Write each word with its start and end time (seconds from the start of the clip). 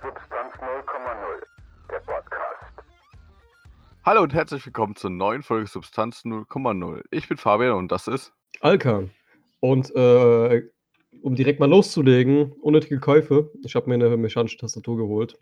Substanz 0.00 0.54
0,0, 0.54 1.42
der 1.90 1.98
Podcast. 1.98 2.72
Hallo 4.04 4.22
und 4.22 4.32
herzlich 4.32 4.64
willkommen 4.64 4.94
zur 4.94 5.10
neuen 5.10 5.42
Folge 5.42 5.66
Substanz 5.66 6.20
0,0. 6.24 7.02
Ich 7.10 7.26
bin 7.26 7.36
Fabian 7.36 7.72
und 7.72 7.90
das 7.90 8.06
ist. 8.06 8.32
Alkan. 8.60 9.10
Und 9.58 9.92
äh, 9.96 10.62
um 11.22 11.34
direkt 11.34 11.58
mal 11.58 11.68
loszulegen, 11.68 12.52
unnötige 12.52 13.00
Käufe. 13.00 13.50
Ich 13.64 13.74
habe 13.74 13.88
mir 13.88 13.94
eine 13.94 14.16
mechanische 14.16 14.58
Tastatur 14.58 14.98
geholt. 14.98 15.36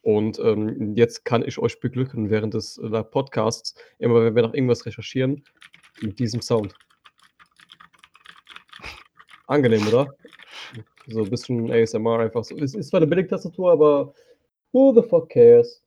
Und 0.00 0.38
ähm, 0.38 0.94
jetzt 0.94 1.26
kann 1.26 1.42
ich 1.42 1.58
euch 1.58 1.78
beglücken 1.78 2.30
während 2.30 2.54
des 2.54 2.78
äh, 2.78 3.04
Podcasts, 3.04 3.74
immer 3.98 4.24
wenn 4.24 4.34
wir 4.34 4.42
nach 4.42 4.54
irgendwas 4.54 4.86
recherchieren, 4.86 5.44
mit 6.00 6.18
diesem 6.18 6.40
Sound. 6.40 6.74
Angenehm, 9.46 9.86
oder? 9.86 10.16
So 11.08 11.22
ein 11.22 11.30
bisschen 11.30 11.70
ASMR 11.70 12.18
einfach 12.20 12.42
so. 12.44 12.56
Es 12.56 12.74
ist 12.74 12.88
zwar 12.88 12.98
eine 12.98 13.06
Billigtastatur, 13.06 13.72
aber 13.72 14.12
who 14.72 14.92
the 14.94 15.02
fuck 15.08 15.28
cares? 15.30 15.82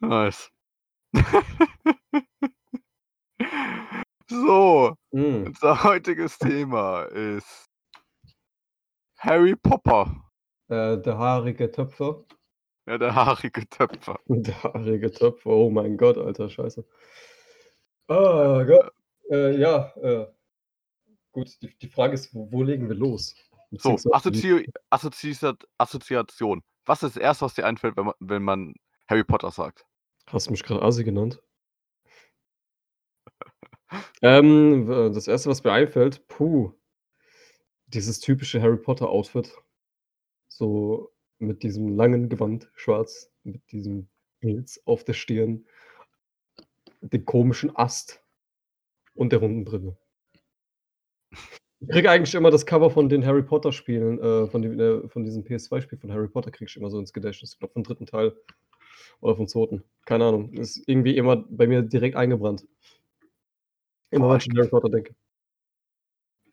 Nice. 0.00 0.50
so, 4.28 4.94
Mm. 5.12 5.46
unser 5.46 5.82
heutiges 5.84 6.38
Thema 6.38 7.04
ist 7.04 7.66
Harry 9.18 9.56
Popper. 9.56 10.14
Äh, 10.68 10.98
der 10.98 11.18
haarige 11.18 11.70
Töpfer. 11.70 12.24
Ja, 12.86 12.98
der 12.98 13.14
haarige 13.14 13.68
Töpfer. 13.68 14.18
Der 14.28 14.62
haarige 14.62 15.10
Töpfer, 15.10 15.50
oh 15.50 15.70
mein 15.70 15.96
Gott, 15.96 16.16
alter 16.18 16.48
Scheiße. 16.48 16.84
Ah, 18.08 18.62
Gott. 18.64 18.92
Äh, 19.30 19.58
ja, 19.60 19.92
äh, 19.96 20.26
gut, 21.38 21.62
die, 21.62 21.76
die 21.78 21.88
Frage 21.88 22.14
ist, 22.14 22.34
wo, 22.34 22.50
wo 22.50 22.62
legen 22.62 22.88
wir 22.88 22.96
los? 22.96 23.34
So, 23.70 23.96
Assozi 24.12 24.66
Assozi 24.90 25.36
Assoziation. 25.78 26.62
Was 26.86 27.02
ist 27.02 27.16
das 27.16 27.22
erste, 27.22 27.44
was 27.44 27.54
dir 27.54 27.66
einfällt, 27.66 27.96
wenn 27.96 28.06
man, 28.06 28.14
wenn 28.20 28.42
man 28.42 28.74
Harry 29.08 29.24
Potter 29.24 29.50
sagt? 29.50 29.84
Hast 30.26 30.46
du 30.46 30.52
mich 30.52 30.62
gerade 30.62 30.82
Asi 30.82 31.04
genannt? 31.04 31.42
ähm, 34.22 34.86
das 34.86 35.28
erste, 35.28 35.50
was 35.50 35.62
mir 35.64 35.72
einfällt, 35.72 36.26
puh, 36.28 36.72
dieses 37.86 38.20
typische 38.20 38.60
Harry 38.60 38.78
Potter 38.78 39.08
Outfit. 39.08 39.54
So 40.48 41.12
mit 41.38 41.62
diesem 41.62 41.94
langen 41.94 42.28
Gewand, 42.28 42.70
schwarz, 42.74 43.30
mit 43.44 43.70
diesem 43.70 44.08
Pilz 44.40 44.80
auf 44.86 45.04
der 45.04 45.12
Stirn, 45.12 45.66
dem 47.00 47.24
komischen 47.24 47.74
Ast 47.76 48.24
und 49.14 49.30
der 49.30 49.40
runden 49.40 49.64
Brille. 49.64 49.96
Ich 51.80 51.88
kriege 51.90 52.10
eigentlich 52.10 52.34
immer 52.34 52.50
das 52.50 52.66
Cover 52.66 52.90
von 52.90 53.08
den 53.08 53.24
Harry 53.24 53.42
Potter 53.42 53.70
Spielen, 53.70 54.18
äh, 54.18 54.48
von, 54.48 54.62
dem, 54.62 54.80
äh, 54.80 55.08
von 55.08 55.24
diesem 55.24 55.44
PS2-Spiel 55.44 55.98
von 55.98 56.12
Harry 56.12 56.28
Potter, 56.28 56.50
kriege 56.50 56.68
ich 56.68 56.76
immer 56.76 56.90
so 56.90 56.98
ins 56.98 57.12
Gedächtnis. 57.12 57.52
Ich 57.52 57.58
glaube, 57.58 57.72
vom 57.72 57.84
dritten 57.84 58.06
Teil 58.06 58.36
oder 59.20 59.36
vom 59.36 59.46
zweiten. 59.46 59.84
Keine 60.04 60.24
Ahnung. 60.24 60.52
Ist 60.52 60.82
irgendwie 60.88 61.16
immer 61.16 61.36
bei 61.36 61.66
mir 61.66 61.82
direkt 61.82 62.16
eingebrannt. 62.16 62.66
Immer 64.10 64.30
wenn 64.30 64.38
ich 64.38 64.50
an 64.50 64.56
Harry 64.56 64.68
Potter 64.68 64.88
denke. 64.88 65.14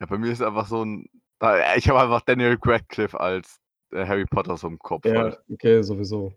Ja, 0.00 0.06
bei 0.06 0.18
mir 0.18 0.30
ist 0.30 0.42
einfach 0.42 0.66
so 0.66 0.84
ein. 0.84 1.08
Ich 1.76 1.88
habe 1.88 2.00
einfach 2.00 2.22
Daniel 2.22 2.56
Radcliffe 2.62 3.18
als 3.18 3.60
äh, 3.92 4.06
Harry 4.06 4.26
Potter 4.26 4.56
so 4.56 4.68
im 4.68 4.78
Kopf. 4.78 5.04
Ja, 5.04 5.22
halt. 5.22 5.40
okay, 5.50 5.82
sowieso. 5.82 6.32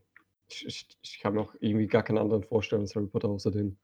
Ich, 0.47 0.65
ich, 0.65 0.87
ich 1.01 1.19
kann 1.19 1.35
mir 1.35 1.41
auch 1.41 1.53
irgendwie 1.59 1.87
gar 1.87 2.03
keinen 2.03 2.17
anderen 2.17 2.43
vorstellen 2.43 2.81
als 2.81 2.95
Harry 2.95 3.07
Potter 3.07 3.29
außer 3.29 3.51
den. 3.51 3.77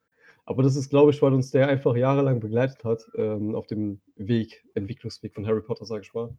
Aber 0.45 0.61
das 0.61 0.75
ist, 0.75 0.89
glaube 0.89 1.11
ich, 1.11 1.21
weil 1.21 1.33
uns 1.33 1.51
der 1.51 1.67
einfach 1.67 1.95
jahrelang 1.95 2.39
begleitet 2.39 2.83
hat, 2.83 3.05
ähm, 3.15 3.55
auf 3.55 3.65
dem 3.67 4.01
Weg, 4.15 4.63
Entwicklungsweg 4.75 5.33
von 5.33 5.47
Harry 5.47 5.61
Potter, 5.61 5.85
sage 5.85 6.03
ich 6.03 6.13
mal. 6.13 6.37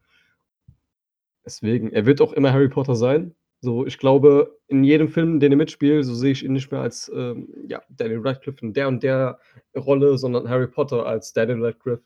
Deswegen, 1.44 1.92
er 1.92 2.06
wird 2.06 2.20
auch 2.20 2.32
immer 2.32 2.52
Harry 2.52 2.68
Potter 2.68 2.94
sein. 2.94 3.34
So, 3.60 3.86
ich 3.86 3.98
glaube, 3.98 4.58
in 4.68 4.84
jedem 4.84 5.08
Film, 5.08 5.40
den 5.40 5.52
er 5.52 5.56
mitspielt, 5.56 6.04
so 6.04 6.14
sehe 6.14 6.32
ich 6.32 6.44
ihn 6.44 6.52
nicht 6.52 6.70
mehr 6.70 6.82
als 6.82 7.10
ähm, 7.14 7.48
ja, 7.68 7.82
Daniel 7.88 8.20
Radcliffe 8.20 8.64
in 8.64 8.72
der 8.72 8.88
und 8.88 9.02
der 9.02 9.40
Rolle, 9.74 10.18
sondern 10.18 10.48
Harry 10.48 10.68
Potter 10.68 11.06
als 11.06 11.32
Daniel 11.32 11.64
Radcliffe. 11.64 12.02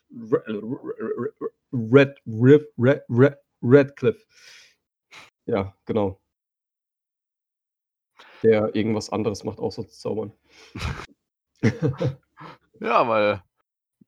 Red, 1.72 2.22
Red, 2.26 2.69
Red, 2.78 3.03
Red, 3.08 3.36
Radcliffe. 3.62 4.24
Ja, 5.47 5.74
genau. 5.84 6.20
Der 8.42 8.74
irgendwas 8.74 9.10
anderes 9.10 9.44
macht, 9.44 9.58
außer 9.58 9.86
zu 9.86 9.98
zaubern. 9.98 10.32
Ja, 12.81 13.06
weil 13.09 13.43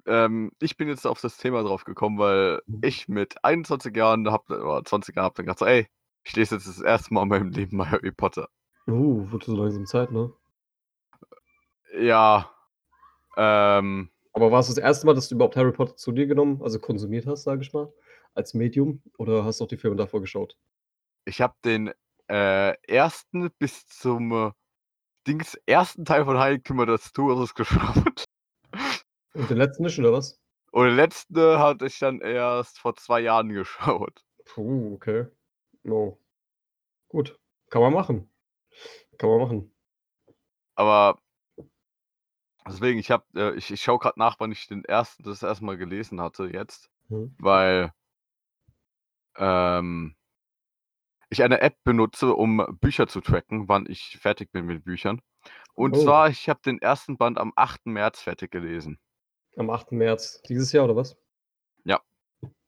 ähm, 0.07 0.53
ich 0.61 0.77
bin 0.77 0.89
jetzt 0.89 1.07
auf 1.07 1.21
das 1.21 1.39
Thema 1.39 1.63
drauf 1.65 1.85
gekommen, 1.85 2.19
weil 2.19 2.63
Mhm. 2.67 2.83
ich 2.83 3.09
mit 3.09 3.45
21 3.45 3.97
Jahren 3.97 4.31
hab, 4.31 4.51
oder 4.51 4.85
20 4.85 5.17
Jahren 5.17 5.27
hab 5.27 5.35
dann 5.37 5.47
gedacht, 5.47 5.61
so, 5.61 5.67
ey, 5.67 5.89
ich 6.25 6.37
lese 6.37 6.57
jetzt 6.57 6.69
das 6.69 6.81
erste 6.81 7.15
Mal 7.15 7.25
in 7.25 7.29
meinem 7.29 7.51
Leben 7.51 7.77
mal 7.79 7.91
Harry 7.91 8.13
Potter. 8.13 8.49
Uh, 8.87 9.29
wird 9.33 9.43
so 9.43 9.57
langsam 9.57 9.87
Zeit, 9.87 10.13
ne? 10.13 10.33
Ja, 11.99 12.51
ähm, 13.37 14.11
Aber 14.34 14.51
war 14.53 14.61
es 14.61 14.67
das 14.69 14.77
erste 14.77 15.07
Mal, 15.07 15.15
dass 15.15 15.29
du 15.29 15.34
überhaupt 15.37 15.57
Harry 15.57 15.73
Potter 15.73 15.97
zu 15.97 16.13
dir 16.13 16.27
genommen, 16.27 16.61
also 16.63 16.79
konsumiert 16.79 17.27
hast, 17.27 17.45
sage 17.45 17.63
ich 17.63 17.73
mal, 17.73 17.91
als 18.34 18.53
Medium? 18.55 19.03
Oder 19.17 19.45
hast 19.45 19.61
du 19.61 19.65
auch 19.65 19.69
die 19.69 19.79
Filme 19.79 19.97
davor 19.97 20.21
geschaut? 20.21 20.59
ich 21.25 21.41
habe 21.41 21.55
den 21.65 21.93
äh, 22.29 22.75
ersten 22.87 23.51
bis 23.59 23.87
zum 23.87 24.33
äh, 24.33 24.51
Dings 25.27 25.55
ersten 25.66 26.05
Teil 26.05 26.25
von 26.25 26.38
Heiligtümer 26.38 26.87
des 26.87 27.12
Todes 27.12 27.55
geschaut. 27.55 28.25
Und 29.34 29.49
den 29.49 29.56
letzten 29.56 29.84
nicht, 29.84 29.99
oder 29.99 30.12
was? 30.12 30.41
Und 30.72 30.87
den 30.87 30.97
letzten 30.97 31.59
hatte 31.59 31.87
ich 31.87 31.99
dann 31.99 32.21
erst 32.21 32.78
vor 32.78 32.97
zwei 32.97 33.21
Jahren 33.21 33.49
geschaut. 33.50 34.25
Puh, 34.44 34.94
okay. 34.94 35.27
No. 35.83 36.19
Gut. 37.09 37.38
Kann 37.71 37.83
man 37.83 37.93
machen. 37.93 38.31
Kann 39.19 39.31
man 39.31 39.41
machen. 39.41 39.75
Aber 40.75 41.19
deswegen, 42.66 42.99
ich 42.99 43.10
habe, 43.10 43.25
äh, 43.34 43.54
ich, 43.54 43.71
ich 43.71 43.83
schaue 43.83 43.99
gerade 43.99 44.19
nach, 44.19 44.37
wann 44.39 44.53
ich 44.53 44.66
den 44.66 44.84
ersten 44.84 45.22
das 45.22 45.43
erstmal 45.43 45.77
gelesen 45.77 46.21
hatte 46.21 46.44
jetzt, 46.44 46.91
Hm. 47.09 47.34
weil 47.39 47.93
ähm, 49.37 50.15
ich 51.32 51.43
eine 51.43 51.60
App 51.60 51.76
benutze, 51.84 52.34
um 52.34 52.65
Bücher 52.81 53.09
zu 53.09 53.20
tracken, 53.20 53.69
wann 53.69 53.87
ich 53.88 54.19
fertig 54.20 54.53
bin 54.53 54.66
mit 54.66 54.84
Büchern. 54.84 55.20
Und 55.75 55.97
Oh. 55.97 56.03
zwar, 56.04 56.28
ich 56.28 56.48
habe 56.48 56.60
den 56.65 56.78
ersten 56.81 57.16
Band 57.16 57.38
am 57.38 57.53
8. 57.56 57.87
März 57.87 58.20
fertig 58.20 58.50
gelesen. 58.50 58.98
Am 59.56 59.71
8. 59.71 59.92
März 59.92 60.42
dieses 60.42 60.72
Jahr, 60.72 60.84
oder 60.84 60.97
was? 60.97 61.16
Ja. 61.84 62.00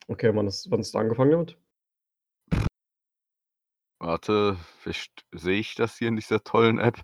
Okay, 0.08 0.34
wann 0.34 0.46
ist, 0.46 0.70
wann 0.70 0.80
ist 0.80 0.94
du 0.94 0.98
angefangen 0.98 1.30
damit? 1.30 1.58
Warte, 4.00 4.56
vielleicht 4.80 5.24
sehe 5.32 5.60
ich 5.60 5.74
das 5.76 5.96
hier 5.96 6.08
in 6.08 6.16
dieser 6.16 6.42
tollen 6.42 6.78
App. 6.78 7.00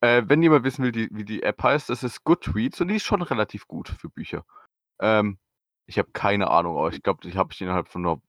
Äh, 0.00 0.22
wenn 0.26 0.42
jemand 0.42 0.64
wissen 0.64 0.84
will, 0.84 0.92
die, 0.92 1.08
wie 1.12 1.24
die 1.24 1.42
App 1.42 1.62
heißt, 1.62 1.88
das 1.88 2.02
ist 2.02 2.24
Goodreads 2.24 2.80
und 2.80 2.88
die 2.88 2.96
ist 2.96 3.04
schon 3.04 3.22
relativ 3.22 3.66
gut 3.66 3.88
für 3.88 4.08
Bücher. 4.08 4.44
Ähm, 5.00 5.38
ich 5.86 5.98
habe 5.98 6.10
keine 6.12 6.50
Ahnung, 6.50 6.76
aber 6.76 6.92
ich 6.92 7.02
glaube, 7.02 7.20
die 7.22 7.36
habe 7.36 7.52
ich 7.52 7.60
innerhalb 7.60 7.88
von 7.88 8.02
nur 8.02 8.22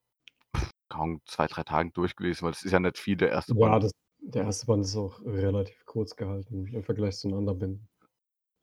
Ahnung, 0.96 1.22
zwei, 1.26 1.48
drei 1.48 1.64
Tagen 1.64 1.92
durchgelesen, 1.94 2.46
weil 2.46 2.52
es 2.54 2.64
ist 2.64 2.72
ja 2.72 2.80
nicht 2.80 2.98
viel 2.98 3.16
der 3.18 3.30
erste 3.30 3.54
Ja, 3.54 3.70
Band. 3.70 3.84
das, 3.86 3.92
der 4.20 4.44
erste 4.44 4.66
Band 4.66 4.84
ist 4.86 4.96
auch 4.96 5.20
relativ 5.26 5.86
kurz 5.86 6.16
gehalten 6.16 6.68
im 6.68 6.84
Vergleich 6.84 7.18
zu 7.18 7.28
den 7.28 7.38
anderen 7.38 7.60
Bänden. 7.60 7.90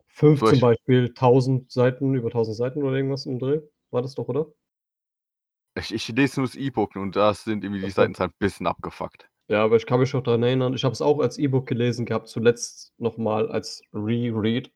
Fünf 0.08 0.40
So, 0.40 0.46
zum 0.46 0.56
ich- 0.56 0.60
Beispiel, 0.62 1.12
1000 1.14 1.70
Seiten, 1.70 2.14
über 2.14 2.30
1000 2.30 2.56
Seiten 2.56 2.82
oder 2.82 2.96
irgendwas 2.96 3.26
im 3.26 3.38
Dreh. 3.38 3.60
War 3.90 4.02
das 4.02 4.14
doch, 4.14 4.28
oder? 4.28 4.46
Ich, 5.78 5.92
ich 5.92 6.08
lese 6.08 6.40
nur 6.40 6.46
das 6.48 6.56
E-Book 6.56 6.96
und 6.96 7.16
da 7.16 7.34
sind 7.34 7.62
irgendwie 7.62 7.80
die 7.82 7.86
Ach 7.88 7.94
so. 7.94 8.02
Seiten 8.02 8.22
ein 8.22 8.32
bisschen 8.38 8.66
abgefuckt. 8.66 9.28
Ja, 9.48 9.62
aber 9.62 9.76
ich 9.76 9.86
kann 9.86 10.00
mich 10.00 10.12
noch 10.12 10.22
daran 10.22 10.42
erinnern, 10.42 10.74
ich 10.74 10.84
habe 10.84 10.92
es 10.92 11.02
auch 11.02 11.20
als 11.20 11.38
E-Book 11.38 11.66
gelesen 11.66 12.04
gehabt, 12.06 12.28
zuletzt 12.28 12.92
nochmal 12.98 13.48
als 13.50 13.82
Reread. 13.92 14.72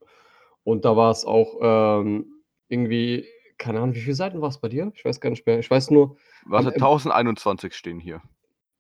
Und 0.63 0.85
da 0.85 0.97
war 0.97 1.11
es 1.11 1.25
auch 1.25 1.59
ähm, 2.03 2.27
irgendwie, 2.69 3.27
keine 3.61 3.79
Ahnung, 3.81 3.95
wie 3.95 4.01
viele 4.01 4.15
Seiten 4.17 4.41
war 4.41 4.49
es 4.49 4.59
bei 4.59 4.69
dir? 4.69 4.91
Ich 4.95 5.05
weiß 5.05 5.21
gar 5.21 5.31
nicht 5.31 5.47
mehr. 5.47 5.59
Ich 5.61 5.71
weiß 5.71 5.91
nur, 5.91 6.17
Warte, 6.47 6.69
Am- 6.71 6.75
1021 6.75 7.75
stehen 7.75 8.01
hier. 8.01 8.23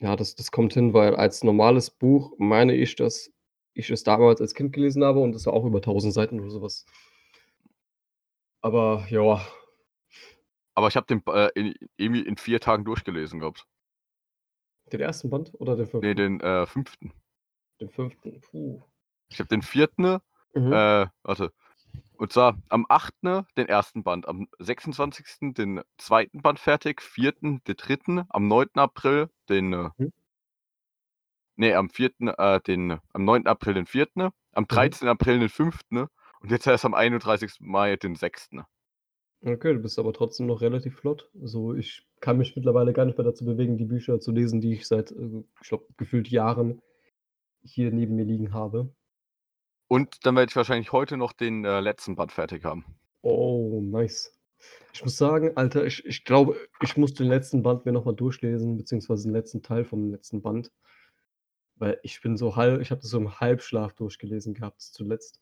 ja, 0.00 0.16
das, 0.16 0.34
das 0.34 0.50
kommt 0.50 0.72
hin, 0.72 0.94
weil 0.94 1.14
als 1.14 1.44
normales 1.44 1.90
Buch 1.90 2.32
meine 2.38 2.75
ich, 2.75 2.96
dass 2.96 3.31
ich 3.75 3.90
es 3.90 4.02
damals 4.02 4.40
als 4.40 4.54
Kind 4.54 4.72
gelesen 4.72 5.04
habe 5.04 5.20
und 5.20 5.34
es 5.34 5.46
war 5.46 5.52
auch 5.52 5.64
über 5.64 5.78
1000 5.81 6.12
Seiten 6.12 6.40
oder 6.40 6.50
sowas. 6.50 6.87
Aber 8.62 9.06
ja, 9.10 9.40
Aber 10.75 10.88
ich 10.88 10.96
habe 10.96 11.06
den 11.06 11.22
äh, 11.26 11.50
in, 11.54 11.75
irgendwie 11.96 12.22
in 12.22 12.37
vier 12.37 12.60
Tagen 12.60 12.84
durchgelesen, 12.84 13.38
glaubst 13.38 13.66
den 14.93 15.00
ersten 15.00 15.31
Band 15.31 15.52
oder 15.60 15.76
den 15.76 15.87
fünften? 15.87 16.06
Nee, 16.08 16.14
den 16.14 16.40
äh, 16.40 16.66
fünften. 16.66 17.12
Den 17.81 17.90
fünften. 17.90 18.40
Puh. 18.40 18.82
Ich 19.28 19.38
habe 19.38 19.49
den 19.49 19.62
vierten 19.62 20.19
Mhm. 20.52 20.72
Äh, 20.72 21.06
warte. 21.22 21.52
Und 22.20 22.34
zwar 22.34 22.58
am 22.69 22.84
8. 22.90 23.14
den 23.56 23.67
ersten 23.67 24.02
Band, 24.02 24.28
am 24.28 24.46
26. 24.58 25.55
den 25.55 25.81
zweiten 25.96 26.43
Band 26.43 26.58
fertig, 26.58 27.00
4. 27.00 27.32
den 27.67 27.76
dritten, 27.78 28.25
am 28.28 28.46
9. 28.46 28.69
April 28.75 29.31
den. 29.49 29.72
Äh, 29.72 29.88
Mhm. 29.96 30.12
nee, 31.56 31.72
am 31.72 31.88
4. 31.88 32.11
Äh, 32.37 32.61
den, 32.61 32.99
am 33.14 33.25
9. 33.25 33.46
April 33.46 33.72
den 33.72 33.87
vierten, 33.87 34.25
Mhm. 34.25 34.31
am 34.52 34.67
13. 34.69 35.08
April 35.08 35.38
den 35.38 35.49
fünften 35.49 36.08
und 36.43 36.50
jetzt 36.50 36.67
erst 36.67 36.84
am 36.84 36.93
31. 36.93 37.64
Mai 37.64 37.96
den 37.96 38.17
sechsten. 38.17 38.64
Okay, 39.43 39.73
du 39.73 39.78
bist 39.81 39.99
aber 39.99 40.12
trotzdem 40.12 40.46
noch 40.46 40.61
relativ 40.61 40.96
flott. 40.96 41.31
So, 41.43 41.73
ich 41.75 42.06
kann 42.20 42.37
mich 42.37 42.55
mittlerweile 42.55 42.93
gar 42.93 43.06
nicht 43.06 43.16
mehr 43.16 43.25
dazu 43.25 43.46
bewegen, 43.46 43.78
die 43.78 43.87
Bücher 43.87 44.20
zu 44.20 44.31
lesen, 44.31 44.61
die 44.61 44.75
ich 44.75 44.87
seit, 44.87 45.11
äh, 45.11 45.43
ich 45.62 45.69
glaube, 45.70 45.87
gefühlt 45.96 46.28
Jahren 46.28 46.82
hier 47.62 47.90
neben 47.93 48.14
mir 48.16 48.26
liegen 48.26 48.52
habe. 48.52 48.93
Und 49.90 50.25
dann 50.25 50.37
werde 50.37 50.50
ich 50.50 50.56
wahrscheinlich 50.56 50.92
heute 50.92 51.16
noch 51.16 51.32
den 51.32 51.64
äh, 51.64 51.81
letzten 51.81 52.14
Band 52.14 52.31
fertig 52.31 52.64
haben. 52.64 52.84
Oh, 53.22 53.81
nice. 53.82 54.32
Ich 54.92 55.02
muss 55.02 55.16
sagen, 55.16 55.56
Alter, 55.56 55.84
ich, 55.84 56.06
ich 56.06 56.25
glaube, 56.25 56.56
ich 56.81 56.96
muss 56.96 57.12
den 57.12 57.26
letzten 57.26 57.64
Band 57.64 57.84
mir 57.84 57.90
nochmal 57.90 58.14
durchlesen, 58.14 58.76
beziehungsweise 58.76 59.25
den 59.25 59.32
letzten 59.32 59.62
Teil 59.62 59.84
vom 59.84 60.12
letzten 60.12 60.42
Band. 60.42 60.70
Weil 61.75 61.98
ich 62.04 62.20
bin 62.20 62.37
so 62.37 62.54
halb, 62.54 62.81
ich 62.81 62.92
habe 62.92 63.00
das 63.00 63.10
so 63.10 63.19
im 63.19 63.40
Halbschlaf 63.40 63.92
durchgelesen 63.94 64.54
gehabt 64.54 64.81
zuletzt. 64.81 65.40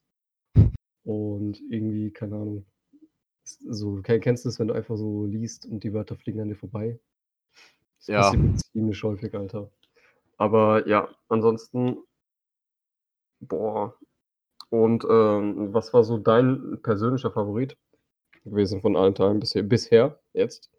Und 1.05 1.61
irgendwie, 1.69 2.11
keine 2.11 2.37
Ahnung. 2.37 2.67
So, 3.45 4.01
ke- 4.01 4.19
kennst 4.19 4.47
du 4.47 4.49
das, 4.49 4.59
wenn 4.59 4.69
du 4.69 4.75
einfach 4.75 4.97
so 4.97 5.27
liest 5.27 5.67
und 5.67 5.85
die 5.85 5.93
Wörter 5.93 6.17
fliegen 6.17 6.41
an 6.41 6.49
dir 6.49 6.57
vorbei? 6.57 6.99
Das 7.99 8.07
Ja. 8.07 8.23
passiert 8.23 8.61
ziemlich 8.73 9.03
häufig, 9.03 9.35
Alter. 9.35 9.71
Aber 10.39 10.89
ja, 10.89 11.15
ansonsten, 11.29 11.99
boah. 13.41 13.95
Und 14.71 15.05
ähm, 15.09 15.73
was 15.73 15.93
war 15.95 16.05
so 16.05 16.19
dein 16.19 16.81
persönlicher 16.83 17.31
Favorit 17.31 17.77
gewesen 18.45 18.81
von 18.81 18.97
allen 18.97 19.15
Teilen 19.15 19.41
bisher, 19.41 19.63
bisher 19.63 20.21
jetzt? 20.33 20.71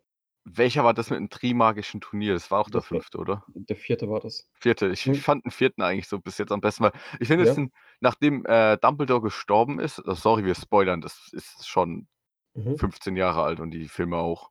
Welcher 0.46 0.84
war 0.84 0.94
das 0.94 1.10
mit 1.10 1.20
dem 1.20 1.30
Trimagischen 1.30 2.02
Turnier? 2.02 2.34
Das 2.34 2.50
war 2.50 2.62
auch 2.62 2.70
der 2.70 2.76
war- 2.76 2.82
fünfte, 2.84 3.18
oder? 3.18 3.44
Der 3.54 3.76
vierte 3.76 4.10
war 4.10 4.20
das. 4.20 4.50
Vierte. 4.54 4.88
Ich, 4.90 5.06
Hm. 5.06 5.16
fand 5.16 5.46
den 5.46 5.52
vierten 5.52 5.82
eigentlich 5.82 6.08
so 6.08 6.20
bis 6.20 6.38
jetzt 6.38 6.52
am 6.52 6.62
besten, 6.62 6.86
weil 6.86 6.92
ich 7.20 7.28
finde, 7.28 7.46
Ja. 7.46 7.68
nachdem 8.00 8.46
äh, 8.46 8.78
Dumbledore 8.78 9.22
gestorben 9.22 9.80
ist, 9.80 10.02
oh, 10.08 10.14
sorry, 10.14 10.46
wir 10.46 10.56
spoilern, 10.56 11.02
das 11.02 11.30
ist 11.34 11.68
schon 11.68 12.08
Mhm. 12.56 12.78
15 12.78 13.16
Jahre 13.16 13.44
alt 13.44 13.60
und 13.60 13.72
die 13.72 13.88
Filme 13.88 14.18
auch. 14.18 14.50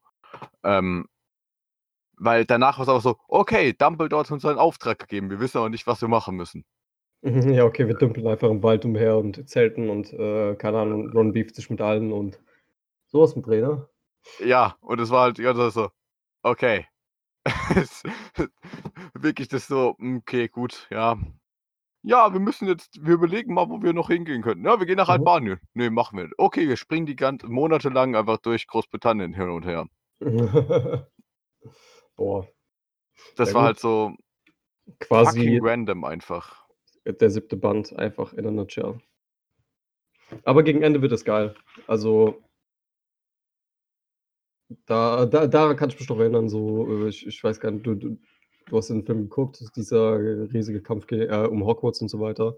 Ähm, 0.63 1.09
weil 2.17 2.45
danach 2.45 2.79
war 2.79 2.83
es 2.85 2.89
auch 2.89 3.01
so, 3.01 3.17
okay, 3.29 3.73
Dumbledore 3.73 4.23
hat 4.23 4.31
uns 4.31 4.45
einen 4.45 4.59
Auftrag 4.59 4.99
gegeben, 4.99 5.31
wir 5.31 5.41
wissen 5.41 5.59
aber 5.59 5.69
nicht, 5.69 5.87
was 5.87 6.01
wir 6.01 6.09
machen 6.09 6.37
müssen. 6.37 6.65
Mhm, 7.23 7.53
Ja, 7.53 7.65
okay, 7.65 7.87
wir 7.87 7.95
dümpeln 7.95 8.27
einfach 8.27 8.49
im 8.51 8.63
Wald 8.65 8.85
umher 8.85 9.17
und 9.19 9.49
zelten 9.49 9.89
und 9.91 10.13
äh, 10.13 10.55
keine 10.57 10.79
Ahnung, 10.79 11.11
Ron 11.13 11.33
beeft 11.33 11.55
sich 11.57 11.69
mit 11.71 11.81
allen 11.81 12.13
und 12.13 12.41
sowas 13.09 13.37
mit 13.37 13.47
Dreh, 13.47 13.61
ne? 13.63 13.89
Ja, 14.39 14.77
und 14.81 15.01
es 15.01 15.11
war 15.11 15.23
halt 15.23 15.39
die 15.39 15.43
ganze 15.43 15.63
Zeit 15.63 15.73
so, 15.73 15.91
okay. 16.43 16.87
Wirklich 19.15 19.49
das 19.49 19.67
so, 19.69 19.97
hm, 19.99 20.19
okay, 20.19 20.49
gut, 20.49 20.87
ja. 20.91 21.19
Ja, 22.03 22.33
wir 22.33 22.41
müssen 22.41 22.69
jetzt, 22.69 23.05
wir 23.05 23.15
überlegen 23.15 23.55
mal, 23.55 23.69
wo 23.71 23.83
wir 23.83 23.93
noch 23.95 24.09
hingehen 24.09 24.43
könnten. 24.43 24.65
Ja, 24.67 24.79
wir 24.81 24.87
gehen 24.87 24.97
nach 24.99 25.09
Mhm. 25.09 25.15
Albanien. 25.15 25.61
Nee, 25.75 25.91
machen 25.91 26.19
wir. 26.19 26.31
Okay, 26.39 26.69
wir 26.69 26.77
springen 26.79 27.07
die 27.07 27.17
ganze 27.17 27.49
Monate 27.49 27.91
lang 27.91 28.17
einfach 28.17 28.39
durch 28.39 28.67
Großbritannien 28.69 29.35
hin 29.35 29.51
und 29.51 29.67
her. 29.67 29.87
Boah, 32.17 32.47
Das 33.37 33.49
Ja, 33.49 33.55
war 33.55 33.63
gut. 33.63 33.65
halt 33.65 33.79
so 33.79 34.15
quasi 35.01 35.41
fucking 35.41 35.59
random 35.63 36.05
einfach. 36.05 36.68
Der 37.13 37.31
siebte 37.31 37.57
Band, 37.57 37.97
einfach 37.99 38.33
in 38.35 38.47
a 38.47 38.51
nutshell. 38.51 39.01
Aber 40.45 40.63
gegen 40.63 40.83
Ende 40.83 41.01
wird 41.01 41.13
es 41.13 41.25
geil. 41.25 41.55
Also, 41.87 42.43
da, 44.87 45.25
da, 45.27 45.47
daran 45.47 45.77
kann 45.77 45.89
ich 45.89 45.99
mich 45.99 46.09
noch 46.09 46.19
erinnern, 46.19 46.49
so, 46.49 47.05
äh, 47.05 47.09
ich, 47.09 47.27
ich 47.27 47.43
weiß 47.43 47.61
gar 47.61 47.71
nicht, 47.71 47.87
du, 47.87 47.95
du, 47.95 48.19
du 48.67 48.77
hast 48.77 48.89
den 48.89 49.05
Film 49.05 49.23
geguckt, 49.23 49.65
dieser 49.77 50.19
riesige 50.53 50.83
Kampf 50.83 51.11
äh, 51.11 51.47
um 51.47 51.65
Hogwarts 51.65 52.01
und 52.03 52.09
so 52.09 52.21
weiter. 52.21 52.55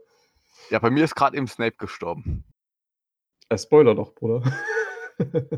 Ja, 0.70 0.79
bei 0.81 0.91
mir 0.91 1.05
ist 1.05 1.14
gerade 1.14 1.37
eben 1.37 1.47
Snape 1.47 1.76
gestorben. 1.79 2.44
Äh, 3.49 3.58
Spoiler 3.58 3.94
doch, 3.94 4.14
Bruder. 4.14 4.43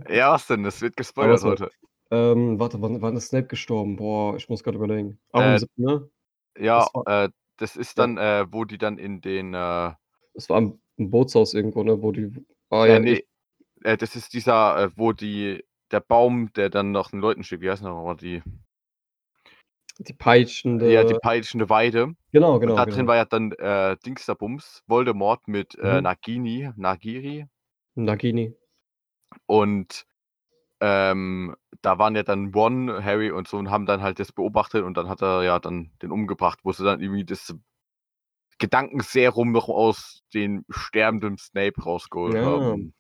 Ja, 0.09 0.33
was 0.33 0.49
denn? 0.49 0.65
Das 0.65 0.83
wird 0.83 0.97
gespoilert 0.97 1.45
heute. 1.45 1.71
ähm, 2.11 2.59
warte, 2.59 2.83
wann, 2.83 3.01
wann 3.01 3.17
ist 3.17 3.29
Snape 3.29 3.47
gestorben? 3.47 3.95
Boah, 3.95 4.35
ich 4.37 4.49
muss 4.49 4.65
gerade 4.65 4.77
überlegen. 4.77 5.21
Auch 5.31 5.41
Äh, 5.41 5.53
im 5.53 5.59
siebten, 5.59 5.83
ne? 5.85 6.11
Ja, 6.59 6.89
war- 6.93 7.27
äh, 7.27 7.31
das 7.63 7.77
ist 7.77 7.97
dann, 7.99 8.19
äh, 8.19 8.45
wo 8.51 8.65
die 8.65 8.77
dann 8.77 8.99
in 8.99 9.21
den, 9.21 9.55
äh, 9.55 9.93
Es 10.35 10.49
war 10.51 10.59
im 10.59 10.81
Bootshaus 10.97 11.55
irgendwo, 11.55 11.85
ne? 11.85 12.03
Wo 12.03 12.11
die. 12.11 12.33
Ah, 12.71 12.87
ja, 12.87 12.99
nee, 12.99 13.25
äh, 13.85 13.97
das 13.97 14.17
ist 14.17 14.35
dieser, 14.35 14.85
äh, 14.85 14.91
wo 14.97 15.13
die, 15.13 15.65
der 15.93 16.01
Baum, 16.01 16.53
der 16.55 16.71
dann 16.71 16.91
noch 16.91 17.11
den 17.13 17.21
Leuten 17.21 17.45
steht, 17.45 17.61
wie 17.61 17.71
heißt 17.71 17.83
noch 17.83 18.05
mal 18.05 18.17
die, 18.17 18.43
die 19.99 20.13
peitschende. 20.13 20.93
ja, 20.93 21.05
die 21.05 21.15
peitschende 21.15 21.71
Weide. 21.71 22.15
genau, 22.33 22.59
genau. 22.59 22.73
und 22.73 22.79
da 22.79 22.85
genau. 22.85 22.97
drin 22.97 23.07
war 23.07 23.17
ja 23.17 23.27
dann 23.27 23.53
äh, 23.53 23.97
Dingsterbums, 24.05 24.83
Voldemort 24.89 25.47
mit 25.47 25.79
äh, 25.79 25.99
Mhm. 25.99 26.03
Nagini, 26.03 26.71
Nagiri. 26.77 27.47
Nagini. 27.95 28.57
Und 29.47 30.05
ähm, 30.83 31.55
da 31.81 31.99
waren 31.99 32.17
ja 32.17 32.25
dann 32.25 32.53
Ron, 32.53 32.91
Harry 33.05 33.31
und 33.31 33.47
so 33.47 33.57
und 33.57 33.71
haben 33.71 33.87
dann 33.87 34.03
halt 34.03 34.19
das 34.19 34.33
beobachtet 34.33 34.83
und 34.83 34.97
dann 34.97 35.09
hat 35.09 35.23
er 35.23 35.45
ja 35.45 35.61
dann 35.61 35.93
den 36.03 36.11
umgebracht, 36.11 36.59
wo 36.65 36.73
sie 36.73 36.83
dann 36.85 37.01
irgendwie 37.01 37.25
das 37.25 37.55
Gedankenserum 38.59 39.53
noch 39.53 39.69
aus 39.69 40.23
den 40.35 40.65
sterbenden 40.71 41.39
Snape 41.39 41.81
rausgeholt 41.81 42.35
Ja. 42.35 42.43
haben. 42.43 42.95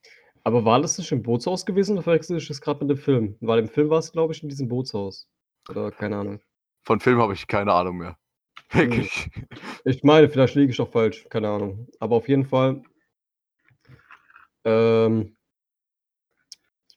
Aber 0.44 0.64
war 0.64 0.80
das 0.80 0.96
nicht 0.98 1.10
im 1.10 1.22
Bootshaus 1.22 1.66
gewesen 1.66 1.92
oder 1.94 2.02
verwechsel 2.02 2.36
ich 2.36 2.48
das 2.48 2.60
gerade 2.60 2.84
mit 2.84 2.96
dem 2.96 3.02
Film? 3.02 3.36
Weil 3.40 3.58
im 3.58 3.68
Film 3.68 3.90
war 3.90 3.98
es, 3.98 4.12
glaube 4.12 4.32
ich, 4.32 4.42
in 4.42 4.48
diesem 4.48 4.68
Bootshaus. 4.68 5.28
Oder 5.68 5.90
keine 5.90 6.16
Ahnung. 6.16 6.40
Von 6.84 7.00
Film 7.00 7.20
habe 7.20 7.34
ich 7.34 7.46
keine 7.46 7.72
Ahnung 7.72 7.98
mehr. 7.98 8.16
Wirklich. 8.72 9.28
Ich 9.84 10.02
meine, 10.02 10.28
vielleicht 10.28 10.54
liege 10.54 10.72
ich 10.72 10.80
auch 10.80 10.90
falsch, 10.90 11.26
keine 11.30 11.48
Ahnung. 11.48 11.88
Aber 12.00 12.16
auf 12.16 12.28
jeden 12.28 12.44
Fall. 12.44 12.82
Ähm, 14.64 15.36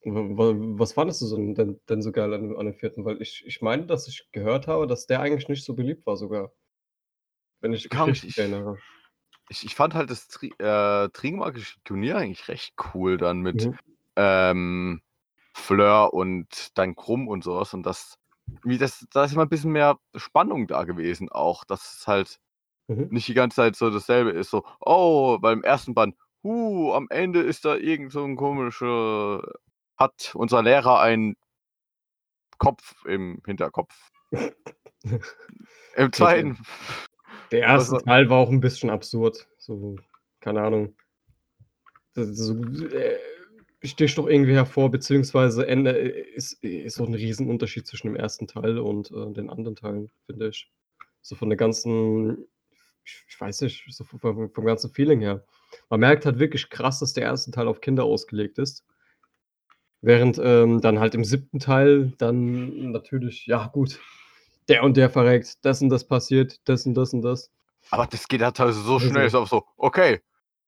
was 0.06 0.94
fandest 0.94 1.22
du 1.22 1.25
so 1.25 1.38
denn, 1.38 1.80
denn 1.90 2.02
so 2.02 2.12
geil 2.12 2.34
an, 2.34 2.42
dem- 2.50 2.57
an 2.57 2.66
dem 2.68 2.75
vierten? 2.75 3.06
Weil 3.06 3.22
ich, 3.22 3.44
ich 3.46 3.62
meine, 3.62 3.86
dass 3.86 4.07
ich 4.07 4.30
gehört 4.31 4.68
habe, 4.68 4.88
dass 4.88 5.07
der 5.07 5.19
eigentlich 5.22 5.50
nicht 5.50 5.66
so 5.66 5.74
beliebt 5.74 6.06
war 6.06 6.16
sogar. 6.18 6.52
Wenn 7.62 7.74
ich 7.74 7.90
mich 7.92 8.00
nicht. 8.06 8.24
richtig 8.24 8.38
erinnere. 8.38 8.78
Ich, 9.50 9.66
ich 9.66 9.75
fand 9.75 9.94
halt 9.94 10.10
das 10.10 10.28
Tri 10.28 10.52
äh, 10.60 11.10
Trimagische 11.10 11.80
Turnier 11.84 12.18
eigentlich 12.18 12.48
recht 12.48 12.74
cool 12.94 13.18
dann 13.18 13.42
mit 13.42 13.63
Mhm. 13.63 13.78
ähm, 14.16 15.02
Fleur 15.54 16.13
und 16.13 16.78
dann 16.78 16.96
Krumm 16.96 17.28
und 17.28 17.44
sowas. 17.44 17.74
Und 17.74 17.84
das, 17.86 18.18
wie 18.63 18.78
das, 18.78 19.06
da 19.12 19.25
ist 19.25 19.34
immer 19.34 19.44
ein 19.44 19.50
bisschen 19.50 19.72
mehr 19.72 19.98
Spannung 20.16 20.68
da 20.68 20.84
gewesen 20.84 21.30
auch, 21.31 21.63
dass 21.63 22.00
es 22.00 22.07
halt 22.07 22.40
Mhm. 22.88 23.07
nicht 23.12 23.28
die 23.28 23.34
ganze 23.34 23.56
Zeit 23.57 23.75
so 23.75 23.90
dasselbe 23.90 24.31
ist. 24.31 24.50
So, 24.52 24.66
oh, 24.81 25.38
beim 25.40 25.63
ersten 25.63 25.94
Band, 25.94 26.16
huh, 26.44 26.94
am 26.94 27.07
Ende 27.10 27.42
ist 27.42 27.66
da 27.66 27.75
irgend 27.75 28.12
so 28.12 28.24
ein 28.25 28.36
komischer, 28.36 29.44
hat 29.97 30.31
unser 30.36 30.62
Lehrer 30.63 31.00
einen 31.00 31.36
Kopf 32.57 32.95
im 33.06 33.42
Hinterkopf. 33.45 33.94
Im 35.95 36.11
zweiten, 36.11 36.57
Der 37.52 37.59
erste 37.61 37.94
war- 37.94 38.04
Teil 38.04 38.30
war 38.30 38.37
auch 38.40 38.49
ein 38.49 38.59
bisschen 38.59 38.90
absurd. 38.90 39.47
So, 39.57 39.95
keine 40.42 40.61
Ahnung. 40.61 40.95
So, 42.14 42.54
äh, 42.64 43.18
sticht 43.83 44.18
doch 44.18 44.28
irgendwie 44.28 44.54
hervor, 44.54 44.90
beziehungsweise 44.90 45.68
Ende 45.68 45.92
ist, 45.92 46.54
ist 46.64 46.95
so 46.95 47.06
ein 47.06 47.14
Riesenunterschied 47.14 47.85
zwischen 47.85 48.07
dem 48.07 48.16
ersten 48.16 48.47
Teil 48.47 48.80
und 48.80 49.11
äh, 49.11 49.31
den 49.33 49.49
anderen 49.49 49.75
Teilen, 49.75 50.09
finde 50.25 50.47
ich. 50.49 50.71
So 51.21 51.35
von 51.35 51.49
der 51.49 51.57
ganzen, 51.57 52.47
ich, 53.04 53.40
weiß 53.40 53.61
nicht, 53.61 53.83
so 53.90 54.04
vom, 54.04 54.49
vom 54.49 54.66
ganzen 54.66 54.92
Feeling 54.92 55.19
her. 55.21 55.44
Man 55.90 55.99
merkt 55.99 56.25
halt 56.25 56.40
wirklich 56.40 56.69
krass, 56.69 56.99
dass 56.99 57.14
der 57.14 57.23
erste 57.23 57.52
Teil 57.52 57.68
auf 57.68 57.81
Kinder 57.81 58.06
ausgelegt 58.06 58.57
ist. 58.59 58.85
Während 60.06 60.38
ähm, 60.38 60.81
dann 60.81 61.00
halt 61.00 61.16
im 61.16 61.24
siebten 61.26 61.57
Teil 61.59 62.14
dann 62.19 62.92
natürlich, 62.92 63.47
ja 63.47 63.66
gut, 63.68 64.00
der 64.68 64.83
und 64.83 64.97
der 64.97 65.09
verreckt, 65.09 65.66
das 65.66 65.81
und 65.81 65.90
das 65.90 66.06
passiert, 66.07 66.59
das 66.69 66.85
und 66.85 66.94
das 66.94 67.12
und 67.12 67.24
das. 67.24 67.52
aber 67.90 68.06
das 68.06 68.28
geht 68.28 68.42
halt 68.44 68.56
teilweise 68.56 68.81
so 68.81 68.94
Also- 68.95 69.09
schnell, 69.09 69.26
ist 69.26 69.33
auch 69.33 69.47
so, 69.47 69.66
okay, 69.78 70.21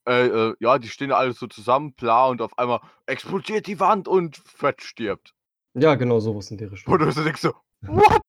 äh, 0.07 0.25
äh, 0.25 0.55
ja, 0.59 0.79
die 0.79 0.87
stehen 0.87 1.11
alle 1.11 1.33
so 1.33 1.45
zusammen, 1.45 1.93
bla, 1.93 2.27
und 2.29 2.41
auf 2.41 2.57
einmal 2.57 2.79
explodiert 3.05 3.67
die 3.67 3.79
Wand 3.79 4.07
und 4.07 4.37
Fred 4.37 4.81
stirbt. 4.81 5.35
Ja, 5.75 5.93
genau 5.93 6.19
sowas 6.19 6.49
in 6.49 6.57
der 6.57 6.71
Richtung. 6.71 6.91
Und 6.93 6.99
du 7.01 7.11
so 7.11 7.23
denkst 7.23 7.41
so, 7.41 7.53
what? 7.81 8.21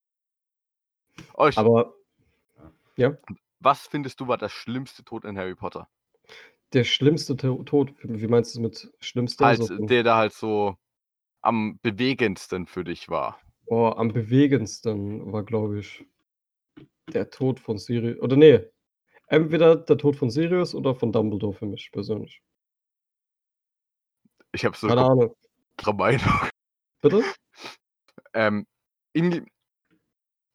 Oh, 1.35 1.47
ich, 1.47 1.57
Aber 1.57 1.95
was 3.61 3.87
findest 3.87 4.21
du 4.21 4.29
war 4.29 4.37
der 4.37 4.49
schlimmste 4.51 5.05
Tod 5.05 5.25
in 5.25 5.39
Harry 5.39 5.55
Potter? 5.55 5.89
der 6.75 6.85
schlimmste 6.85 7.35
To- 7.35 7.63
Tod, 7.63 7.95
wie 8.03 8.27
meinst 8.27 8.55
du 8.55 8.61
mit 8.61 8.93
schlimmster? 9.01 9.47
Halt, 9.47 9.59
So 9.63 9.69
von- 9.75 9.87
der 9.87 10.03
da 10.03 10.19
halt 10.19 10.35
so 10.35 10.77
am 11.49 11.79
bewegendsten 11.81 12.67
für 12.67 12.85
dich 12.85 13.09
war. 13.09 13.41
oh, 13.67 13.89
am 13.97 14.13
bewegendsten 14.13 15.33
war, 15.33 15.45
glaube 15.45 15.79
ich, 15.79 16.05
der 17.15 17.31
Tod 17.31 17.59
von 17.59 17.79
Sirius. 17.79 18.21
Oder 18.21 18.37
nee, 18.37 18.61
entweder 19.29 19.77
der 19.77 19.97
Tod 19.97 20.17
von 20.17 20.29
Sirius 20.29 20.75
oder 20.75 20.95
von 20.95 21.11
Dumbledore 21.11 21.55
für 21.55 21.65
mich 21.65 21.91
persönlich. 21.91 22.43
Ich 24.53 24.67
habe 24.67 24.77
so 24.77 24.89
Keine 24.89 25.03
Ahnung. 25.03 25.35
Meinung. 25.95 26.49
Bitte? 27.01 27.25
Ähm, 28.35 28.67
in, 29.15 29.47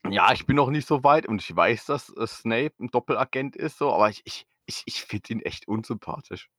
ja, 0.08 0.32
ich 0.32 0.46
bin 0.46 0.56
noch 0.56 0.70
nicht 0.70 0.88
so 0.88 1.04
weit 1.04 1.28
und 1.28 1.42
ich 1.42 1.54
weiß, 1.56 1.88
dass 1.88 2.10
äh, 2.16 2.28
Snape 2.28 2.76
ein 2.80 2.90
Doppelagent 2.90 3.56
ist, 3.56 3.80
so, 3.80 3.92
aber 3.92 4.10
ich, 4.10 4.22
ich, 4.26 4.46
ich, 4.68 4.84
ich 4.86 5.02
finde 5.04 5.34
ihn 5.34 5.40
echt 5.42 5.68
unsympathisch. 5.68 6.52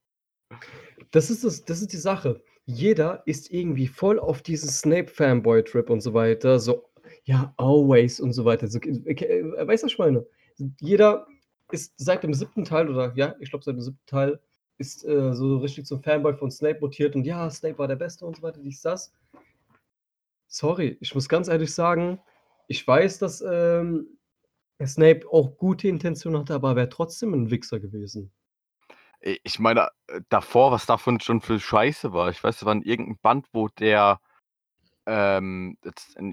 Das 1.11 1.29
ist, 1.29 1.45
das, 1.45 1.63
das 1.63 1.81
ist 1.81 1.93
die 1.93 1.97
Sache. 1.97 2.43
Jeder 2.65 3.21
ist 3.25 3.51
irgendwie 3.51 3.87
voll 3.87 4.19
auf 4.19 4.41
diesen 4.41 4.69
Snape-Fanboy-Trip 4.69 5.89
und 5.89 6.01
so 6.01 6.13
weiter. 6.13 6.59
So, 6.59 6.83
ja, 7.23 7.53
always 7.57 8.19
und 8.19 8.33
so 8.33 8.45
weiter. 8.45 8.67
So, 8.67 8.79
äh, 8.79 9.67
weißt 9.67 9.83
du, 9.83 9.87
meine? 9.97 10.25
Jeder 10.79 11.27
ist 11.71 11.93
seit 11.97 12.23
dem 12.23 12.33
siebten 12.33 12.63
Teil, 12.63 12.89
oder 12.89 13.13
ja, 13.15 13.35
ich 13.39 13.49
glaube, 13.49 13.63
seit 13.63 13.75
dem 13.75 13.81
siebten 13.81 14.05
Teil 14.05 14.39
ist 14.77 15.05
äh, 15.05 15.33
so 15.33 15.57
richtig 15.57 15.85
zum 15.85 16.01
Fanboy 16.01 16.33
von 16.35 16.51
Snape 16.51 16.79
mutiert 16.81 17.15
und 17.15 17.25
ja, 17.25 17.49
Snape 17.49 17.77
war 17.77 17.87
der 17.87 17.95
Beste 17.95 18.25
und 18.25 18.37
so 18.37 18.41
weiter, 18.41 18.59
dies, 18.61 18.81
das. 18.81 19.13
Sorry, 20.47 20.97
ich 20.99 21.13
muss 21.15 21.29
ganz 21.29 21.47
ehrlich 21.47 21.73
sagen, 21.73 22.19
ich 22.67 22.85
weiß, 22.85 23.19
dass 23.19 23.43
ähm, 23.45 24.07
Snape 24.83 25.21
auch 25.31 25.57
gute 25.57 25.87
Intentionen 25.87 26.39
hatte, 26.39 26.55
aber 26.55 26.69
er 26.69 26.75
wäre 26.75 26.89
trotzdem 26.89 27.33
ein 27.33 27.51
Wichser 27.51 27.79
gewesen. 27.79 28.31
Ich 29.25 29.59
meine, 29.59 29.89
äh, 30.07 30.21
davor, 30.29 30.71
was 30.71 30.85
davon 30.85 31.19
schon 31.19 31.41
für 31.41 31.59
Scheiße 31.59 32.13
war. 32.13 32.29
Ich 32.29 32.43
weiß, 32.43 32.57
es 32.57 32.65
war 32.65 32.73
in 32.73 32.83
irgendeinem 32.83 33.17
Band, 33.21 33.47
wo 33.53 33.67
der 33.69 34.19
ähm, 35.07 35.77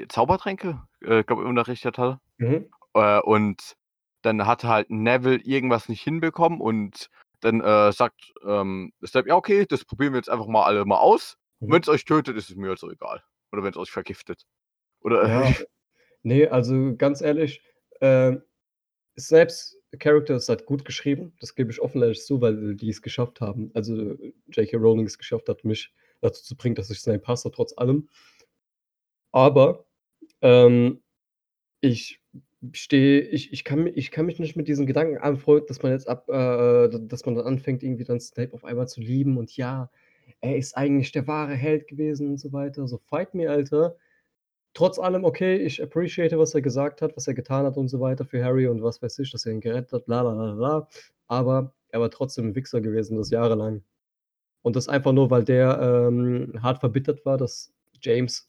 Zaubertränke, 0.09 0.83
äh, 1.01 1.25
glaube 1.25 1.43
ich, 1.43 1.49
unterrichtet 1.49 1.97
hat. 1.97 2.19
Mhm. 2.37 2.69
Äh, 2.95 3.21
und 3.21 3.77
dann 4.21 4.47
hat 4.47 4.65
halt 4.65 4.91
Neville 4.91 5.41
irgendwas 5.43 5.89
nicht 5.89 6.03
hinbekommen 6.03 6.61
und 6.61 7.09
dann 7.41 7.61
äh, 7.61 7.93
sagt 7.93 8.33
ähm, 8.45 8.93
ja, 9.01 9.35
okay, 9.35 9.67
das 9.67 9.85
probieren 9.85 10.13
wir 10.13 10.19
jetzt 10.19 10.31
einfach 10.31 10.47
mal 10.47 10.65
alle 10.65 10.85
mal 10.85 10.99
aus. 10.99 11.37
Mhm. 11.61 11.73
Wenn 11.73 11.83
es 11.83 11.89
euch 11.89 12.05
tötet, 12.05 12.37
ist 12.37 12.51
es 12.51 12.57
mir 12.57 12.73
auch 12.73 12.91
egal. 12.91 13.23
Oder 13.53 13.63
wenn 13.63 13.71
es 13.71 13.77
euch 13.77 13.91
vergiftet. 13.91 14.45
Oder. 15.01 15.29
Ja. 15.29 15.55
nee, 16.23 16.47
also 16.47 16.95
ganz 16.97 17.21
ehrlich, 17.21 17.63
äh, 18.01 18.37
Snapes 19.19 19.82
Charakter 19.99 20.37
ist 20.37 20.49
halt 20.49 20.67
gut 20.67 20.85
geschrieben, 20.85 21.33
das 21.41 21.55
gebe 21.55 21.71
ich 21.71 21.81
offen 21.81 22.15
zu, 22.15 22.41
weil 22.41 22.75
die 22.77 22.89
es 22.89 23.03
geschafft 23.03 23.41
haben. 23.41 23.71
Also 23.75 24.17
J.K. 24.51 24.77
Rowling 24.77 25.07
es 25.07 25.19
geschafft 25.19 25.49
hat, 25.49 25.65
mich 25.65 25.93
dazu 26.21 26.43
zu 26.43 26.57
bringen, 26.57 26.75
dass 26.75 26.91
ich 26.91 27.01
Snape 27.01 27.27
hasse, 27.27 27.51
trotz 27.51 27.77
allem. 27.77 28.09
Aber 29.33 29.87
ähm, 30.41 31.03
ich 31.81 32.21
stehe, 32.73 33.21
ich, 33.23 33.53
ich, 33.53 33.65
kann, 33.65 33.87
ich 33.87 34.11
kann 34.11 34.27
mich 34.27 34.39
nicht 34.39 34.57
mit 34.57 34.69
diesen 34.69 34.87
Gedanken 34.87 35.19
anfreunden, 35.19 35.67
dass 35.67 35.83
man 35.83 35.93
jetzt 35.93 36.09
ab, 36.09 36.29
äh, 36.29 36.89
dass 36.89 37.27
man 37.27 37.35
dann 37.35 37.47
anfängt, 37.47 37.83
irgendwie 37.83 38.05
dann 38.05 38.21
Snape 38.21 38.55
auf 38.55 38.65
einmal 38.65 38.89
zu 38.89 39.01
lieben 39.01 39.37
und 39.37 39.57
ja, 39.57 39.91
er 40.41 40.57
ist 40.57 40.77
eigentlich 40.77 41.13
der 41.13 41.27
wahre 41.27 41.55
Held 41.55 41.89
gewesen 41.89 42.31
und 42.31 42.39
so 42.39 42.53
weiter. 42.53 42.87
So, 42.87 42.99
fight 42.99 43.35
me, 43.35 43.51
Alter. 43.51 43.97
Trotz 44.75 44.99
allem, 44.99 45.25
okay, 45.25 45.57
ich 45.57 45.83
appreciate, 45.83 46.39
was 46.39 46.55
er 46.55 46.63
gesagt 46.63 47.03
hat, 47.03 47.15
was 47.17 47.27
er 47.27 47.35
getan 47.35 47.67
hat 47.67 47.77
und 47.77 47.89
so 47.89 48.01
weiter 48.01 48.25
für 48.25 48.43
Harry 48.43 48.67
und 48.67 48.83
was 48.83 49.03
weiß 49.03 49.19
ich, 49.19 49.31
dass 49.31 49.45
er 49.45 49.53
ihn 49.53 49.61
gerettet 49.61 49.93
hat, 49.93 50.07
bla 50.07 50.23
bla 50.23 50.33
bla 50.33 50.55
bla. 50.55 50.89
Aber 51.29 51.75
er 51.89 52.01
war 52.01 52.11
trotzdem 52.11 52.49
ein 52.49 52.55
Wichser 52.55 52.81
gewesen, 52.81 53.19
das 53.19 53.31
jahrelang. 53.31 53.83
Und 54.63 54.77
das 54.77 54.89
einfach 54.89 55.13
nur, 55.13 55.31
weil 55.31 55.45
der 55.45 56.09
ähm, 56.09 56.55
hart 56.63 56.79
verbittert 56.81 57.25
war, 57.27 57.37
dass 57.37 57.73
James 58.01 58.47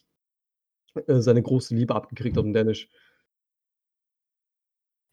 äh, 1.08 1.20
seine 1.20 1.42
große 1.42 1.76
Liebe 1.76 1.96
abgekriegt 1.96 2.38
hat 2.38 2.46
und 2.46 2.54
der 2.54 2.66
nicht. 2.66 2.90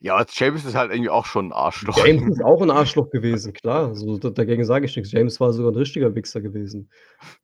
Ja, 0.02 0.24
James 0.30 0.64
ist 0.64 0.74
halt 0.74 0.90
irgendwie 0.92 1.10
auch 1.10 1.26
schon 1.26 1.48
ein 1.48 1.52
Arschloch. 1.52 2.06
James 2.06 2.26
ist 2.26 2.42
auch 2.42 2.62
ein 2.62 2.70
Arschloch 2.70 3.10
gewesen, 3.10 3.52
klar. 3.52 3.88
Also, 3.88 4.16
dagegen 4.16 4.64
sage 4.64 4.86
ich 4.86 4.96
nichts. 4.96 5.12
James 5.12 5.38
war 5.40 5.52
sogar 5.52 5.72
ein 5.72 5.76
richtiger 5.76 6.14
Wichser 6.14 6.40
gewesen. 6.40 6.88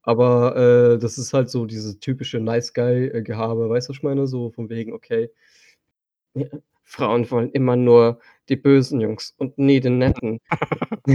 Aber 0.02 0.56
äh, 0.56 0.98
das 0.98 1.18
ist 1.18 1.34
halt 1.34 1.50
so 1.50 1.66
diese 1.66 2.00
typische 2.00 2.40
Nice 2.40 2.72
Guy-Gehabe, 2.72 3.68
weißt 3.68 3.88
du, 3.88 3.90
was 3.90 3.96
ich 3.98 4.02
meine? 4.02 4.26
So 4.26 4.50
von 4.52 4.70
wegen, 4.70 4.94
okay, 4.94 5.30
ja, 6.32 6.46
Frauen 6.82 7.30
wollen 7.30 7.50
immer 7.50 7.76
nur 7.76 8.20
die 8.48 8.56
bösen 8.56 9.00
Jungs 9.00 9.34
und 9.36 9.58
nie 9.58 9.80
den 9.80 9.98
netten. 9.98 10.40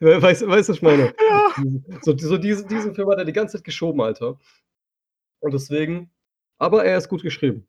weißt 0.00 0.42
du, 0.42 0.48
weißt, 0.48 0.68
was 0.70 0.76
ich 0.76 0.82
meine? 0.82 1.12
Ja. 1.28 1.54
So, 2.00 2.16
so 2.16 2.38
diesen, 2.38 2.66
diesen 2.68 2.94
Film 2.94 3.10
hat 3.10 3.18
er 3.18 3.24
die 3.26 3.32
ganze 3.32 3.58
Zeit 3.58 3.64
geschoben, 3.64 4.00
Alter. 4.00 4.38
Und 5.40 5.52
deswegen, 5.52 6.10
aber 6.56 6.84
er 6.84 6.96
ist 6.96 7.08
gut 7.08 7.22
geschrieben. 7.22 7.66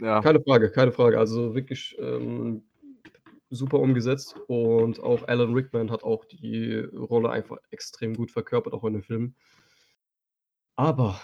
Ja. 0.00 0.20
Keine 0.20 0.40
Frage, 0.40 0.70
keine 0.70 0.92
Frage. 0.92 1.18
Also 1.18 1.54
wirklich 1.54 1.96
ähm, 1.98 2.62
super 3.50 3.80
umgesetzt 3.80 4.36
und 4.46 5.00
auch 5.00 5.26
Alan 5.28 5.52
Rickman 5.52 5.90
hat 5.90 6.04
auch 6.04 6.24
die 6.24 6.78
Rolle 6.78 7.30
einfach 7.30 7.58
extrem 7.70 8.14
gut 8.14 8.30
verkörpert, 8.30 8.72
auch 8.72 8.84
in 8.84 8.94
dem 8.94 9.02
Film. 9.02 9.34
Aber. 10.76 11.20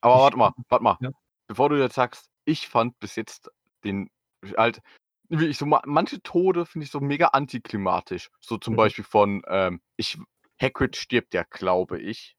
Aber 0.00 0.14
warte 0.16 0.36
mal, 0.36 0.52
warte 0.68 0.84
mal. 0.84 0.98
Ja? 1.00 1.10
Bevor 1.46 1.70
du 1.70 1.76
jetzt 1.76 1.94
sagst, 1.94 2.28
ich 2.44 2.68
fand 2.68 2.98
bis 3.00 3.16
jetzt 3.16 3.50
den 3.84 4.10
halt, 4.56 4.82
wie 5.28 5.46
ich 5.46 5.56
so 5.56 5.66
manche 5.66 6.22
Tode 6.22 6.66
finde 6.66 6.84
ich 6.84 6.90
so 6.90 7.00
mega 7.00 7.28
antiklimatisch. 7.28 8.30
So 8.40 8.58
zum 8.58 8.74
mhm. 8.74 8.78
Beispiel 8.78 9.04
von, 9.04 9.42
ähm, 9.46 9.80
ich, 9.96 10.18
Hagrid 10.60 10.96
stirbt 10.96 11.32
ja, 11.32 11.44
glaube 11.48 12.00
ich. 12.00 12.36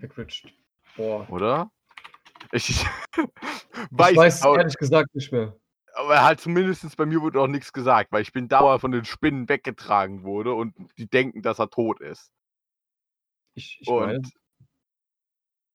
Hagrid, 0.00 0.44
boah. 0.96 1.28
Oder? 1.30 1.70
Ich, 2.52 2.84
weiß, 3.90 4.12
ich 4.12 4.16
weiß 4.16 4.42
aber, 4.42 4.58
ehrlich 4.58 4.76
gesagt 4.76 5.14
nicht 5.14 5.32
mehr. 5.32 5.56
Aber 5.94 6.22
halt 6.22 6.40
zumindest 6.40 6.96
bei 6.96 7.06
mir 7.06 7.22
wurde 7.22 7.40
auch 7.40 7.46
nichts 7.46 7.72
gesagt, 7.72 8.12
weil 8.12 8.22
ich 8.22 8.32
bin 8.32 8.48
dauernd 8.48 8.80
von 8.80 8.92
den 8.92 9.04
Spinnen 9.04 9.48
weggetragen 9.48 10.24
wurde 10.24 10.52
und 10.52 10.74
die 10.98 11.08
denken, 11.08 11.42
dass 11.42 11.58
er 11.58 11.70
tot 11.70 12.00
ist. 12.00 12.30
Ich, 13.54 13.78
ich 13.80 13.88
und, 13.88 14.06
meine... 14.06 14.22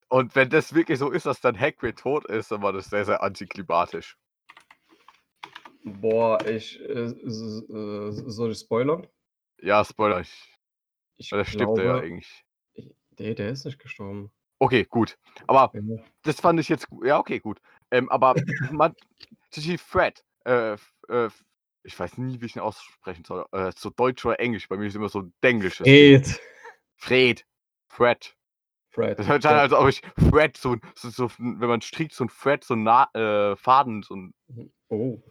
und 0.09 0.35
wenn 0.35 0.49
das 0.49 0.75
wirklich 0.75 0.99
so 0.99 1.09
ist, 1.09 1.25
dass 1.25 1.41
dann 1.41 1.59
Hagrid 1.59 1.97
tot 1.97 2.25
ist, 2.25 2.51
dann 2.51 2.61
war 2.61 2.71
das 2.71 2.85
sehr, 2.91 3.05
sehr 3.05 3.23
antiklimatisch. 3.23 4.17
Boah, 5.83 6.45
ich. 6.45 6.79
Äh, 6.79 7.09
äh, 7.09 8.11
soll 8.11 8.51
ich 8.51 8.59
spoilern? 8.59 9.07
Ja, 9.61 9.83
Spoiler. 9.83 10.21
Ich, 10.21 10.57
ich 11.17 11.29
der 11.29 11.45
stirbt 11.45 11.77
ja 11.77 11.97
eigentlich. 11.97 12.45
Nee, 13.17 13.35
der 13.35 13.49
ist 13.49 13.65
nicht 13.65 13.79
gestorben. 13.79 14.31
Okay, 14.59 14.85
gut. 14.85 15.17
Aber 15.47 15.71
das 16.23 16.39
fand 16.39 16.59
ich 16.59 16.69
jetzt 16.69 16.89
gut. 16.89 17.05
Ja, 17.05 17.19
okay, 17.19 17.39
gut. 17.39 17.59
Ähm, 17.91 18.09
aber 18.09 18.35
man, 18.71 18.95
Fred, 19.77 20.23
äh, 20.45 20.73
äh, 21.09 21.29
ich 21.83 21.99
weiß 21.99 22.17
nie, 22.17 22.41
wie 22.41 22.45
ich 22.45 22.55
ihn 22.55 22.61
aussprechen 22.61 23.25
soll. 23.25 23.45
Äh, 23.51 23.71
so 23.75 23.89
Deutsch 23.89 24.25
oder 24.25 24.39
Englisch. 24.39 24.67
Bei 24.67 24.77
mir 24.77 24.87
ist 24.87 24.95
immer 24.95 25.09
so 25.09 25.23
Denglisch. 25.43 25.77
Fred. 25.77 26.39
Fred. 26.97 27.45
Fred. 27.87 28.35
Fred. 28.91 29.19
Das 29.19 29.27
hört 29.27 29.41
sich 29.41 29.51
an, 29.51 29.57
als 29.57 29.73
ob 29.73 29.87
ich 29.87 30.01
Fred, 30.29 30.57
so, 30.57 30.75
so, 30.95 31.09
so, 31.09 31.31
wenn 31.37 31.69
man 31.69 31.81
strickt, 31.81 32.13
so 32.13 32.25
ein 32.25 32.29
Fred, 32.29 32.63
so 32.63 32.73
ein 32.75 32.83
Na 32.83 33.09
äh, 33.13 33.55
Faden, 33.55 34.03
so 34.03 34.15
ein. 34.15 34.33
Oh. 34.89 35.21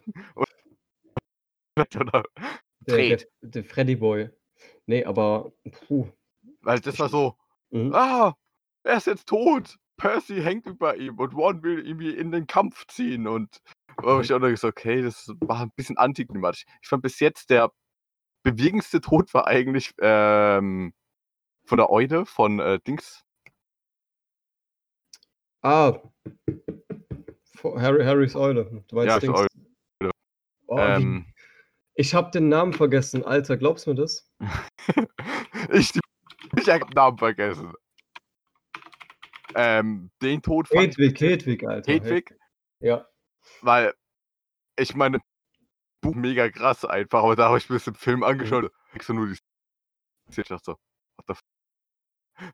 oder 1.76 2.24
Fred. 2.88 3.28
Der, 3.42 3.50
der, 3.50 3.64
Freddy 3.64 3.96
Boy. 3.96 4.30
Nee, 4.86 5.04
aber. 5.04 5.52
Puh. 5.70 6.08
Weil 6.62 6.80
das 6.80 6.98
war 6.98 7.08
so. 7.08 7.36
Mhm. 7.70 7.94
Ah, 7.94 8.34
er 8.82 8.96
ist 8.96 9.06
jetzt 9.06 9.28
tot. 9.28 9.78
Percy 10.00 10.40
hängt 10.40 10.66
über 10.66 10.96
ihm 10.96 11.18
und 11.18 11.34
Ron 11.34 11.62
will 11.62 11.86
ihn 11.86 12.00
in 12.00 12.32
den 12.32 12.46
Kampf 12.46 12.86
ziehen. 12.86 13.26
Und 13.26 13.60
oh, 14.02 14.20
ich 14.20 14.32
auch 14.32 14.40
gesagt, 14.40 14.78
okay, 14.78 15.02
das 15.02 15.30
war 15.40 15.60
ein 15.60 15.72
bisschen 15.76 15.98
antiklimatisch. 15.98 16.64
Ich 16.80 16.88
fand 16.88 17.02
bis 17.02 17.20
jetzt 17.20 17.50
der 17.50 17.70
bewegendste 18.42 19.02
Tod 19.02 19.32
war 19.34 19.46
eigentlich 19.46 19.92
ähm, 20.00 20.94
von 21.66 21.76
der 21.76 21.90
Eude, 21.90 22.24
von 22.24 22.60
äh, 22.60 22.80
Dings. 22.80 23.24
Ah. 25.62 26.00
Harry, 27.62 28.02
Harrys 28.02 28.34
Eule. 28.34 28.82
Du 28.88 28.96
meinst 28.96 29.08
ja, 29.08 29.18
Dings. 29.18 29.38
Eule. 29.38 30.10
Oh, 30.66 30.78
ähm, 30.78 31.26
ich 31.94 32.14
habe 32.14 32.30
den 32.30 32.48
Namen 32.48 32.72
vergessen, 32.72 33.22
Alter. 33.22 33.58
Glaubst 33.58 33.86
du 33.86 33.90
mir 33.90 33.96
das? 33.96 34.32
ich, 35.70 35.90
ich 36.56 36.68
habe 36.70 36.86
den 36.86 36.94
Namen 36.94 37.18
vergessen. 37.18 37.74
Ähm, 39.54 40.10
den 40.22 40.42
Tod 40.42 40.68
fand 40.68 40.96
Hedwig, 40.96 41.20
Hedwig, 41.20 41.64
Alter. 41.66 41.92
Hedwig? 41.92 42.36
Ja. 42.80 43.06
Weil, 43.60 43.94
ich 44.78 44.94
meine, 44.94 45.20
Buch 46.00 46.14
mega 46.14 46.48
krass 46.50 46.84
einfach, 46.84 47.22
aber 47.22 47.36
da 47.36 47.48
habe 47.48 47.58
ich 47.58 47.68
mir 47.68 47.76
das 47.76 47.86
im 47.86 47.94
Film 47.94 48.22
angeschaut. 48.22 48.64
Mhm. 48.64 48.70
Ich 48.94 49.02
so 49.02 49.12
nur 49.12 49.26
die 49.26 49.36
ich 50.30 50.46
dachte 50.46 50.62
so, 50.64 50.72
what 50.72 51.26
the 51.26 51.32
f 51.32 51.40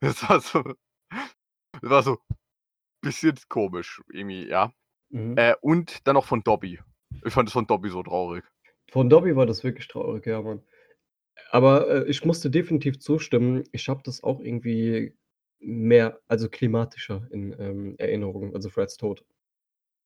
Das 0.00 0.28
war 0.28 0.40
so, 0.40 0.62
das 1.80 1.90
war 1.90 2.02
so 2.02 2.12
ein 2.12 2.36
bisschen 3.02 3.36
komisch, 3.48 4.02
irgendwie, 4.08 4.48
ja. 4.48 4.72
Mhm. 5.10 5.36
Äh, 5.36 5.54
und 5.60 6.06
dann 6.06 6.14
noch 6.14 6.26
von 6.26 6.42
Dobby. 6.42 6.80
Ich 7.24 7.32
fand 7.32 7.48
es 7.48 7.52
von 7.52 7.66
Dobby 7.66 7.90
so 7.90 8.02
traurig. 8.02 8.44
Von 8.90 9.08
Dobby 9.08 9.36
war 9.36 9.46
das 9.46 9.62
wirklich 9.62 9.88
traurig, 9.88 10.26
ja, 10.26 10.40
Mann. 10.42 10.62
Aber 11.50 11.88
äh, 11.88 12.10
ich 12.10 12.24
musste 12.24 12.50
definitiv 12.50 12.98
zustimmen. 12.98 13.64
Ich 13.72 13.88
habe 13.88 14.02
das 14.02 14.22
auch 14.22 14.40
irgendwie 14.40 15.16
mehr, 15.58 16.20
also 16.28 16.48
klimatischer 16.48 17.26
in 17.30 17.54
ähm, 17.58 17.94
Erinnerung, 17.98 18.54
also 18.54 18.70
Freds 18.70 18.96
Tod. 18.96 19.24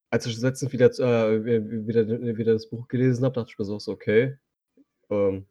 Als 0.09 0.25
ich 0.25 0.39
letztens 0.41 0.73
wieder, 0.73 0.87
äh, 0.87 1.45
wieder, 1.87 2.07
wieder 2.37 2.53
das 2.53 2.69
Buch 2.69 2.87
gelesen 2.87 3.23
habe, 3.23 3.35
dachte 3.35 3.51
ich 3.51 3.57
mir 3.59 3.65
so, 3.65 3.79
okay, 3.91 4.37
ähm, 5.09 5.47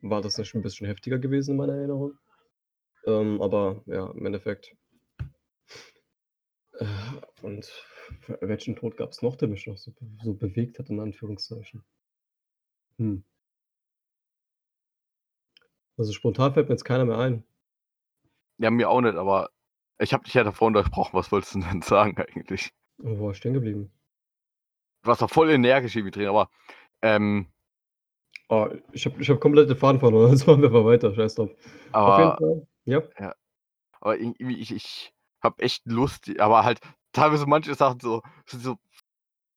war 0.00 0.20
das 0.20 0.38
nicht 0.38 0.54
ein 0.54 0.62
bisschen 0.62 0.86
heftiger 0.86 1.18
gewesen 1.18 1.52
in 1.52 1.56
meiner 1.56 1.74
Erinnerung. 1.74 2.18
Ähm, 3.06 3.40
aber 3.40 3.82
ja, 3.86 4.10
im 4.10 4.26
Endeffekt. 4.26 4.76
Äh, 6.72 6.86
und 7.42 7.70
welchen 8.40 8.76
Tod 8.76 8.96
gab 8.96 9.12
es 9.12 9.22
noch, 9.22 9.36
der 9.36 9.48
mich 9.48 9.66
noch 9.66 9.78
so, 9.78 9.92
so 10.22 10.34
bewegt 10.34 10.78
hat, 10.78 10.90
in 10.90 11.00
Anführungszeichen? 11.00 11.84
Hm. 12.98 13.24
Also 15.96 16.12
spontan 16.12 16.52
fällt 16.52 16.68
mir 16.68 16.74
jetzt 16.74 16.84
keiner 16.84 17.04
mehr 17.04 17.18
ein. 17.18 17.44
Ja, 18.58 18.70
mir 18.70 18.88
auch 18.90 19.00
nicht, 19.00 19.16
aber 19.16 19.50
ich 19.98 20.12
habe 20.12 20.24
dich 20.24 20.34
ja 20.34 20.44
davor 20.44 20.68
unterbrochen. 20.68 21.14
Was 21.14 21.32
wolltest 21.32 21.54
du 21.54 21.60
denn 21.60 21.82
sagen 21.82 22.16
eigentlich? 22.18 22.72
Wo 22.98 23.24
war 23.24 23.30
ich 23.32 23.38
stehen 23.38 23.54
geblieben? 23.54 23.92
Du 25.02 25.08
warst 25.08 25.22
doch 25.22 25.30
voll 25.30 25.50
energisch 25.50 25.96
irgendwie 25.96 26.18
drin, 26.18 26.28
aber 26.28 26.50
ähm, 27.02 27.48
Oh, 28.48 28.68
ich 28.92 29.04
habe 29.06 29.20
ich 29.20 29.28
hab 29.28 29.40
komplett 29.40 29.68
den 29.68 29.76
Faden 29.76 29.98
verloren. 29.98 30.30
Jetzt 30.30 30.46
machen 30.46 30.62
wir 30.62 30.70
mal 30.70 30.84
weiter. 30.84 31.14
Scheiß 31.14 31.34
drauf. 31.34 31.50
Auf 31.92 32.18
jeden 32.18 32.30
aber, 32.30 32.36
Fall. 32.36 32.66
Ja. 32.84 33.34
aber 34.00 34.18
irgendwie, 34.18 34.60
ich, 34.60 34.72
ich 34.72 35.12
habe 35.42 35.62
echt 35.62 35.84
Lust, 35.86 36.38
aber 36.38 36.64
halt 36.64 36.80
teilweise 37.12 37.46
manche 37.46 37.74
Sachen 37.74 37.98
so, 38.00 38.22
sind 38.46 38.62
so 38.62 38.76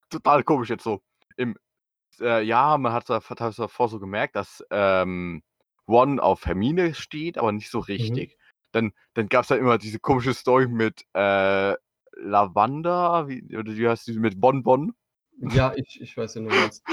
total 0.10 0.44
komisch 0.44 0.70
jetzt 0.70 0.84
so. 0.84 1.02
Im, 1.38 1.56
äh, 2.20 2.42
ja, 2.42 2.78
man 2.78 2.94
hat 2.94 3.06
teilweise 3.06 3.62
davor 3.62 3.90
so 3.90 4.00
gemerkt, 4.00 4.36
dass 4.36 4.66
ähm, 4.72 5.44
One 5.86 6.22
auf 6.22 6.46
Hermine 6.46 6.96
steht, 6.96 7.38
aber 7.38 7.52
nicht 7.52 7.70
so 7.70 7.80
richtig. 7.80 8.39
Dann, 8.72 8.94
dann 9.14 9.28
gab 9.30 9.44
es 9.44 9.48
da 9.50 9.56
immer 9.56 9.78
diese 9.78 10.00
komische 10.00 10.34
Story 10.34 10.68
mit 10.68 11.06
äh, 11.14 11.76
Lavanda, 12.14 13.28
wie, 13.28 13.58
oder 13.58 13.76
wie 13.76 13.88
heißt 13.88 14.08
die, 14.08 14.20
mit 14.20 14.40
Bonbon. 14.40 14.94
Ja, 15.40 15.74
ich, 15.76 16.02
ich 16.02 16.18
weiß 16.18 16.36
ja 16.36 16.42
nur 16.42 16.52
was. 16.52 16.84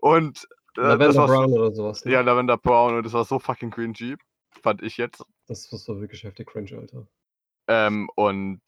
Und 0.00 0.46
äh, 0.76 0.80
Lavender 0.82 1.12
so- 1.12 1.26
Brown 1.26 1.52
oder 1.52 1.72
sowas. 1.72 2.04
Ne? 2.04 2.12
Ja, 2.12 2.20
Lavender 2.20 2.56
Brown 2.58 2.96
und 2.96 3.04
das 3.04 3.12
war 3.12 3.24
so 3.24 3.38
fucking 3.38 3.70
cringy, 3.70 4.16
fand 4.62 4.82
ich 4.82 4.96
jetzt. 4.96 5.24
Das, 5.46 5.68
das 5.70 5.88
war 5.88 6.00
wirklich 6.00 6.22
heftig 6.24 6.48
cringe, 6.48 6.76
Alter. 6.78 7.06
Ähm, 7.66 8.08
und 8.14 8.60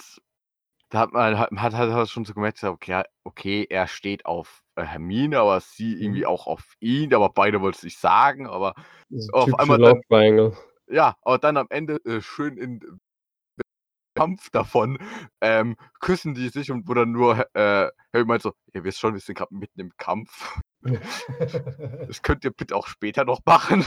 da 0.89 1.01
hat 1.01 1.13
man 1.13 1.39
hat, 1.39 1.51
hat 1.53 1.73
halt 1.75 2.09
schon 2.09 2.25
so 2.25 2.35
gemerkt, 2.35 2.59
so, 2.59 2.69
okay, 2.69 3.03
okay, 3.25 3.67
er 3.69 3.87
steht 3.87 4.27
auf 4.27 4.63
äh, 4.75 4.83
Hermine, 4.83 5.39
aber 5.39 5.61
sie 5.61 5.95
irgendwie 5.95 6.21
Mhm. 6.21 6.27
auch 6.27 6.47
auf 6.47 6.75
ihn, 6.81 7.15
aber 7.15 7.29
beide 7.29 7.61
wollten 7.61 7.77
es 7.77 7.83
nicht 7.85 7.99
sagen, 7.99 8.47
aber 8.47 8.75
Auf 9.33 9.55
einmal 9.59 9.79
dann-. 9.79 10.01
Ja, 10.91 11.17
aber 11.23 11.39
dann 11.39 11.57
am 11.57 11.67
Ende 11.71 11.97
äh, 12.05 12.21
schön 12.21 12.57
in 12.57 12.81
Kampf 14.17 14.51
davon 14.51 14.99
ähm, 15.41 15.77
küssen 16.01 16.35
die 16.35 16.49
sich 16.49 16.71
und 16.71 16.87
wo 16.89 16.95
dann 16.95 17.13
nur 17.13 17.39
äh, 17.55 17.91
Harry 18.13 18.25
meint 18.27 18.43
so, 18.43 18.53
ihr 18.75 18.85
wisst 18.85 18.99
schon, 18.99 19.15
wir 19.15 19.21
sind 19.21 19.39
gerade 19.39 19.55
mitten 19.55 19.81
im 19.81 19.93
Kampf. 19.97 20.59
Das 22.07 22.21
könnt 22.23 22.45
ihr 22.45 22.51
bitte 22.51 22.75
auch 22.77 22.87
später 22.87 23.25
noch 23.25 23.41
machen. 23.47 23.85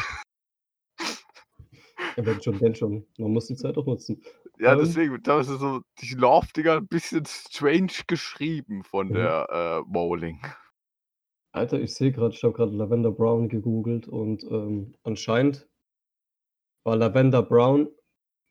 ja, 2.17 2.25
wenn 2.25 2.41
schon, 2.41 2.59
wenn 2.61 2.75
schon. 2.75 3.05
Man 3.17 3.31
muss 3.31 3.47
die 3.47 3.55
Zeit 3.55 3.77
auch 3.77 3.85
nutzen. 3.85 4.23
Ja, 4.59 4.73
Ähm. 4.73 4.79
deswegen, 4.79 5.21
da 5.23 5.39
ist 5.39 5.47
so 5.47 5.81
die 6.01 6.13
Love-Dinger 6.15 6.77
ein 6.77 6.87
bisschen 6.87 7.25
strange 7.25 7.91
geschrieben 8.07 8.83
von 8.83 9.09
Mhm. 9.09 9.13
der 9.13 9.47
äh, 9.49 9.75
Rowling. 9.95 10.39
Alter, 11.51 11.79
ich 11.79 11.93
sehe 11.93 12.11
gerade, 12.11 12.33
ich 12.33 12.43
habe 12.43 12.53
gerade 12.53 12.71
Lavender 12.75 13.11
Brown 13.11 13.49
gegoogelt 13.49 14.07
und 14.07 14.43
ähm, 14.45 14.95
anscheinend 15.03 15.67
war 16.83 16.95
Lavender 16.95 17.43
Brown 17.43 17.89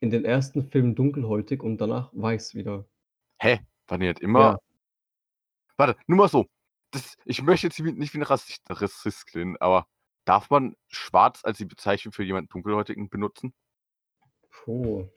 in 0.00 0.10
den 0.10 0.24
ersten 0.24 0.68
Filmen 0.70 0.94
dunkelhäutig 0.94 1.62
und 1.62 1.78
danach 1.78 2.10
weiß 2.12 2.54
wieder. 2.54 2.86
Hä? 3.38 3.60
War 3.86 3.98
die 3.98 4.06
nicht 4.06 4.20
immer? 4.20 4.40
Ja. 4.40 4.58
Warte, 5.76 5.96
nur 6.06 6.18
mal 6.18 6.28
so. 6.28 6.46
Das, 6.90 7.16
ich 7.24 7.42
möchte 7.42 7.66
jetzt 7.66 7.78
nicht 7.78 8.12
wie 8.14 8.18
ein 8.18 8.22
Rassist, 8.22 8.62
Rassist 8.68 9.26
klingen, 9.26 9.56
aber 9.58 9.86
darf 10.24 10.50
man 10.50 10.76
schwarz 10.88 11.44
als 11.44 11.58
die 11.58 11.64
Bezeichnung 11.64 12.12
für 12.12 12.22
jemanden 12.22 12.48
Dunkelhäutigen 12.48 13.08
benutzen? 13.08 13.54
Puh. 14.50 15.08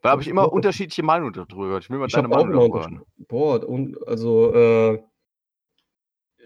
Da 0.00 0.10
habe 0.10 0.22
ich 0.22 0.28
Ich 0.28 0.30
immer 0.30 0.52
unterschiedliche 0.52 1.02
Meinungen 1.02 1.32
darüber 1.32 1.66
gehört. 1.66 1.84
Ich 1.84 1.90
will 1.90 1.98
mal 1.98 2.06
Ich 2.06 2.12
deine 2.12 2.28
Meinung 2.28 2.52
darüber 2.52 2.80
hören. 2.80 3.02
Boah, 3.16 3.66
und 3.66 4.06
also 4.06 4.54
äh, 4.54 5.02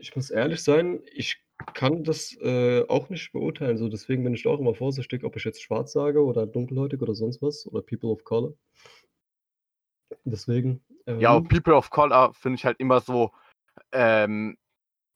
ich 0.01 0.15
muss 0.15 0.31
ehrlich 0.31 0.63
sein, 0.63 1.03
ich 1.13 1.43
kann 1.75 2.05
das 2.05 2.37
äh, 2.41 2.85
auch 2.89 3.09
nicht 3.09 3.33
beurteilen. 3.33 3.79
So, 3.79 3.89
deswegen 3.89 4.25
bin 4.25 4.35
ich 4.35 4.45
da 4.45 4.51
auch 4.51 4.61
immer 4.61 4.75
vorsichtig, 4.75 5.25
ob 5.25 5.37
ich 5.37 5.45
jetzt 5.45 5.63
schwarz 5.63 5.93
sage 5.93 6.25
oder 6.25 6.47
dunkelhäutig 6.47 7.01
oder 7.03 7.15
sonst 7.15 7.43
was 7.43 7.67
oder 7.67 7.83
People 7.83 8.11
of 8.11 8.25
Color. 8.25 8.55
Deswegen. 10.25 10.83
Ja, 11.07 11.37
ähm, 11.37 11.49
People 11.49 11.75
of 11.75 11.91
Color 11.91 12.35
finde 12.35 12.57
ich 12.57 12.65
halt 12.65 12.79
immer 12.81 13.01
so, 13.01 13.31
ähm, 13.93 14.57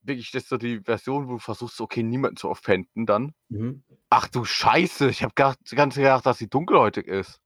wirklich, 0.02 0.30
das 0.30 0.44
ist 0.44 0.48
so 0.48 0.56
die 0.56 0.80
Version, 0.80 1.28
wo 1.28 1.32
du 1.32 1.38
versuchst, 1.38 1.80
okay, 1.80 2.02
niemanden 2.02 2.36
zu 2.36 2.48
offenden 2.48 3.06
dann. 3.06 3.34
mhm. 3.48 3.84
Ach 4.10 4.28
du 4.28 4.44
Scheiße, 4.44 5.08
ich 5.08 5.22
habe 5.22 5.32
gar 5.34 5.56
ganz 5.70 5.94
gedacht, 5.94 6.26
dass 6.26 6.38
sie 6.38 6.48
dunkelhäutig 6.48 7.06
ist. 7.06 7.40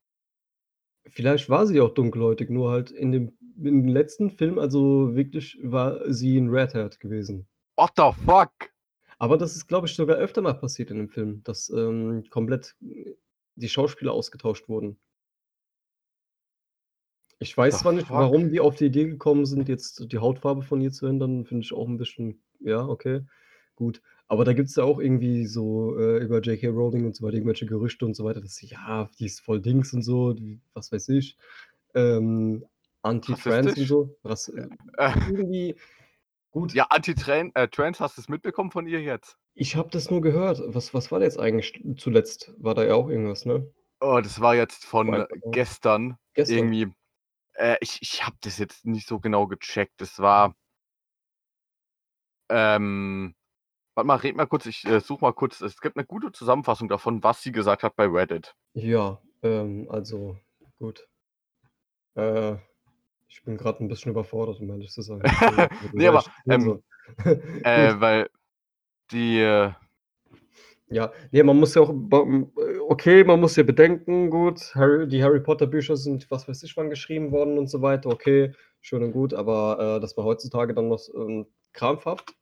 Vielleicht 1.09 1.49
war 1.49 1.67
sie 1.67 1.81
auch 1.81 1.95
dunkelhäutig, 1.95 2.51
nur 2.51 2.71
halt 2.71 2.91
in 2.91 3.13
dem, 3.13 3.39
in 3.57 3.83
dem 3.83 3.89
letzten 3.89 4.31
Film, 4.31 4.59
also 4.59 5.15
wirklich 5.15 5.57
war 5.63 6.13
sie 6.13 6.37
ein 6.37 6.49
Redhead 6.49 6.99
gewesen. 6.99 7.47
What 7.77 7.93
the 7.97 8.11
fuck? 8.25 8.51
Aber 9.19 9.39
das 9.39 9.57
ist, 9.57 9.67
glaube 9.67 9.87
ich, 9.87 9.95
sogar 9.95 10.17
öfter 10.17 10.43
mal 10.43 10.55
passiert 10.55 10.91
in 10.91 10.99
dem 10.99 11.09
Film, 11.09 11.43
dass 11.45 11.71
ähm, 11.71 12.25
komplett 12.31 12.77
äh, 12.83 13.15
die 13.55 13.69
Schauspieler 13.69 14.13
ausgetauscht 14.13 14.69
wurden. 14.69 14.99
Ich 17.39 17.57
weiß 17.57 17.75
The 17.75 17.81
zwar 17.81 17.93
nicht, 17.93 18.09
fuck? 18.09 18.17
warum 18.17 18.51
die 18.51 18.61
auf 18.61 18.77
die 18.77 18.87
Idee 18.87 19.07
gekommen 19.07 19.47
sind, 19.47 19.69
jetzt 19.69 20.11
die 20.11 20.19
Hautfarbe 20.19 20.63
von 20.63 20.81
ihr 20.81 20.91
zu 20.91 21.07
ändern, 21.07 21.45
finde 21.45 21.65
ich 21.65 21.73
auch 21.73 21.89
ein 21.89 21.99
bisschen, 21.99 22.43
ja, 22.61 22.87
okay, 22.87 23.23
gut. 23.75 24.01
Aber 24.29 24.45
da 24.45 24.53
gibt 24.55 24.69
es 24.69 24.77
ja 24.77 24.85
auch 24.85 24.99
irgendwie 24.99 25.47
so 25.47 25.99
äh, 25.99 26.19
über 26.19 26.41
J.K. 26.41 26.69
Rowling 26.69 27.07
und 27.07 27.15
so 27.15 27.25
weiter 27.25 27.37
irgendwelche 27.37 27.67
Gerüchte 27.67 28.07
und 28.07 28.15
so 28.15 28.25
weiter, 28.25 28.41
dass 28.41 28.57
sie, 28.57 28.67
ja, 28.67 29.09
die 29.19 29.27
ist 29.27 29.41
voll 29.41 29.61
Dings 29.61 29.93
und 29.93 30.03
so, 30.03 30.33
die, 30.33 30.61
was 30.75 30.91
weiß 30.91 31.11
ich, 31.11 31.37
ähm, 31.95 32.65
Anti-Trans 33.03 33.77
und 33.79 33.87
so. 33.87 34.17
Rass 34.25 34.49
Äh, 34.49 34.69
irgendwie, 35.31 35.77
gut. 36.57 36.75
ja, 36.75 36.87
Anti-Trans, 36.91 37.53
äh, 37.55 37.69
Trans, 37.69 38.01
hast 38.01 38.17
du 38.17 38.23
es 38.23 38.29
mitbekommen 38.29 38.71
von 38.71 38.87
ihr 38.87 39.03
jetzt? 39.03 39.37
Ich 39.55 39.77
habe 39.77 39.91
das 39.91 40.11
nur 40.11 40.21
gehört. 40.21 40.61
Was, 40.67 40.95
was 40.95 41.13
war 41.13 41.21
jetzt 41.23 41.39
eigentlich 41.39 41.83
zuletzt? 41.99 42.55
War 42.59 42.75
da 42.75 42.85
ja 42.85 42.95
auch 42.95 43.09
irgendwas, 43.09 43.45
ne? 43.45 43.73
Oh, 44.01 44.21
das 44.23 44.41
war 44.41 44.55
jetzt 44.55 44.85
von 44.85 45.09
paar 45.09 45.29
Tagen. 45.29 45.51
gestern. 45.51 46.19
Gestern. 46.35 46.57
Irgendwie. 46.57 46.93
Äh, 47.55 47.77
ich 47.81 47.99
ich 48.01 48.27
habe 48.27 48.37
das 48.41 48.59
jetzt 48.59 48.85
nicht 48.85 49.07
so 49.07 49.21
genau 49.21 49.47
gecheckt. 49.47 50.01
Das 50.01 50.19
war. 50.19 50.55
Ähm. 52.51 53.35
Warte 53.95 54.07
mal, 54.07 54.17
red 54.17 54.37
mal 54.37 54.47
kurz. 54.47 54.67
Ich 54.67 54.85
äh, 54.87 55.01
suche 55.01 55.23
mal 55.23 55.33
kurz. 55.33 55.63
Es 55.63 55.81
gibt 55.81 55.97
eine 55.97 56.05
gute 56.05 56.33
Zusammenfassung 56.33 56.89
davon, 56.89 57.23
was 57.23 57.43
sie 57.43 57.53
gesagt 57.53 57.83
hat 57.83 57.97
bei 57.97 58.07
Reddit. 58.07 58.55
Ja, 58.75 59.23
ähm, 59.43 59.89
also 59.91 60.39
gut. 60.79 61.09
Äh, 62.15 62.57
ich 63.37 63.45
bin 63.45 63.59
gerade 63.59 63.85
ein 63.85 63.89
bisschen 63.89 64.13
überfordert, 64.13 64.61
um 64.61 64.71
ehrlich 64.71 64.91
zu 64.91 65.03
sein. 65.03 65.21
Nee, 65.93 66.09
aber, 66.09 66.25
ähm. 66.49 66.83
Äh, 67.65 68.01
weil 68.01 68.31
die. 69.13 69.41
Äh, 69.41 69.73
Ja, 70.89 71.13
nee, 71.33 71.43
man 71.43 71.59
muss 71.59 71.75
ja 71.75 71.83
auch, 71.83 71.93
okay, 72.89 73.25
man 73.25 73.41
muss 73.41 73.57
ja 73.57 73.63
bedenken, 73.63 74.31
gut, 74.31 74.75
Harry, 74.75 75.07
die 75.07 75.23
Harry 75.23 75.41
Potter 75.41 75.67
Bücher 75.67 75.97
sind, 75.97 76.31
was 76.31 76.49
weiß 76.49 76.63
ich 76.63 76.77
wann 76.77 76.91
geschrieben 76.91 77.31
worden 77.33 77.59
und 77.59 77.67
so 77.69 77.83
weiter, 77.83 78.09
okay, 78.09 78.53
schön 78.81 79.03
und 79.03 79.13
gut, 79.13 79.35
aber 79.35 79.97
äh, 79.97 80.01
dass 80.01 80.17
man 80.17 80.25
heutzutage 80.27 80.75
dann 80.75 80.89
noch 80.89 81.01
ähm, 81.15 81.47
krampfhaft. 81.73 82.35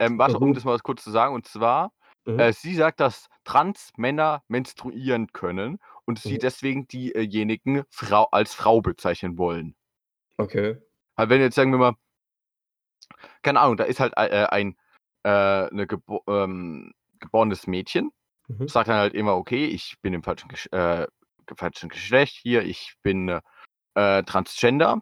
ähm, 0.00 0.18
warte, 0.18 0.38
um 0.38 0.52
das 0.54 0.64
mal 0.64 0.78
kurz 0.80 1.04
zu 1.04 1.10
sagen. 1.10 1.34
Und 1.34 1.46
zwar, 1.46 1.92
Mhm. 2.24 2.40
äh, 2.40 2.52
sie 2.52 2.74
sagt, 2.74 3.00
dass 3.00 3.28
Trans-Männer 3.44 4.42
menstruieren 4.48 5.28
können 5.32 5.78
und 6.06 6.18
sie 6.18 6.34
Mhm. 6.34 6.38
deswegen 6.38 6.88
diejenigen 6.88 7.84
Frau, 7.90 8.28
als 8.32 8.54
Frau 8.54 8.80
bezeichnen 8.80 9.38
wollen. 9.38 9.74
Okay. 10.38 10.76
Halt, 11.16 11.30
wenn 11.30 11.40
jetzt 11.40 11.56
sagen 11.56 11.72
wir 11.72 11.78
mal, 11.78 11.94
keine 13.42 13.60
Ahnung, 13.60 13.76
da 13.76 13.84
ist 13.84 14.00
halt 14.00 14.14
äh, 14.16 14.46
ein 14.50 14.76
äh, 15.24 15.28
eine 15.28 15.86
gebo 15.86 16.22
ähm, 16.28 16.92
geborenes 17.20 17.66
Mädchen, 17.66 18.12
Mhm. 18.48 18.68
sagt 18.68 18.88
dann 18.88 18.96
halt 18.98 19.14
immer, 19.14 19.36
okay, 19.36 19.66
ich 19.66 19.96
bin 20.02 20.14
im 20.14 20.22
falschen, 20.22 20.48
Gesch 20.48 20.68
äh, 20.72 21.06
falschen 21.56 21.88
Geschlecht 21.88 22.36
hier, 22.36 22.62
ich 22.64 22.94
bin 23.02 23.40
äh, 23.94 24.22
Transgender 24.24 24.96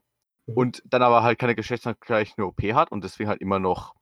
Mhm. 0.46 0.54
und 0.56 0.82
dann 0.86 1.02
aber 1.02 1.22
halt 1.22 1.38
keine 1.38 1.54
geschlechtsangleichende 1.54 2.46
OP 2.46 2.62
hat 2.74 2.92
und 2.92 3.04
deswegen 3.04 3.28
halt 3.28 3.40
immer 3.40 3.58
noch 3.58 3.94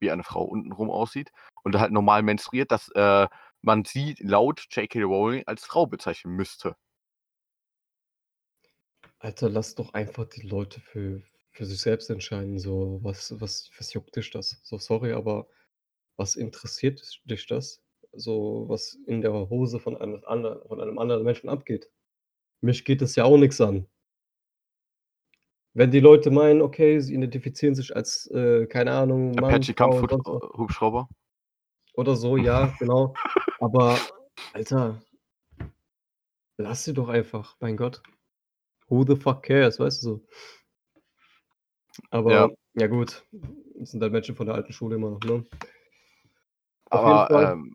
wie 0.00 0.10
eine 0.10 0.24
Frau 0.24 0.42
untenrum 0.44 0.90
aussieht 0.90 1.30
und 1.62 1.78
halt 1.78 1.92
normal 1.92 2.22
menstruiert, 2.22 2.72
dass 2.72 2.88
äh, 2.90 3.28
man 3.62 3.84
sie 3.84 4.16
laut 4.20 4.66
J.K. 4.70 5.02
Rowling 5.02 5.44
als 5.46 5.64
Frau 5.64 5.86
bezeichnen 5.86 6.34
müsste. 6.34 6.76
Alter, 9.22 9.48
lass 9.48 9.76
doch 9.76 9.94
einfach 9.94 10.24
die 10.24 10.44
Leute 10.44 10.80
für, 10.80 11.22
für 11.52 11.64
sich 11.64 11.80
selbst 11.80 12.10
entscheiden. 12.10 12.58
So, 12.58 12.98
was, 13.02 13.40
was, 13.40 13.70
was 13.78 13.92
juckt 13.92 14.16
dich 14.16 14.30
das? 14.32 14.60
So, 14.64 14.78
sorry, 14.78 15.12
aber 15.12 15.46
was 16.16 16.34
interessiert 16.34 17.00
dich 17.24 17.46
das? 17.46 17.80
So, 18.12 18.64
was 18.66 18.98
in 19.06 19.20
der 19.20 19.32
Hose 19.32 19.78
von 19.78 19.96
einem, 19.96 20.24
anderen, 20.24 20.66
von 20.66 20.80
einem 20.80 20.98
anderen 20.98 21.22
Menschen 21.22 21.48
abgeht. 21.48 21.88
Mich 22.62 22.84
geht 22.84 23.00
es 23.00 23.14
ja 23.14 23.22
auch 23.22 23.38
nichts 23.38 23.60
an. 23.60 23.86
Wenn 25.72 25.92
die 25.92 26.00
Leute 26.00 26.32
meinen, 26.32 26.60
okay, 26.60 26.98
sie 26.98 27.14
identifizieren 27.14 27.76
sich 27.76 27.94
als, 27.94 28.26
äh, 28.32 28.66
keine 28.66 28.90
Ahnung, 28.90 29.30
Mann, 29.36 29.54
Apache 29.54 29.72
Frau, 29.72 29.92
sonst 30.00 30.26
was, 30.26 30.40
Kampfhubschrauber. 30.40 31.08
oder 31.94 32.16
so, 32.16 32.36
ja, 32.36 32.74
genau. 32.80 33.14
Aber, 33.60 33.96
Alter, 34.52 35.00
lass 36.56 36.82
sie 36.82 36.92
doch 36.92 37.08
einfach, 37.08 37.56
mein 37.60 37.76
Gott. 37.76 38.02
Who 38.92 39.04
the 39.04 39.16
fuck 39.16 39.42
cares, 39.42 39.80
weißt 39.80 40.02
du 40.02 40.06
so. 40.06 40.20
Aber, 42.10 42.30
Ja. 42.30 42.48
ja, 42.74 42.86
gut, 42.88 43.24
das 43.78 43.90
sind 43.90 44.02
halt 44.02 44.12
Menschen 44.12 44.34
von 44.36 44.46
der 44.46 44.54
alten 44.54 44.72
Schule 44.74 44.96
immer 44.96 45.10
noch, 45.10 45.20
ne? 45.20 45.46
Auf 46.90 47.00
Aber 47.00 47.30
ähm, 47.52 47.74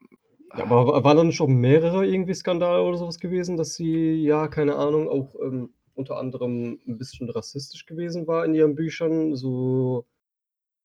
Ja, 0.56 0.64
aber 0.66 0.88
wa- 0.88 1.04
waren 1.04 1.18
da 1.18 1.24
nicht 1.24 1.42
auch 1.42 1.48
mehrere 1.48 2.06
irgendwie 2.06 2.36
Skandale 2.36 2.84
oder 2.84 2.98
sowas 2.98 3.20
gewesen, 3.20 3.58
dass 3.58 3.74
sie, 3.74 4.24
ja, 4.24 4.48
keine 4.48 4.76
Ahnung, 4.76 5.10
auch 5.10 5.34
ähm, 5.42 5.74
unter 5.96 6.18
anderem 6.18 6.80
ein 6.88 7.00
bisschen 7.00 7.32
rassistisch 7.32 7.88
gewesen 7.88 8.28
war 8.28 8.46
in 8.46 8.54
ihren 8.54 8.76
Büchern. 8.76 9.36
So, 9.36 10.06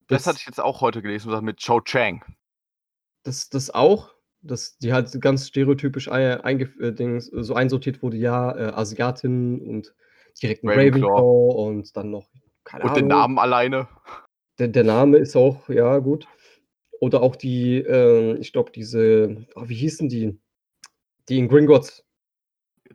Das 0.08 0.26
hatte 0.26 0.38
ich 0.40 0.46
jetzt 0.46 0.60
auch 0.60 0.80
heute 0.80 1.02
gelesen, 1.02 1.30
mit 1.44 1.58
Cho 1.58 1.82
Chang. 1.82 2.24
das, 3.24 3.48
das 3.50 3.70
auch, 3.70 4.14
dass 4.40 4.78
die 4.78 4.92
halt 4.92 5.20
ganz 5.20 5.48
stereotypisch 5.48 6.08
ein, 6.10 6.60
äh, 6.80 7.20
so 7.20 7.54
einsortiert 7.54 8.02
wurde, 8.02 8.16
ja, 8.16 8.56
äh, 8.56 8.72
Asiatin 8.72 9.60
und 9.60 9.94
direkt 10.40 10.64
ein 10.64 10.68
Ravenclaw. 10.68 11.08
Ravenclaw 11.08 11.52
und 11.68 11.96
dann 11.96 12.10
noch, 12.10 12.28
keine 12.64 12.84
Und 12.84 12.90
Ahnung. 12.90 13.02
den 13.02 13.08
Namen 13.08 13.38
alleine. 13.38 13.88
Der, 14.58 14.68
der 14.68 14.84
Name 14.84 15.18
ist 15.18 15.34
auch, 15.36 15.68
ja, 15.68 15.98
gut. 15.98 16.28
Oder 17.00 17.22
auch 17.22 17.34
die, 17.36 17.78
ähm, 17.78 18.36
ich 18.40 18.52
glaube, 18.52 18.70
diese, 18.70 19.44
oh, 19.56 19.62
wie 19.66 19.74
hießen 19.74 20.08
die? 20.08 20.38
Die 21.28 21.38
in 21.38 21.48
Gringotts, 21.48 22.04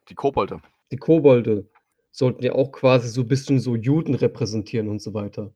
Die 0.09 0.15
Kobolde. 0.15 0.61
die 0.91 0.97
Kobolde, 0.97 1.69
sollten 2.11 2.43
ja 2.43 2.53
auch 2.53 2.71
quasi 2.71 3.09
so 3.09 3.21
ein 3.21 3.27
bisschen 3.27 3.59
so 3.59 3.75
Juden 3.75 4.15
repräsentieren 4.15 4.87
und 4.89 5.01
so 5.01 5.13
weiter. 5.13 5.53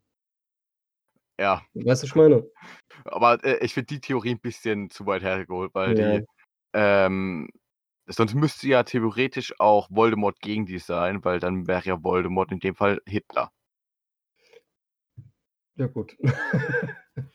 Ja. 1.39 1.63
Weißt 1.73 1.85
du, 1.85 1.87
was 1.89 2.03
ich 2.03 2.15
meine? 2.15 2.45
Aber 3.05 3.43
äh, 3.43 3.63
ich 3.65 3.73
finde 3.73 3.87
die 3.87 3.99
Theorie 4.01 4.31
ein 4.31 4.39
bisschen 4.39 4.89
zu 4.89 5.05
weit 5.05 5.23
hergeholt, 5.23 5.73
weil 5.73 5.97
Ja. 5.97 6.19
die, 6.19 6.25
ähm, 6.73 7.49
sonst 8.12 8.34
müsste 8.36 8.67
ja 8.67 8.84
theoretisch 8.84 9.54
auch 9.60 9.89
Voldemort 9.91 10.39
gegen 10.41 10.65
die 10.65 10.80
sein, 10.80 11.24
weil 11.24 11.39
dann 11.39 11.67
wäre 11.67 11.84
ja 11.86 12.04
Voldemort 12.04 12.52
in 12.52 12.60
dem 12.60 12.76
Fall 12.76 13.02
Hitler. 13.06 13.52
Ja, 15.76 15.88
gut. 15.88 16.15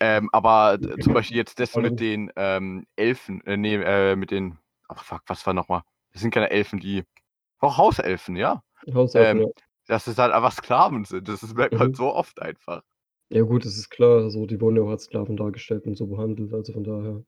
Ähm, 0.00 0.28
aber 0.32 0.78
zum 1.00 1.14
Beispiel 1.14 1.36
jetzt 1.36 1.58
das 1.58 1.76
mit 1.76 2.00
den 2.00 2.30
ähm, 2.36 2.86
Elfen, 2.96 3.40
äh, 3.46 3.56
nee, 3.56 3.76
äh, 3.76 4.16
mit 4.16 4.30
den, 4.30 4.58
ach 4.88 5.02
fuck, 5.04 5.22
was 5.26 5.46
war 5.46 5.54
nochmal? 5.54 5.82
Das 6.12 6.22
sind 6.22 6.32
keine 6.32 6.50
Elfen, 6.50 6.80
die, 6.80 7.04
auch 7.60 7.78
Hauselfen, 7.78 8.36
ja. 8.36 8.62
Haushalten, 8.92 9.38
Ähm, 9.40 9.52
Dass 9.86 10.06
es 10.06 10.18
halt 10.18 10.32
einfach 10.32 10.52
Sklaven 10.52 11.04
sind. 11.04 11.28
Das 11.28 11.42
ist, 11.42 11.56
merkt 11.56 11.72
man 11.72 11.78
Mhm. 11.78 11.82
halt 11.84 11.96
so 11.96 12.12
oft 12.14 12.40
einfach. 12.42 12.82
ja. 13.30 13.38
ja, 13.38 13.42
gut, 13.44 13.64
das 13.64 13.76
ist 13.76 13.90
klar. 13.90 14.30
So, 14.30 14.46
die 14.46 14.60
wurden 14.60 14.76
ja 14.76 14.82
auch 14.82 14.90
als 14.90 15.04
Sklaven 15.04 15.36
dargestellt 15.36 15.86
und 15.86 15.96
so 15.96 16.06
behandelt, 16.06 16.52
also 16.52 16.72
von 16.72 16.84
daher. 16.84 17.24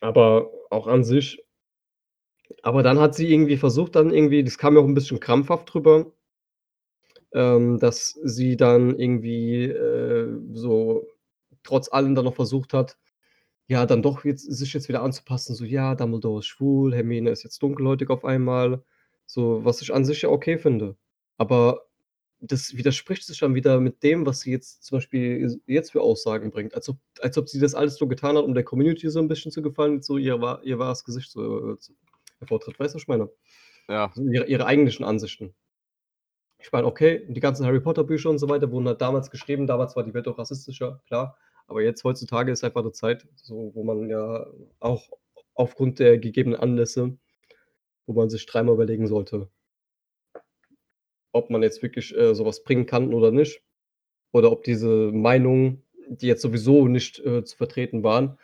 Aber 0.00 0.50
auch 0.70 0.86
an 0.86 1.04
sich. 1.04 1.42
Aber 2.62 2.82
dann 2.82 2.98
hat 2.98 3.14
sie 3.14 3.30
irgendwie 3.32 3.56
versucht, 3.58 3.96
dann 3.96 4.10
irgendwie, 4.12 4.42
das 4.42 4.56
kam 4.58 4.74
ja 4.74 4.80
auch 4.80 4.86
ein 4.86 4.94
bisschen 4.94 5.20
krampfhaft 5.20 5.72
drüber, 5.72 6.12
ähm, 7.32 7.78
dass 7.78 8.18
sie 8.24 8.56
dann 8.56 8.98
irgendwie 8.98 9.64
äh, 9.64 10.28
so 10.52 11.06
trotz 11.62 11.92
allem 11.92 12.14
dann 12.14 12.24
noch 12.24 12.34
versucht 12.34 12.72
hat, 12.74 12.98
ja, 13.68 13.86
dann 13.86 14.02
doch 14.02 14.24
jetzt, 14.24 14.42
sich 14.44 14.74
jetzt 14.74 14.88
wieder 14.88 15.02
anzupassen. 15.02 15.54
So, 15.54 15.64
ja, 15.64 15.94
Dumbledore 15.94 16.40
ist 16.40 16.46
schwul, 16.46 16.94
Hermine 16.94 17.30
ist 17.30 17.44
jetzt 17.44 17.62
dunkelhäutig 17.62 18.10
auf 18.10 18.24
einmal. 18.24 18.84
So, 19.26 19.64
was 19.64 19.82
ich 19.82 19.94
an 19.94 20.04
sich 20.04 20.22
ja 20.22 20.30
okay 20.30 20.58
finde. 20.58 20.96
Aber 21.38 21.86
das 22.40 22.76
widerspricht 22.76 23.24
sich 23.26 23.38
dann 23.38 23.54
wieder 23.54 23.80
mit 23.80 24.02
dem, 24.02 24.24
was 24.26 24.40
sie 24.40 24.50
jetzt 24.50 24.84
zum 24.84 24.96
Beispiel 24.96 25.60
jetzt 25.66 25.92
für 25.92 26.00
Aussagen 26.00 26.50
bringt. 26.50 26.74
Als 26.74 26.88
ob, 26.88 26.96
als 27.20 27.36
ob 27.36 27.48
sie 27.48 27.60
das 27.60 27.74
alles 27.74 27.96
so 27.96 28.06
getan 28.08 28.36
hat, 28.36 28.44
um 28.44 28.54
der 28.54 28.64
Community 28.64 29.08
so 29.10 29.18
ein 29.18 29.28
bisschen 29.28 29.52
zu 29.52 29.62
gefallen, 29.62 30.02
so 30.02 30.16
ihr, 30.16 30.40
wahr- 30.40 30.62
ihr 30.64 30.78
wahres 30.78 31.04
Gesicht 31.04 31.30
so 31.30 31.76
zu- 31.76 31.94
hervortritt. 32.38 32.78
Weißt 32.80 32.94
du, 32.94 32.96
was 32.96 33.02
ich 33.02 33.08
meine? 33.08 33.30
Ja. 33.88 34.06
Also 34.06 34.22
ihre, 34.28 34.46
ihre 34.46 34.66
eigentlichen 34.66 35.04
Ansichten. 35.04 35.54
Ich 36.58 36.72
meine, 36.72 36.86
okay, 36.86 37.26
die 37.28 37.40
ganzen 37.40 37.66
Harry 37.66 37.80
Potter 37.80 38.04
Bücher 38.04 38.30
und 38.30 38.38
so 38.38 38.48
weiter 38.48 38.70
wurden 38.70 38.86
halt 38.88 39.00
damals 39.00 39.30
geschrieben. 39.30 39.66
Damals 39.66 39.96
war 39.96 40.04
die 40.04 40.14
Welt 40.14 40.28
auch 40.28 40.38
rassistischer, 40.38 41.02
klar. 41.06 41.36
Aber 41.66 41.82
jetzt 41.82 42.02
heutzutage 42.04 42.50
ist 42.52 42.64
einfach 42.64 42.80
eine 42.80 42.92
Zeit, 42.92 43.26
so, 43.36 43.70
wo 43.74 43.84
man 43.84 44.08
ja 44.08 44.46
auch 44.80 45.08
aufgrund 45.54 45.98
der 45.98 46.18
gegebenen 46.18 46.58
Anlässe, 46.58 47.16
wo 48.06 48.12
man 48.14 48.28
sich 48.30 48.44
dreimal 48.46 48.74
überlegen 48.74 49.06
sollte, 49.06 49.48
ob 51.32 51.50
man 51.50 51.62
jetzt 51.62 51.82
wirklich 51.82 52.16
äh, 52.16 52.34
sowas 52.34 52.62
bringen 52.62 52.86
kann 52.86 53.14
oder 53.14 53.30
nicht. 53.30 53.62
Oder 54.32 54.52
ob 54.52 54.64
diese 54.64 55.10
Meinungen, 55.12 55.82
die 56.08 56.26
jetzt 56.26 56.42
sowieso 56.42 56.86
nicht 56.86 57.18
äh, 57.20 57.44
zu 57.44 57.56
vertreten 57.56 58.02
waren, 58.02 58.38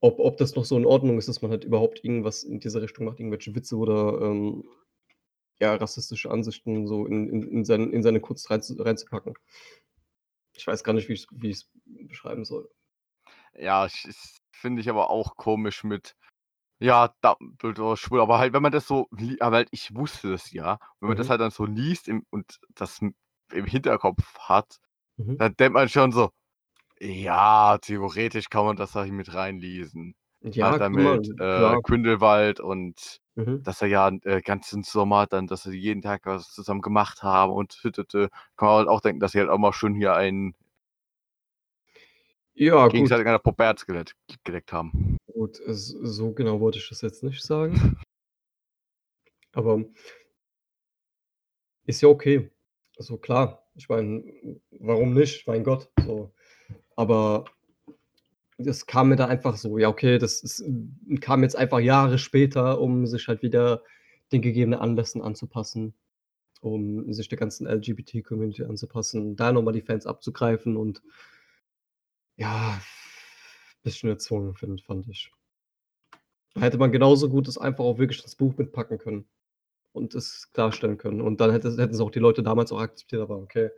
ob, 0.00 0.18
ob 0.18 0.36
das 0.36 0.54
noch 0.54 0.64
so 0.64 0.76
in 0.76 0.86
Ordnung 0.86 1.18
ist, 1.18 1.28
dass 1.28 1.42
man 1.42 1.50
halt 1.50 1.64
überhaupt 1.64 2.04
irgendwas 2.04 2.44
in 2.44 2.60
diese 2.60 2.82
Richtung 2.82 3.06
macht, 3.06 3.18
irgendwelche 3.18 3.54
Witze 3.54 3.76
oder 3.76 4.20
ähm, 4.22 4.64
ja, 5.58 5.74
rassistische 5.74 6.30
Ansichten 6.30 6.86
so 6.86 7.06
in, 7.06 7.28
in, 7.28 7.42
in, 7.48 7.64
sein, 7.64 7.90
in 7.90 8.02
seine 8.02 8.20
Kunst 8.20 8.50
rein, 8.50 8.60
reinzupacken. 8.78 9.34
Ich 10.54 10.66
weiß 10.66 10.84
gar 10.84 10.92
nicht, 10.92 11.08
wie 11.08 11.14
ich 11.14 11.26
es 11.50 11.70
beschreiben 12.08 12.44
soll. 12.44 12.68
Ja, 13.58 13.88
finde 14.52 14.80
ich 14.80 14.88
aber 14.88 15.10
auch 15.10 15.36
komisch 15.36 15.82
mit, 15.82 16.16
ja, 16.78 17.10
Dumbledore 17.22 17.96
schwul, 17.96 18.20
aber 18.20 18.38
halt, 18.38 18.52
wenn 18.52 18.62
man 18.62 18.72
das 18.72 18.86
so, 18.86 19.08
li- 19.12 19.40
aber 19.40 19.56
halt, 19.56 19.68
ich 19.72 19.94
wusste 19.94 20.30
das 20.32 20.52
ja, 20.52 20.78
wenn 21.00 21.08
man 21.08 21.16
das 21.16 21.26
Mhm. 21.26 21.30
halt 21.30 21.40
dann 21.40 21.50
so 21.50 21.64
liest 21.64 22.08
im, 22.08 22.24
und 22.30 22.58
das 22.74 23.00
m- 23.02 23.14
im 23.52 23.64
Hinterkopf 23.66 24.38
hat, 24.40 24.78
Mhm. 25.18 25.36
dann 25.38 25.56
denkt 25.56 25.74
man 25.74 25.88
schon 25.88 26.12
so, 26.12 26.30
ja, 27.00 27.78
theoretisch 27.78 28.50
kann 28.50 28.64
man 28.66 28.76
das 28.76 28.92
da 28.92 29.04
mit 29.06 29.34
reinlesen. 29.34 30.14
Ja, 30.42 30.70
halt 30.70 30.82
kann 30.82 30.92
damit 30.94 31.28
man, 31.38 31.38
äh, 31.38 31.52
klar. 31.54 31.82
Grindelwald 31.82 32.60
und 32.60 33.20
Mhm. 33.36 33.62
dass 33.64 33.82
er 33.82 33.88
ja 33.88 34.08
äh, 34.24 34.40
ganzen 34.42 34.82
Sommer 34.84 35.26
dann, 35.26 35.46
dass 35.48 35.64
sie 35.64 35.76
jeden 35.78 36.02
Tag 36.02 36.22
was 36.26 36.52
zusammen 36.52 36.82
gemacht 36.82 37.22
haben 37.22 37.52
und 37.52 37.78
hüttete, 37.82 38.30
kann 38.56 38.68
man 38.68 38.76
halt 38.78 38.88
auch 38.88 39.00
denken, 39.00 39.20
dass 39.20 39.32
sie 39.32 39.40
halt 39.40 39.50
auch 39.50 39.58
mal 39.58 39.72
schön 39.72 39.94
hier 39.94 40.14
einen 40.14 40.54
Ja, 42.54 42.88
gut, 42.88 42.92
gegenseitig 42.92 43.26
an 43.26 43.32
der 43.34 43.38
Pubertz 43.38 43.86
geleckt, 43.86 44.14
geleckt 44.44 44.72
haben. 44.72 45.15
Gut, 45.36 45.60
es, 45.60 45.88
so 45.88 46.32
genau 46.32 46.60
wollte 46.60 46.78
ich 46.78 46.88
das 46.88 47.02
jetzt 47.02 47.22
nicht 47.22 47.42
sagen. 47.42 47.74
Aber 49.52 49.84
ist 51.84 52.00
ja 52.00 52.08
okay. 52.08 52.50
Also 52.98 53.18
klar, 53.18 53.68
ich 53.74 53.88
meine, 53.88 54.24
warum 54.80 55.12
nicht? 55.12 55.46
Mein 55.46 55.62
Gott. 55.62 55.90
So. 56.04 56.32
Aber 56.96 57.44
das 58.56 58.86
kam 58.86 59.10
mir 59.10 59.16
da 59.16 59.26
einfach 59.26 59.56
so, 59.58 59.76
ja, 59.76 59.88
okay, 59.88 60.18
das 60.18 60.42
ist, 60.42 60.64
kam 61.20 61.42
jetzt 61.42 61.56
einfach 61.56 61.80
Jahre 61.80 62.18
später, 62.18 62.80
um 62.80 63.06
sich 63.06 63.28
halt 63.28 63.42
wieder 63.42 63.82
den 64.32 64.40
gegebenen 64.40 64.80
Anlässen 64.80 65.20
anzupassen, 65.20 65.94
um 66.62 67.12
sich 67.12 67.28
der 67.28 67.38
ganzen 67.38 67.66
LGBT-Community 67.66 68.64
anzupassen, 68.64 69.36
da 69.36 69.52
nochmal 69.52 69.74
die 69.74 69.82
Fans 69.82 70.06
abzugreifen 70.06 70.78
und 70.78 71.02
ja, 72.36 72.80
bisschen 73.86 74.10
erzwungen, 74.10 74.54
find, 74.54 74.82
fand 74.82 75.08
ich. 75.08 75.30
Hätte 76.58 76.78
man 76.78 76.92
genauso 76.92 77.28
gut 77.30 77.48
das 77.48 77.56
einfach 77.58 77.84
auch 77.84 77.98
wirklich 77.98 78.22
ins 78.22 78.34
Buch 78.36 78.56
mitpacken 78.56 78.98
können 78.98 79.28
und 79.92 80.14
es 80.14 80.50
klarstellen 80.52 80.98
können. 80.98 81.20
Und 81.20 81.40
dann 81.40 81.50
hätte, 81.50 81.70
hätten 81.70 81.94
es 81.94 82.00
auch 82.00 82.10
die 82.10 82.18
Leute 82.18 82.42
damals 82.42 82.72
auch 82.72 82.80
akzeptiert, 82.80 83.22
aber 83.22 83.36
okay. 83.36 83.70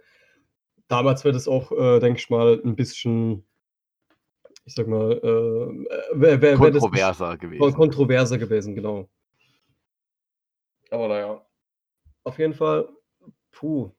Damals 0.88 1.24
wäre 1.24 1.34
das 1.34 1.46
auch, 1.46 1.70
äh, 1.72 2.00
denke 2.00 2.18
ich 2.20 2.30
mal, 2.30 2.60
ein 2.64 2.74
bisschen, 2.74 3.46
ich 4.64 4.74
sag 4.74 4.86
mal, 4.86 5.12
äh, 5.12 6.18
wär, 6.18 6.40
wär, 6.40 6.42
wär 6.42 6.70
das 6.70 6.80
Kontroverser 6.80 7.36
kon- 7.36 7.38
gewesen. 7.38 7.74
kontroverser 7.74 8.38
gewesen, 8.38 8.74
genau. 8.74 9.08
Aber 10.90 11.08
naja. 11.08 11.46
Auf 12.24 12.38
jeden 12.38 12.54
Fall, 12.54 12.88
puh. 13.50 13.90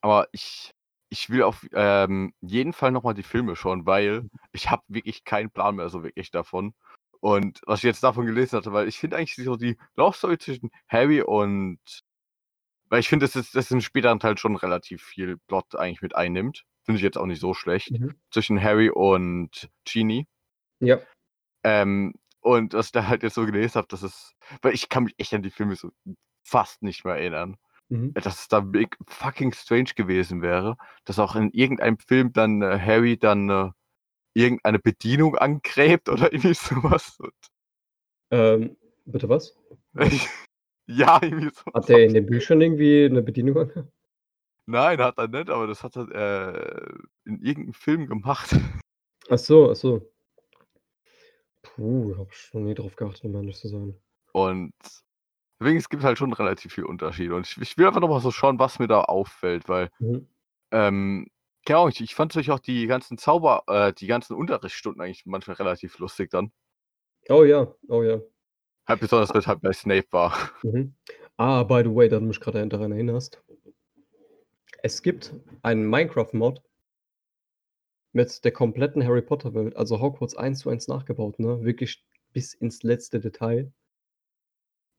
Aber 0.00 0.26
ich, 0.32 0.72
ich 1.12 1.28
will 1.28 1.42
auf 1.42 1.66
ähm, 1.74 2.32
jeden 2.40 2.72
Fall 2.72 2.90
nochmal 2.90 3.12
die 3.12 3.22
Filme 3.22 3.54
schauen, 3.54 3.84
weil 3.84 4.30
ich 4.52 4.70
habe 4.70 4.82
wirklich 4.88 5.24
keinen 5.24 5.50
Plan 5.50 5.76
mehr 5.76 5.90
so 5.90 6.02
wirklich 6.02 6.30
davon. 6.30 6.74
Und 7.20 7.60
was 7.66 7.80
ich 7.80 7.84
jetzt 7.84 8.02
davon 8.02 8.24
gelesen 8.24 8.56
hatte, 8.56 8.72
weil 8.72 8.88
ich 8.88 8.98
finde 8.98 9.18
eigentlich 9.18 9.36
so 9.36 9.56
die 9.56 9.76
Love 9.94 10.16
Story 10.16 10.38
zwischen 10.38 10.70
Harry 10.88 11.20
und 11.20 11.80
weil 12.88 13.00
ich 13.00 13.10
finde, 13.10 13.26
dass 13.26 13.36
es 13.36 13.52
das 13.52 13.70
im 13.70 13.82
späteren 13.82 14.20
Teil 14.20 14.38
schon 14.38 14.56
relativ 14.56 15.02
viel 15.02 15.36
Plot 15.48 15.76
eigentlich 15.76 16.00
mit 16.00 16.16
einnimmt. 16.16 16.64
Finde 16.82 16.96
ich 16.96 17.02
jetzt 17.02 17.18
auch 17.18 17.26
nicht 17.26 17.40
so 17.40 17.52
schlecht. 17.52 17.90
Mhm. 17.90 18.14
Zwischen 18.30 18.62
Harry 18.62 18.88
und 18.88 19.68
Genie. 19.84 20.26
Ja. 20.80 20.98
Ähm, 21.62 22.14
und 22.40 22.72
was 22.72 22.86
ich 22.86 22.92
da 22.92 23.06
halt 23.06 23.22
jetzt 23.22 23.34
so 23.34 23.44
gelesen 23.44 23.74
habe, 23.74 23.88
dass 23.88 24.02
es, 24.02 24.32
weil 24.62 24.72
ich 24.72 24.88
kann 24.88 25.04
mich 25.04 25.14
echt 25.18 25.34
an 25.34 25.42
die 25.42 25.50
Filme 25.50 25.76
so 25.76 25.90
fast 26.42 26.82
nicht 26.82 27.04
mehr 27.04 27.16
erinnern 27.16 27.58
Mhm. 27.92 28.14
dass 28.14 28.40
es 28.40 28.48
da 28.48 28.66
fucking 29.06 29.52
strange 29.52 29.90
gewesen 29.94 30.40
wäre, 30.40 30.78
dass 31.04 31.18
auch 31.18 31.36
in 31.36 31.50
irgendeinem 31.50 31.98
Film 31.98 32.32
dann 32.32 32.62
äh, 32.62 32.78
Harry 32.78 33.18
dann 33.18 33.50
äh, 33.50 33.68
irgendeine 34.32 34.78
Bedienung 34.78 35.36
angräbt 35.36 36.08
oder 36.08 36.32
irgendwie 36.32 36.54
sowas. 36.54 37.18
Ähm, 38.30 38.78
bitte 39.04 39.28
was? 39.28 39.54
ja, 40.86 41.20
irgendwie 41.20 41.50
so. 41.54 41.70
Hat 41.74 41.90
der 41.90 42.06
in 42.06 42.14
den 42.14 42.24
Büchern 42.24 42.62
irgendwie 42.62 43.04
eine 43.04 43.20
Bedienung? 43.20 43.70
Nein, 44.64 44.98
hat 44.98 45.18
er 45.18 45.28
nicht, 45.28 45.50
aber 45.50 45.66
das 45.66 45.82
hat 45.82 45.94
er 45.96 46.54
äh, 46.54 46.94
in 47.26 47.42
irgendeinem 47.42 47.74
Film 47.74 48.06
gemacht. 48.06 48.56
Ach 49.28 49.38
so, 49.38 49.70
ach 49.70 49.76
so. 49.76 50.10
Puh, 51.60 52.16
hab 52.16 52.32
schon 52.32 52.64
nie 52.64 52.74
drauf 52.74 52.96
geachtet, 52.96 53.24
um 53.24 53.34
ehrlich 53.34 53.58
zu 53.58 53.68
sein. 53.68 53.94
Und 54.32 54.72
deswegen, 55.62 55.78
es 55.78 55.88
gibt 55.88 56.02
halt 56.02 56.18
schon 56.18 56.32
relativ 56.32 56.74
viel 56.74 56.84
Unterschiede. 56.84 57.34
Und 57.34 57.46
ich, 57.46 57.56
ich 57.60 57.78
will 57.78 57.86
einfach 57.86 58.00
nochmal 58.00 58.20
so 58.20 58.30
schauen, 58.30 58.58
was 58.58 58.78
mir 58.78 58.88
da 58.88 59.02
auffällt, 59.02 59.68
weil 59.68 59.90
Mhm. 59.98 60.26
Ähm, 60.72 61.28
Ahnung, 61.68 61.90
ich, 61.90 62.00
ich 62.00 62.14
fand 62.14 62.30
natürlich 62.30 62.50
auch 62.50 62.58
die 62.58 62.86
ganzen 62.86 63.18
Zauber, 63.18 63.62
äh, 63.68 63.92
die 63.92 64.06
ganzen 64.06 64.34
Unterrichtsstunden 64.34 65.00
eigentlich 65.00 65.26
manchmal 65.26 65.56
relativ 65.56 65.98
lustig 65.98 66.30
dann. 66.30 66.50
Oh 67.28 67.44
ja, 67.44 67.72
oh 67.88 68.02
ja. 68.02 68.20
Halt 68.88 69.00
besonders, 69.00 69.30
weil 69.30 69.40
es 69.40 69.46
halt 69.46 69.60
bei 69.60 69.72
Snape 69.72 70.08
war. 70.10 70.34
Mhm. 70.64 70.94
Ah, 71.36 71.62
by 71.62 71.82
the 71.82 71.94
way, 71.94 72.08
da 72.08 72.18
du 72.18 72.26
mich 72.26 72.40
gerade 72.40 72.66
daran 72.68 72.92
erinnerst. 72.92 73.42
Es 74.82 75.02
gibt 75.02 75.34
einen 75.62 75.88
Minecraft-Mod 75.88 76.62
mit 78.12 78.44
der 78.44 78.52
kompletten 78.52 79.04
Harry 79.04 79.22
Potter-Welt, 79.22 79.74
also 79.76 80.00
Hogwarts 80.00 80.36
eins 80.36 80.60
zu 80.60 80.70
eins 80.70 80.88
nachgebaut, 80.88 81.38
ne? 81.38 81.64
Wirklich 81.64 82.04
bis 82.32 82.54
ins 82.54 82.82
letzte 82.82 83.18
Detail. 83.18 83.72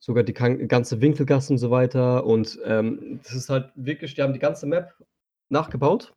Sogar 0.05 0.25
die 0.25 0.33
ganze 0.33 0.99
Winkelgasse 0.99 1.53
und 1.53 1.59
so 1.59 1.71
weiter. 1.71 2.25
Und 2.25 2.59
ähm, 2.65 3.21
das 3.23 3.35
ist 3.35 3.49
halt 3.49 3.71
wirklich, 3.75 4.15
die 4.15 4.21
haben 4.21 4.33
die 4.33 4.39
ganze 4.39 4.65
Map 4.65 4.93
nachgebaut, 5.47 6.13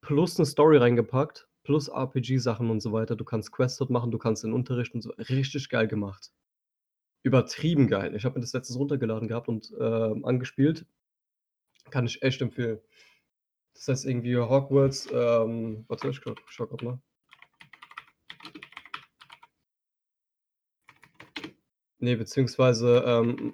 plus 0.00 0.38
eine 0.38 0.46
Story 0.46 0.76
reingepackt, 0.76 1.48
plus 1.64 1.88
RPG-Sachen 1.88 2.70
und 2.70 2.80
so 2.80 2.92
weiter. 2.92 3.16
Du 3.16 3.24
kannst 3.24 3.50
Quests 3.50 3.78
dort 3.78 3.90
machen, 3.90 4.12
du 4.12 4.18
kannst 4.18 4.44
den 4.44 4.52
Unterricht 4.52 4.94
und 4.94 5.02
so. 5.02 5.10
Richtig 5.18 5.70
geil 5.70 5.88
gemacht. 5.88 6.30
Übertrieben 7.24 7.88
geil. 7.88 8.14
Ich 8.14 8.24
habe 8.24 8.36
mir 8.36 8.42
das 8.42 8.52
letztes 8.52 8.78
runtergeladen 8.78 9.26
gehabt 9.26 9.48
und 9.48 9.72
äh, 9.72 10.22
angespielt. 10.22 10.86
Kann 11.90 12.06
ich 12.06 12.22
echt 12.22 12.42
empfehlen. 12.42 12.78
Das 13.72 13.88
heißt 13.88 14.04
irgendwie 14.04 14.36
Hogwarts, 14.36 15.08
ähm, 15.12 15.84
warte, 15.88 16.10
ich 16.10 16.20
schau 16.46 16.66
grad 16.66 16.82
mal. 16.82 17.00
Ne, 21.98 22.16
beziehungsweise, 22.16 23.02
ähm, 23.06 23.52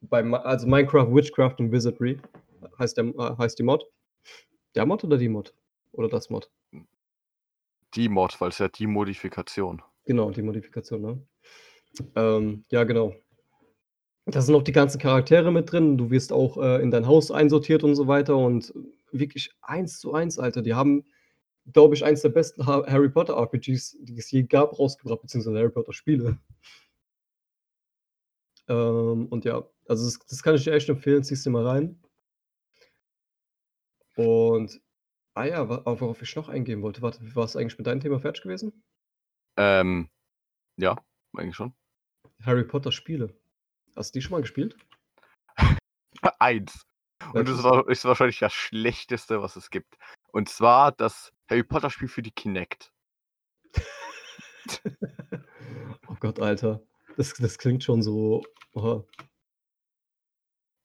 bei 0.00 0.22
also 0.24 0.66
Minecraft 0.66 1.12
Witchcraft 1.12 1.56
und 1.58 1.72
Wizardry 1.72 2.20
heißt 2.78 2.96
der 2.96 3.06
äh, 3.06 3.36
heißt 3.36 3.58
die 3.58 3.64
Mod. 3.64 3.84
Der 4.74 4.86
Mod 4.86 5.04
oder 5.04 5.18
die 5.18 5.28
Mod? 5.28 5.54
Oder 5.92 6.08
das 6.08 6.30
Mod? 6.30 6.50
Die 7.94 8.08
Mod, 8.08 8.40
weil 8.40 8.50
es 8.50 8.58
ja 8.58 8.68
die 8.68 8.86
Modifikation. 8.86 9.82
Genau, 10.04 10.30
die 10.30 10.42
Modifikation, 10.42 11.02
ne? 11.02 11.22
Ähm, 12.14 12.64
ja, 12.70 12.84
genau. 12.84 13.14
Da 14.26 14.42
sind 14.42 14.54
auch 14.54 14.62
die 14.62 14.72
ganzen 14.72 14.98
Charaktere 14.98 15.50
mit 15.50 15.72
drin. 15.72 15.96
Du 15.96 16.10
wirst 16.10 16.32
auch, 16.32 16.58
äh, 16.58 16.82
in 16.82 16.90
dein 16.90 17.06
Haus 17.06 17.30
einsortiert 17.30 17.82
und 17.82 17.94
so 17.94 18.06
weiter 18.06 18.36
und 18.36 18.74
wirklich 19.10 19.50
eins 19.62 19.98
zu 20.00 20.12
eins, 20.12 20.38
Alter. 20.38 20.60
Die 20.60 20.74
haben, 20.74 21.04
glaube 21.72 21.94
ich, 21.94 22.04
eins 22.04 22.20
der 22.22 22.28
besten 22.28 22.66
Ha 22.66 22.84
Harry 22.86 23.08
Potter 23.08 23.34
RPGs, 23.34 23.96
die 24.00 24.18
es 24.18 24.30
je 24.30 24.42
gab, 24.42 24.78
rausgebracht, 24.78 25.22
beziehungsweise 25.22 25.58
Harry 25.58 25.70
Potter 25.70 25.94
Spiele. 25.94 26.38
Ähm, 28.68 29.26
und 29.26 29.44
ja, 29.44 29.64
also 29.88 30.04
das 30.04 30.18
das 30.26 30.42
kann 30.42 30.54
ich 30.54 30.64
dir 30.64 30.74
echt 30.74 30.88
empfehlen, 30.88 31.24
zieh's 31.24 31.42
dir 31.42 31.50
mal 31.50 31.66
rein. 31.66 32.02
Und 34.16 34.80
ah 35.34 35.44
ja, 35.44 35.68
worauf 35.68 36.22
ich 36.22 36.36
noch 36.36 36.48
eingehen 36.48 36.82
wollte. 36.82 37.02
Warte, 37.02 37.20
warst 37.34 37.54
du 37.54 37.60
eigentlich 37.60 37.78
mit 37.78 37.86
deinem 37.86 38.00
Thema 38.00 38.18
fertig 38.18 38.42
gewesen? 38.42 38.82
Ähm, 39.56 40.10
ja, 40.76 40.96
eigentlich 41.36 41.56
schon. 41.56 41.72
Harry 42.42 42.64
Potter 42.64 42.92
Spiele. 42.92 43.34
Hast 43.96 44.14
du 44.14 44.18
die 44.18 44.22
schon 44.22 44.32
mal 44.32 44.40
gespielt? 44.40 44.76
1. 46.38 46.84
Und 47.32 47.48
das 47.48 47.58
ist 47.88 48.04
wahrscheinlich 48.04 48.38
das 48.38 48.52
Schlechteste, 48.52 49.42
was 49.42 49.56
es 49.56 49.70
gibt. 49.70 49.96
Und 50.32 50.48
zwar 50.48 50.92
das 50.92 51.32
Harry 51.48 51.62
Potter 51.62 51.90
Spiel 51.90 52.08
für 52.08 52.22
die 52.22 52.32
Kinect. 52.32 52.92
Oh 56.10 56.16
Gott, 56.20 56.40
Alter. 56.40 56.82
Das 57.16 57.32
das 57.34 57.58
klingt 57.58 57.84
schon 57.84 58.02
so 58.02 58.42
oha. 58.74 59.04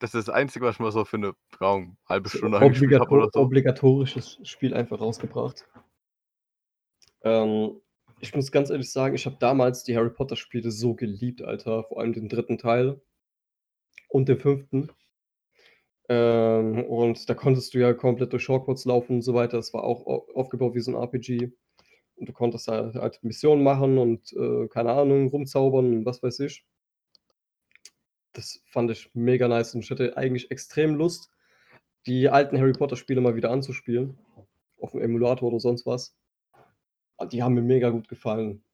Das 0.02 0.14
ist 0.14 0.28
das 0.28 0.34
Einzige, 0.34 0.64
was 0.66 0.76
ich 0.76 0.80
mal 0.80 0.92
so 0.92 1.04
für 1.04 1.18
'ne, 1.18 1.34
Ahnung, 1.60 1.96
halbe 2.08 2.28
Stunde 2.30 2.58
angespielt 2.58 2.98
habe 2.98 3.12
oder 3.12 3.28
so. 3.32 3.48
obligatorisches 3.48 4.38
Spiel 4.42 4.74
einfach 4.74 5.00
rausgebracht. 5.00 5.66
Ähm, 7.22 7.80
ich 8.20 8.34
muss 8.36 8.52
ganz 8.52 8.70
ehrlich 8.70 8.92
sagen, 8.92 9.14
ich 9.16 9.26
habe 9.26 9.36
damals 9.40 9.82
die 9.84 9.96
Harry 9.96 10.10
Potter 10.10 10.36
Spiele 10.36 10.70
so 10.70 10.94
geliebt, 10.94 11.42
Alter, 11.42 11.82
vor 11.84 11.98
allem 12.00 12.12
den 12.12 12.28
3. 12.28 12.56
Teil 12.58 13.00
und 14.08 14.30
den 14.30 14.38
5. 14.38 14.94
Ähm, 16.08 16.84
und 16.84 17.28
da 17.30 17.34
konntest 17.34 17.74
du 17.74 17.78
ja 17.78 17.94
komplett 17.94 18.32
durch 18.32 18.48
Hogwarts 18.48 18.84
laufen 18.84 19.16
und 19.16 19.22
so 19.22 19.34
weiter. 19.34 19.56
Das 19.58 19.72
war 19.74 19.84
auch 19.84 20.06
au 20.06 20.26
aufgebaut 20.34 20.74
wie 20.74 20.80
so 20.80 20.90
'n 20.92 20.96
RPG. 20.96 21.52
Und 22.16 22.28
du 22.28 22.32
konntest 22.32 22.68
da 22.68 22.92
halt 22.94 23.22
Missionen 23.24 23.62
machen 23.64 23.98
und, 23.98 24.32
äh, 24.34 24.68
keine 24.68 24.92
Ahnung, 24.92 25.28
rumzaubern 25.28 25.86
und 25.98 26.06
was 26.06 26.22
weiß 26.22 26.40
ich. 26.40 26.66
Das 28.34 28.60
fand 28.66 28.90
ich 28.90 29.10
mega 29.14 29.46
nice 29.46 29.74
und 29.76 29.82
ich 29.84 29.90
hatte 29.92 30.16
eigentlich 30.16 30.50
extrem 30.50 30.96
Lust, 30.96 31.30
die 32.06 32.28
alten 32.30 32.58
Harry 32.58 32.72
Potter 32.72 32.96
Spiele 32.96 33.20
mal 33.20 33.36
wieder 33.36 33.50
anzuspielen, 33.50 34.18
auf'm 34.80 35.00
Emulator 35.00 35.48
oder 35.50 35.60
sonst 35.60 35.86
was. 35.86 36.10
Ah, 37.18 37.26
die 37.26 37.42
haben 37.42 37.54
mir 37.54 37.62
mega 37.62 37.90
gut 37.90 38.08
gefallen. 38.08 38.64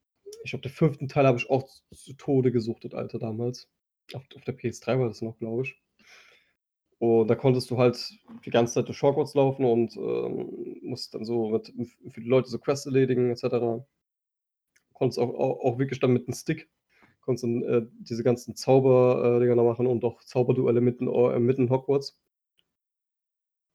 Ich 0.45 0.51
glaube, 0.51 0.63
den 0.63 0.73
5. 0.73 1.09
Teil 1.09 1.27
habe 1.27 1.39
ich 1.39 1.51
auch 1.51 1.69
zu 1.95 2.15
Tode 2.15 2.53
gesuchtet, 2.53 2.95
Alter, 2.95 3.19
damals. 3.19 3.69
Auf 4.15 4.23
auf 4.35 4.45
der 4.45 4.53
PS3 4.55 4.99
war 4.99 5.09
das 5.09 5.21
noch, 5.23 5.39
glaube 5.39 5.63
ich. 5.63 5.77
Und 7.03 7.29
da 7.29 7.35
konntest 7.35 7.71
du 7.71 7.79
halt 7.79 8.13
die 8.45 8.51
ganze 8.51 8.75
Zeit 8.75 8.89
durch 8.89 9.03
Hogwarts 9.03 9.33
laufen 9.35 9.65
und, 9.65 9.97
ähm, 9.97 10.77
musst 10.83 11.15
dann 11.15 11.25
so 11.25 11.49
mit 11.49 11.73
für 12.11 12.21
die 12.21 12.29
Leute 12.29 12.51
so 12.51 12.59
Quests 12.59 12.85
erledigen 12.85 13.31
et 13.31 13.39
cetera. 13.39 13.87
Konntest 14.97 15.19
auch 15.19 15.31
au 15.35 15.61
auch 15.63 15.79
wirklich 15.79 16.01
dann 16.01 16.13
mit 16.13 16.29
'n 16.29 16.35
Stick 16.35 16.69
konntest 17.21 17.45
dann, 17.45 17.63
äh, 17.63 17.87
diese 18.01 18.23
ganzen 18.25 18.57
Zauber 18.57 19.37
äh, 19.37 19.41
Dinger 19.41 19.57
da 19.57 19.63
machen 19.63 19.87
und 19.87 20.05
auch 20.05 20.23
Zauberduelle 20.25 20.81
mitten 20.81 21.09
äh, 21.09 21.39
mitten 21.41 21.71
Hogwarts. 21.71 22.19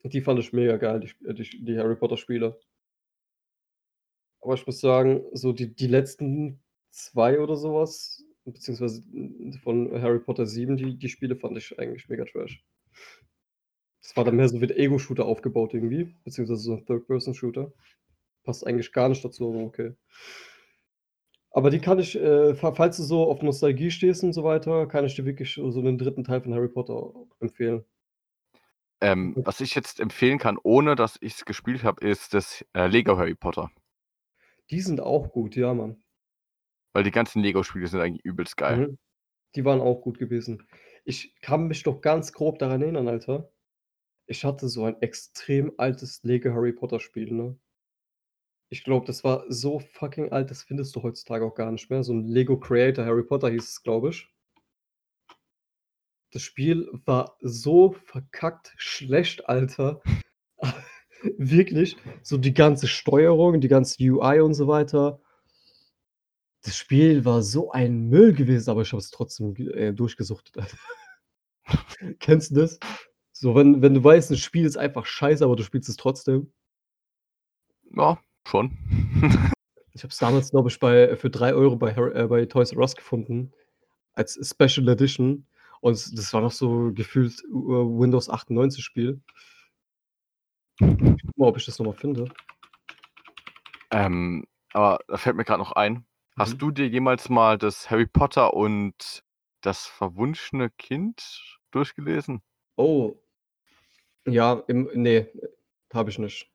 Die 0.06 0.22
fand 0.22 0.40
ich 0.40 0.54
mega 0.54 0.78
geil, 0.78 1.02
die 1.02 1.26
äh, 1.28 1.34
die 1.34 1.66
die 1.66 1.78
Harry 1.78 1.98
Potter 1.98 2.16
Spiele. 2.16 2.58
Aber 4.42 4.54
ich 4.54 4.66
muss 4.66 4.80
sagen, 4.80 5.24
so 5.34 5.52
die 5.54 5.76
die 5.76 5.88
letzten 5.88 6.62
2 6.92 7.40
oder 7.42 7.56
so 7.58 7.74
was, 7.74 8.24
beziehungsweise 8.46 9.04
von 9.64 9.92
Harry 10.02 10.20
Potter 10.20 10.46
7, 10.46 10.78
die 10.78 10.98
die 10.98 11.10
Spiele 11.10 11.36
fand 11.36 11.58
ich 11.58 11.78
eigentlich 11.80 12.08
mega 12.10 12.24
trash. 12.26 12.64
Das 14.02 14.16
war 14.16 14.24
dann 14.24 14.38
mehr 14.38 14.48
so 14.48 14.62
wie 14.62 14.68
der 14.68 14.80
Ego-Shooter 14.80 15.26
aufgebaut 15.26 15.74
irgendwie, 15.74 16.16
beziehungsweise 16.24 16.62
so 16.62 16.74
'n 16.76 16.86
Third-Person-Shooter. 16.86 17.74
Passt 18.44 18.68
eigentlich 18.68 18.92
gar 18.94 19.10
nicht 19.10 19.26
dazu, 19.26 19.50
aber 19.50 19.64
okay. 19.64 19.94
Aber 21.56 21.70
die 21.70 21.80
kann 21.80 22.00
ich, 22.00 22.18
äh, 22.20 22.54
fa 22.54 22.74
falls 22.74 22.98
du 22.98 23.04
so 23.04 23.32
auf 23.32 23.42
Nostalgie 23.42 23.90
stehst 23.90 24.26
und 24.26 24.34
so 24.34 24.44
weiter, 24.44 24.88
kann 24.88 25.06
ich 25.06 25.16
dir 25.16 25.24
wirklich 25.24 25.54
so 25.54 25.82
den 25.82 25.98
3. 25.98 26.22
Teil 26.22 26.42
von 26.42 26.54
Harry 26.54 26.68
Potter 26.68 27.14
empfehlen. 27.40 27.86
Ähm, 29.00 29.34
was 29.38 29.62
ich 29.62 29.74
jetzt 29.74 30.02
empfehlen 30.02 30.38
kann, 30.38 30.58
ohne 30.62 30.96
dass 30.98 31.18
ich's 31.22 31.46
gespielt 31.46 31.86
habe, 31.86 32.06
ist 32.06 32.34
das, 32.34 32.66
äh, 32.74 32.88
Lego 32.88 33.18
Harry 33.18 33.36
Potter. 33.36 33.72
Die 34.70 34.82
sind 34.82 35.00
auch 35.00 35.32
gut, 35.32 35.56
ja, 35.56 35.74
Mann. 35.74 36.04
Weil 36.92 37.04
die 37.04 37.12
ganzen 37.12 37.42
Lego-Spiele 37.42 37.88
sind 37.88 38.02
eigentlich 38.02 38.26
übelst 38.26 38.58
geil. 38.58 38.90
Mhm. 38.90 38.98
Die 39.56 39.64
waren 39.64 39.80
auch 39.80 40.02
gut 40.02 40.20
gewesen. 40.20 40.68
Ich 41.06 41.40
kann 41.40 41.70
mich 41.70 41.84
doch 41.84 42.02
ganz 42.02 42.34
grob 42.34 42.60
daran 42.60 42.82
erinnern, 42.82 43.08
Alter. 43.08 43.50
Ich 44.28 44.44
hatte 44.44 44.68
so 44.68 44.84
ein 44.84 45.02
extrem 45.02 45.72
altes 45.78 46.22
Lego 46.24 46.50
Harry 46.50 46.74
Potter 46.74 47.00
Spiel, 47.00 47.32
ne? 47.32 47.58
Ich 48.72 48.84
glaube, 48.84 49.06
das 49.06 49.24
war 49.24 49.44
so 49.50 49.80
fucking 49.80 50.32
alt, 50.32 50.50
das 50.52 50.64
findest 50.64 50.96
du 50.96 51.02
heutzutage 51.04 51.46
auch 51.46 51.54
gar 51.56 51.72
nicht 51.72 51.90
mehr. 51.90 52.04
So 52.04 52.14
'n 52.14 52.24
Lego 52.28 52.60
Creator 52.60 53.04
Harry 53.06 53.24
Potter 53.24 53.50
hieß 53.50 53.64
es, 53.64 53.82
glaube 53.84 54.10
ich. 54.10 54.28
Das 56.32 56.44
Spiel 56.44 56.88
war 57.06 57.36
so 57.42 57.94
verkackt 58.06 58.74
schlecht, 58.78 59.50
Alter. 59.50 60.02
Wirklich, 61.38 61.98
so 62.24 62.38
die 62.38 62.54
ganze 62.54 62.88
Steuerung, 62.88 63.62
die 63.62 63.68
ganze 63.70 63.98
UI 64.04 64.42
und 64.42 64.54
so 64.54 64.68
weiter. 64.68 65.20
Das 66.64 66.76
Spiel 66.76 67.24
war 67.26 67.42
so 67.44 67.72
ein 67.72 68.10
Müll 68.10 68.34
gewesen, 68.34 68.70
aber 68.72 68.82
ich 68.82 68.92
habe 68.92 69.00
es 69.00 69.12
trotzdem 69.12 69.56
äh, 69.56 69.94
durchgesuchtet. 69.94 70.56
Kennst 72.20 72.52
du 72.52 72.56
das? 72.62 72.80
So, 73.34 73.56
wenn 73.56 73.82
wenn 73.82 73.94
du 73.94 74.04
weißt, 74.04 74.32
'n 74.32 74.38
Spiel 74.38 74.66
ist 74.66 74.78
einfach 74.78 75.06
scheiße, 75.06 75.44
aber 75.44 75.56
du 75.56 75.64
spielst 75.64 75.90
es 75.90 75.98
trotzdem? 75.98 76.52
Ja, 77.92 78.20
schon. 78.48 78.72
Ich 79.94 80.04
habe 80.04 80.12
es 80.12 80.18
damals, 80.18 80.52
glaube 80.52 80.70
ich, 80.70 80.80
bei 80.80 81.16
für 81.16 81.30
3 81.30 81.54
€ 81.56 81.76
bei 81.78 81.96
Har 81.96 82.14
äh, 82.16 82.28
bei 82.28 82.46
Toys 82.46 82.72
R 82.74 82.80
Us 82.80 82.96
gefunden 82.96 83.54
als 84.14 84.40
Special 84.42 84.88
Edition 84.90 85.46
und 85.82 86.18
das 86.18 86.34
war 86.34 86.42
noch 86.42 86.52
so 86.52 86.92
gefühlt, 86.94 87.40
äh, 87.44 87.48
Windows 87.52 88.30
98 88.30 88.84
Spiel. 88.84 89.22
Ich 90.80 90.88
gucke 90.98 91.34
mal, 91.36 91.48
ob 91.48 91.58
ich 91.58 91.66
das 91.66 91.80
noch 91.80 91.86
mal 91.86 91.94
finde. 91.94 92.30
Ähm, 93.92 94.46
aber 94.74 95.00
da 95.08 95.18
fällt 95.18 95.36
mir 95.36 95.46
grad 95.46 95.60
noch 95.60 95.74
ein. 95.74 96.06
Hast 96.38 96.54
Mhm. 96.56 96.58
du 96.60 96.72
dir 96.72 96.88
jemals 96.88 97.30
mal 97.30 97.58
das 97.58 97.90
Harry 97.90 98.06
Potter 98.08 98.54
und 98.54 99.24
das 99.62 99.86
verwunschene 99.86 100.70
Kind 100.72 101.58
durchgelesen? 101.72 102.42
Oh. 102.76 103.16
Ja, 104.28 104.64
im 104.68 104.90
ne, 104.94 105.30
habe 105.94 106.10
ich 106.10 106.20
nicht. 106.20 106.52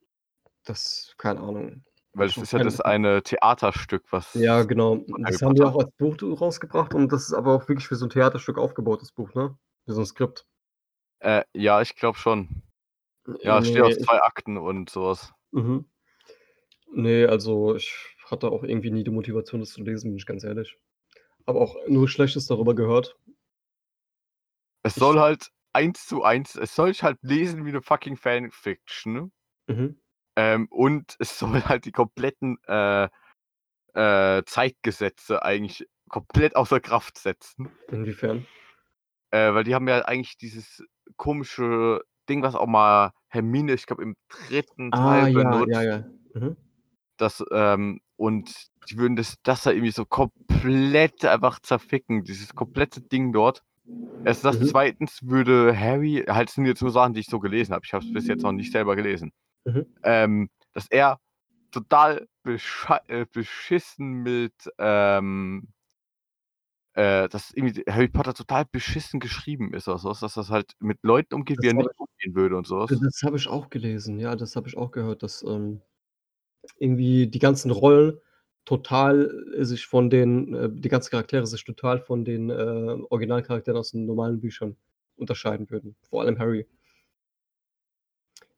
Das 0.66 1.14
keine 1.18 1.40
Ahnung. 1.40 1.85
Weil 2.14 2.27
Ich 2.27 2.37
es 2.37 2.40
ist 2.42 2.53
ja 2.53 2.59
das 2.59 2.81
eine 2.81 3.23
Theaterstück, 3.23 4.05
was 4.11 4.35
Ja, 4.35 4.62
genau. 4.62 5.05
Das 5.27 5.42
haben 5.42 5.57
die 5.57 5.62
auch 5.62 5.77
als 5.77 5.90
Buch 5.99 6.16
rausgebracht 6.23 6.94
und 6.94 7.11
das 7.11 7.25
ist 7.25 7.33
aber 7.33 7.53
auch 7.55 7.68
wirklich 7.68 7.90
wie 7.90 7.96
so 7.96 8.07
'n 8.07 8.11
Theaterstück 8.11 8.59
aufgebaut, 8.59 9.03
das 9.03 9.11
Buch, 9.11 9.35
ne? 9.35 9.59
Wie 9.87 9.92
so 9.92 10.01
'n 10.01 10.07
Skript. 10.07 10.44
Äh, 11.23 11.44
ja, 11.55 11.83
ich 11.83 11.96
glaube 11.96 12.18
schon. 12.18 12.62
Ja, 13.42 13.59
es 13.61 13.68
steht 13.68 13.83
ne, 13.83 13.85
aus 13.85 13.99
ich 13.99 14.07
2 14.07 14.23
Akten 14.23 14.59
und 14.59 14.90
so 14.90 15.05
was. 15.07 15.33
Mhm. 15.53 15.85
Ne, 16.92 17.27
also 17.29 17.75
ich 17.77 17.94
hatte 18.27 18.51
auch 18.51 18.62
irgendwie 18.64 18.90
nie 18.90 19.05
die 19.05 19.11
Motivation, 19.11 19.61
das 19.61 19.70
zu 19.70 19.83
lesen, 19.83 20.11
bin 20.11 20.16
ich 20.18 20.27
ganz 20.27 20.44
ehrlich. 20.44 20.77
aber 21.46 21.61
auch 21.62 21.77
nur 21.88 22.09
Schlechtes 22.09 22.46
darüber 22.46 22.75
gehört. 22.77 23.16
Es 24.85 24.96
Ich- 24.96 24.99
soll 24.99 25.20
halt 25.20 25.51
eins 25.75 26.07
zu 26.07 26.25
eins, 26.25 26.55
es 26.57 26.75
soll 26.75 26.90
ich 26.90 27.03
halt 27.03 27.18
lesen 27.23 27.64
wie 27.66 27.68
eine 27.70 27.83
fucking 27.83 28.16
Fanfiction. 28.16 29.31
Mhm. 29.68 30.01
Ähm, 30.37 30.66
und 30.71 31.16
es 31.19 31.38
soll 31.38 31.62
halt 31.64 31.85
die 31.85 31.93
kompletten 31.93 32.59
äh, 32.66 33.09
äh, 33.95 34.43
Zeitgesetze 34.45 35.43
eigentlich 35.45 35.87
komplett 36.09 36.57
außer 36.57 36.81
Kraft 36.81 37.19
setzen. 37.19 37.71
Inwiefern? 37.90 38.47
Äh, 39.31 39.55
weil 39.55 39.64
die 39.64 39.75
haben 39.75 39.88
ja 39.88 40.01
eigentlich 40.03 40.37
dieses 40.37 40.83
komische 41.16 42.03
Ding, 42.29 42.43
was 42.43 42.55
auch 42.55 42.66
mal 42.66 43.12
Hermine, 43.29 43.73
ich 43.75 43.87
glaube, 43.87 44.03
im 44.03 44.16
dritten 44.29 44.93
Ah, 44.93 44.97
Teil 44.97 45.33
ja, 45.33 45.43
benutzt. 45.43 45.71
ja, 45.71 45.83
ja. 45.83 46.05
Mhm. 46.35 46.57
Das, 47.16 47.45
ähm, 47.53 48.01
und 48.16 48.69
die 48.88 48.97
würden 48.99 49.16
das, 49.16 49.37
das 49.43 49.62
da 49.62 49.71
irgendwie 49.71 49.90
so 49.93 50.05
komplett 50.05 51.25
einfach 51.25 51.61
zerficken, 51.61 52.25
dieses 52.25 52.55
komplette 52.55 53.01
Ding 53.03 53.33
dort. 53.33 53.62
Erst 54.25 54.45
das 54.45 54.59
Mhm. 54.59 54.66
zweitens 54.66 55.19
würde 55.23 55.79
Harry, 55.79 56.25
halt 56.29 56.51
sind 56.51 56.66
jetzt 56.66 56.83
nur 56.83 56.90
Sachen, 56.90 57.14
die 57.14 57.21
ich 57.21 57.27
so 57.27 57.40
gelesen 57.40 57.75
habe, 57.75 57.85
ich 57.85 57.93
habe 57.95 58.05
es 58.05 58.12
bis 58.12 58.27
jetzt 58.27 58.43
noch 58.43 58.53
nicht 58.53 58.73
selber 58.73 58.97
gelesen, 58.97 59.33
Mhm. 59.66 59.87
ähm, 60.03 60.51
dass 60.73 60.87
er 60.90 61.20
total 61.73 62.29
äh, 63.09 63.27
beschissen 63.33 64.23
mit, 64.23 64.55
ähm, 64.79 65.68
äh, 66.94 67.29
dass 67.29 67.53
irgendwie 67.53 67.83
Harry 67.88 68.09
Potter 68.09 68.35
total 68.35 68.64
beschissen 68.70 69.20
geschrieben 69.20 69.73
ist 69.75 69.88
oder 69.88 69.99
sowas, 69.99 70.20
dass 70.20 70.35
das 70.35 70.51
halt 70.51 70.73
mit 70.81 70.99
Leuten 71.03 71.35
umgeht, 71.35 71.59
Das 71.59 71.64
wie 71.64 71.68
er 71.68 71.75
nicht 71.75 71.90
umgehen 71.96 72.35
würde 72.35 72.57
und 72.57 72.66
sowas. 72.66 73.03
Das 73.03 73.23
habe 73.25 73.37
ich 73.37 73.49
auch 73.49 73.70
gelesen, 73.70 74.18
ja, 74.18 74.37
das 74.37 74.57
habe 74.57 74.68
ich 74.68 74.77
auch 74.77 74.90
gehört, 74.92 75.23
dass, 75.23 75.42
ähm, 75.44 75.83
irgendwie 76.79 77.27
die 77.29 77.38
ganzen 77.38 77.70
Rollen 77.70 78.18
total 78.64 79.53
äh, 79.59 79.64
sich 79.64 79.87
von 79.87 80.11
den 80.11 80.55
äh, 80.55 80.70
die 80.73 80.88
ganzen 80.88 81.11
Charaktere 81.11 81.46
sich 81.46 81.64
total 81.64 82.01
von 82.01 82.25
den, 82.25 82.51
äh, 82.51 82.55
Originalcharakteren 83.11 83.79
aus 83.79 83.92
den 83.92 84.07
normalen 84.07 84.40
Büchern 84.40 84.77
unterscheiden 85.16 85.70
würden, 85.70 85.96
vor 86.11 86.23
allem 86.23 86.38
Harry. 86.38 86.66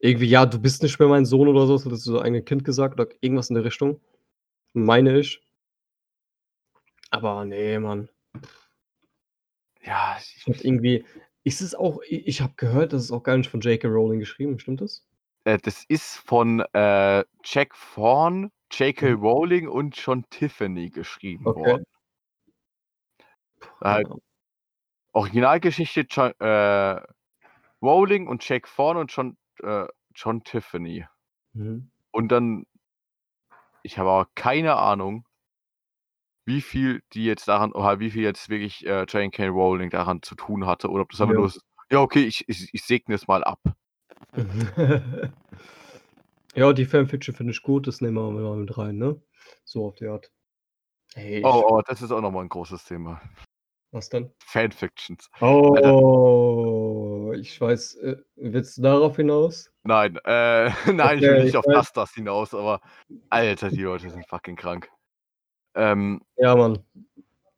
Irgendwie: 0.04 0.26
„Ja, 0.26 0.46
du 0.46 0.58
bist 0.58 0.82
nicht 0.82 0.98
mehr 0.98 1.08
mein 1.08 1.24
Sohn“ 1.24 1.46
oder 1.48 1.64
so, 1.66 1.76
hat 1.90 1.96
so 1.98 2.20
eigene 2.20 2.42
Kind 2.42 2.64
gesagt 2.64 2.94
oder 2.98 3.08
irgendwas 3.20 3.50
in 3.50 3.54
der 3.54 3.64
Richtung, 3.64 4.00
meine 4.74 5.18
ich. 5.18 5.42
Aber 7.10 7.44
ne, 7.44 7.78
Mann. 7.78 8.08
Ja, 9.84 10.16
Ich 10.36 10.46
habe 10.46 10.58
irgendwie 10.62 11.04
ist 11.44 11.60
es 11.60 11.74
auch 11.74 12.00
ich 12.08 12.40
habe 12.40 12.54
gehört, 12.56 12.92
das 12.92 13.02
ist 13.04 13.10
auch 13.12 13.22
gar 13.22 13.36
nicht 13.36 13.50
von 13.50 13.60
J.K. 13.60 13.88
Rowling 13.88 14.20
geschrieben, 14.20 14.58
stimmt 14.58 14.80
das? 14.80 15.04
Äh, 15.44 15.58
das 15.58 15.84
ist 15.88 16.16
von, 16.18 16.60
äh, 16.72 17.24
Jack 17.44 17.74
Thorne, 17.94 18.50
J.K. 18.72 19.10
Mhm. 19.16 19.20
Rowling 19.20 19.68
und 19.68 19.96
John 19.96 20.24
Tiffany 20.30 20.90
geschrieben 20.90 21.46
Okay. 21.46 21.60
worden. 21.60 21.84
Ja. 23.84 24.02
Originalgeschichte 25.14 26.06
Jo 26.10 26.26
äh, 26.40 27.00
Rowling 27.82 28.28
und 28.28 28.48
Jack 28.48 28.68
Thorne 28.74 29.00
und 29.00 29.12
John 29.12 29.36
äh, 29.60 29.86
John 30.14 30.44
Tiffany. 30.44 31.06
Mhm. 31.54 31.90
Und 32.14 32.28
dann 32.32 32.64
ich 33.84 33.96
habe 33.98 34.10
aber 34.10 34.28
keine 34.34 34.74
Ahnung, 34.76 35.24
wie 36.44 36.60
viel 36.60 37.02
die 37.12 37.24
jetzt 37.24 37.48
daran 37.48 37.72
oder 37.72 38.00
wie 38.00 38.10
viel 38.10 38.22
jetzt 38.22 38.48
wirklich, 38.48 38.84
äh, 38.86 39.04
J.K. 39.04 39.48
Rowling 39.48 39.90
daran 39.90 40.22
zu 40.22 40.34
tun 40.34 40.66
hatte 40.66 40.88
oder 40.90 41.02
ob 41.02 41.10
das 41.10 41.20
einfach 41.20 41.34
Ja. 41.34 41.34
nur 41.34 41.46
ist: 41.46 41.60
„Ja, 41.90 42.00
okay, 42.00 42.24
ich 42.24 42.44
ich 42.48 42.68
ich 42.72 42.82
segne 42.84 43.14
es 43.14 43.26
mal 43.28 43.44
ab.“ 43.44 43.60
Ja, 46.54 46.72
die 46.72 46.84
Fanfiction 46.86 47.34
finde 47.34 47.52
ich 47.52 47.62
gut, 47.62 47.86
das 47.86 48.00
nehmen 48.00 48.14
wir 48.16 48.30
mal 48.30 48.56
mit 48.56 48.76
rein, 48.78 48.96
ne? 48.96 49.20
So 49.64 49.86
auf 49.86 49.94
die 49.96 50.06
Art. 50.06 50.32
Hey, 51.14 51.44
Oh, 51.44 51.62
oh, 51.68 51.82
das 51.86 52.02
ist 52.02 52.10
auch 52.12 52.20
noch 52.20 52.30
mal 52.30 52.42
'n 52.42 52.48
großes 52.48 52.84
Thema. 52.84 53.20
Was 53.92 54.08
denn? 54.10 54.34
Fanfictions. 54.44 55.28
Alter 55.72 55.94
Ich 57.32 57.60
weiß, 57.60 57.94
äh, 57.96 58.16
willst 58.36 58.78
du 58.78 58.82
darauf 58.82 59.16
hinaus? 59.16 59.70
Nein, 59.84 60.16
äh, 60.24 60.70
nein, 60.92 61.18
ich 61.18 61.26
will 61.26 61.36
Okay, 61.36 61.42
nicht 61.42 61.56
ich 61.56 61.56
auf 61.56 61.64
weiß. 61.64 61.72
das 61.72 61.92
das 61.92 62.12
hinaus, 62.14 62.54
aber 62.54 62.80
Alter, 63.30 63.70
die 63.72 63.82
Leute 63.82 64.10
sind 64.10 64.26
fucking 64.28 64.56
krank. 64.56 64.88
Ähm 65.74 66.22
Ja, 66.38 66.54
Mann. 66.56 66.84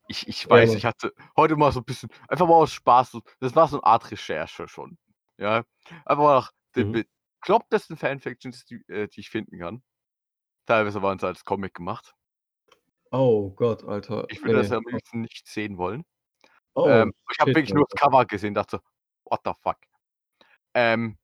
ich 0.09 0.29
ich 0.29 0.49
Ja, 0.51 0.51
weiß, 0.51 0.75
Mann. 0.75 0.77
ich 0.77 0.85
hatte 0.85 1.13
heute 1.37 1.57
mal 1.57 1.73
so 1.73 1.81
'n 1.81 1.85
bisschen 1.85 2.11
einfach 2.29 2.47
mal 2.47 2.55
aus 2.55 2.73
Spaß 2.73 3.19
das 3.41 3.57
war 3.57 3.69
so 3.69 3.77
'ne 3.79 3.85
Art 3.85 4.11
Recherche 4.11 4.69
schon, 4.69 4.99
ja? 5.39 5.65
Einfach 6.05 6.23
mal 6.25 6.35
nach 6.37 6.53
den 6.77 6.91
Mhm. 6.91 7.05
beklopptesten 7.41 7.97
Fanfictions, 7.97 8.65
die 8.67 8.83
äh, 8.89 9.09
die 9.09 9.21
ich 9.21 9.31
finden 9.31 9.59
kann. 9.59 9.83
Teilweise 10.67 11.03
waren 11.03 11.19
sie 11.21 11.27
als 11.29 11.45
Comic 11.45 11.75
gemacht. 11.75 12.15
Oh 13.13 13.51
Gott, 13.51 13.83
Alter. 13.85 14.29
Ich 14.31 14.43
würde 14.43 14.59
das 14.59 14.69
ne. 14.69 14.71
ja 14.71 14.79
am 14.79 14.85
liebsten 14.89 15.21
nicht 15.21 15.47
sehen 15.47 15.77
wollen. 15.79 16.05
Oh, 16.77 16.85
Ähm, 16.85 17.13
ich 17.33 17.41
habe 17.41 17.55
wirklich 17.55 17.75
nur 17.75 17.87
das. 17.91 17.99
Cover 17.99 18.27
gesehen, 18.27 18.55
dachte 18.55 18.81
„What 19.25 19.41
the 19.45 19.53
fuck?“ 19.63 19.79
Ähm, 20.75 21.19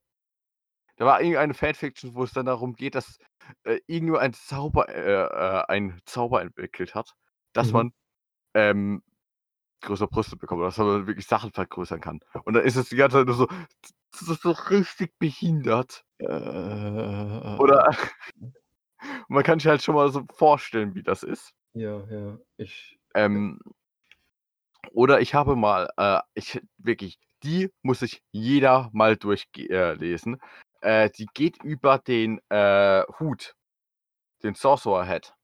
da 0.96 1.06
war 1.06 1.20
irgendeine 1.20 1.54
Fanfiction, 1.54 2.14
wo 2.14 2.24
es 2.24 2.32
dann 2.32 2.46
darum 2.46 2.74
geht, 2.74 2.94
dass, 2.94 3.18
äh, 3.64 3.78
Igno 3.86 4.16
ein 4.16 4.32
Zauber 4.34 4.88
äh, 4.88 5.24
äh, 5.24 5.64
einen 5.68 6.00
Zauber 6.04 6.42
entwickelt 6.42 6.94
hat, 6.94 7.14
dass 7.52 7.72
Mhm. 7.72 7.72
man, 7.72 7.92
ähm, 8.54 9.02
größere 9.82 10.08
Brüste 10.08 10.36
bekommt, 10.36 10.62
dass 10.64 10.78
man 10.78 11.06
wirklich 11.08 11.26
Sachen 11.26 11.52
vergrößern 11.52 12.00
kann. 12.00 12.20
Und 12.44 12.54
dann 12.54 12.64
ist 12.64 12.76
es 12.76 12.90
die 12.90 12.96
ganze 12.96 13.18
Zeit 13.18 13.26
nur 13.26 13.36
so 13.36 13.48
ist 14.14 14.42
so 14.42 14.52
richtig 14.52 15.18
behindert. 15.18 16.04
Äh, 16.18 16.26
Oder 17.58 17.84
man 19.28 19.42
kann 19.44 19.58
sich 19.58 19.68
halt 19.68 19.82
schon 19.82 19.94
mal 19.94 20.10
so 20.10 20.24
vorstellen, 20.32 20.94
wie 20.94 21.02
das 21.02 21.22
ist. 21.22 21.54
Ja, 21.74 22.06
ja, 22.10 22.38
ich 22.58 23.00
Ähm, 23.14 23.58
oder 24.92 25.20
ich 25.20 25.34
habe 25.34 25.56
mal, 25.56 25.90
äh 25.96 26.20
ich 26.34 26.60
wirklich, 26.78 27.18
die 27.42 27.70
muss 27.82 28.00
sich 28.00 28.22
jeder 28.32 28.90
mal 28.92 29.16
durchge 29.16 29.68
äh. 29.68 30.38
Äh, 30.82 31.10
die 31.10 31.26
geht 31.34 31.62
über 31.62 31.98
den, 31.98 32.40
äh, 32.48 33.02
Hut, 33.18 33.54
den 34.42 34.54
Sorcerer 34.54 35.06
Hat. 35.06 35.34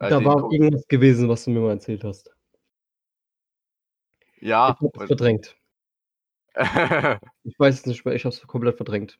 Äh, 0.00 0.10
Da 0.10 0.24
war 0.24 0.36
ko 0.42 0.50
irgendwas 0.52 0.86
gewesen, 0.86 1.28
was 1.28 1.44
du 1.44 1.50
mir 1.50 1.60
mal 1.60 1.70
erzählt 1.70 2.04
hast. 2.04 2.30
Ja, 4.40 4.76
Ich 4.80 4.80
und 4.80 5.06
verdrängt. 5.06 5.56
Ich 7.44 7.58
weiß 7.58 7.74
es 7.80 7.86
nicht 7.86 8.04
mehr, 8.04 8.14
ich 8.14 8.24
habe 8.24 8.34
es 8.34 8.46
komplett 8.46 8.76
verdrängt. 8.76 9.18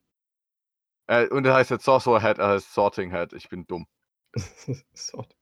Äh, 1.06 1.28
und 1.28 1.44
der 1.44 1.54
heißt 1.54 1.70
jetzt 1.70 1.84
Sorcerer 1.84 2.22
Hat, 2.22 2.38
er 2.38 2.48
heißt 2.48 2.74
Sorting 2.74 3.12
Hat. 3.12 3.32
Ich 3.32 3.48
bin 3.48 3.66
dumm. 3.66 3.86
Sort. 4.92 5.34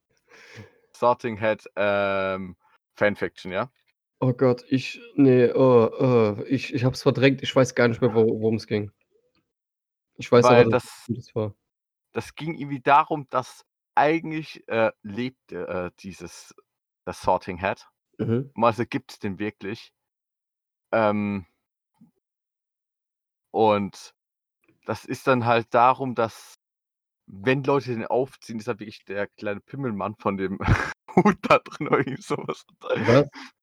Sorting 0.92 1.40
Hat, 1.40 1.64
ähm, 1.76 2.56
Fanfiction, 2.94 3.52
ja? 3.52 3.70
Oh 4.22 4.32
Gott, 4.32 4.64
ich 4.68 4.98
ne, 5.14 5.52
oh, 5.54 5.90
oh, 6.00 6.42
ich 6.48 6.72
ich 6.72 6.84
habe 6.84 6.94
es 6.94 7.02
verdrängt. 7.02 7.42
Ich 7.42 7.54
weiß 7.54 7.74
gar 7.74 7.88
nicht 7.88 8.00
mehr, 8.00 8.14
wo 8.14 8.26
worum's 8.40 8.66
ging. 8.66 8.90
Ich 10.18 10.30
weiß 10.32 10.46
aber, 10.46 10.56
Weil 10.56 10.66
es 10.66 10.70
das 10.70 11.04
gutes 11.06 11.34
war. 11.34 11.54
das 12.12 12.34
ging 12.34 12.54
irgendwie 12.54 12.80
darum, 12.80 13.26
dass 13.30 13.64
eigentlich, 13.94 14.66
äh, 14.68 14.92
lebt, 15.02 15.52
äh, 15.52 15.90
dieses 16.00 16.54
das 17.04 17.20
Sorting 17.22 17.60
Hat. 17.62 17.88
Mhm. 18.18 18.50
Also 18.56 18.84
gibt's 18.86 19.18
den 19.18 19.38
wirklich. 19.38 19.92
Ähm 20.92 21.46
und 23.54 24.14
das 24.86 25.04
ist 25.04 25.26
dann 25.26 25.46
halt 25.46 25.68
darum, 25.74 26.14
dass 26.14 26.55
wenn 27.26 27.62
Leute 27.64 27.90
den 27.94 28.06
aufziehen, 28.06 28.58
ist 28.58 28.68
halt 28.68 28.80
wirklich 28.80 29.04
der 29.04 29.26
kleine 29.28 29.60
Pimmelmann 29.60 30.14
von 30.18 30.36
dem 30.36 30.58
Hut 31.16 31.36
da 31.42 31.58
drin 31.58 31.88
oder 31.88 31.98
irgendwie 31.98 32.22
so 32.22 32.36
was. 32.46 32.64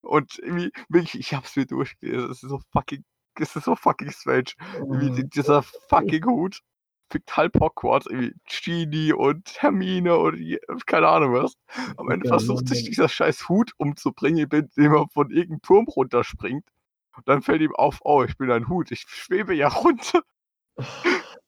Und 0.02 0.38
irgendwie 0.40 0.72
wirklich, 0.90 1.16
ich 1.20 1.34
habe 1.34 1.46
es 1.46 1.56
mir 1.56 1.66
durchgelesen, 1.66 2.30
es 2.32 2.44
ist 2.44 2.50
so 2.50 2.60
fucking 2.72 3.04
es 3.40 3.56
ist 3.56 3.66
so 3.66 3.76
fucking 3.76 4.12
strange. 4.12 4.52
Irgendwie 4.92 5.12
Oh. 5.12 5.24
di 5.24 5.28
dieser 5.30 5.64
fucking 5.64 6.26
Hut 6.26 6.60
fickt 7.12 7.36
halb 7.38 7.60
Hogwarts, 7.60 8.06
irgendwie 8.08 8.34
Genie 8.48 9.14
und 9.14 9.56
Hermine 9.62 10.18
und 10.18 10.88
keine 10.88 11.08
Ahnung 11.08 11.34
was. 11.34 11.56
Am 11.98 12.10
Ende 12.12 12.26
versucht 12.28 12.68
sich 12.68 12.84
dieser 12.84 13.10
scheiß 13.10 13.50
Hut 13.50 13.72
umzubringen, 13.78 14.48
indem 14.52 14.94
er 14.94 15.08
von 15.14 15.32
irgend 15.32 15.50
'nem 15.52 15.62
Turm 15.62 15.86
runterspringt. 15.88 16.66
Und 17.16 17.28
dann 17.28 17.42
fällt 17.44 17.62
ihm 17.62 17.76
auf: 17.76 18.00
„Oh, 18.04 18.24
ich 18.24 18.38
bin 18.38 18.52
ein 18.52 18.68
Hut, 18.70 18.92
ich 18.92 19.02
schwebe 19.08 19.54
ja 19.56 19.68
runter.“ 19.70 20.22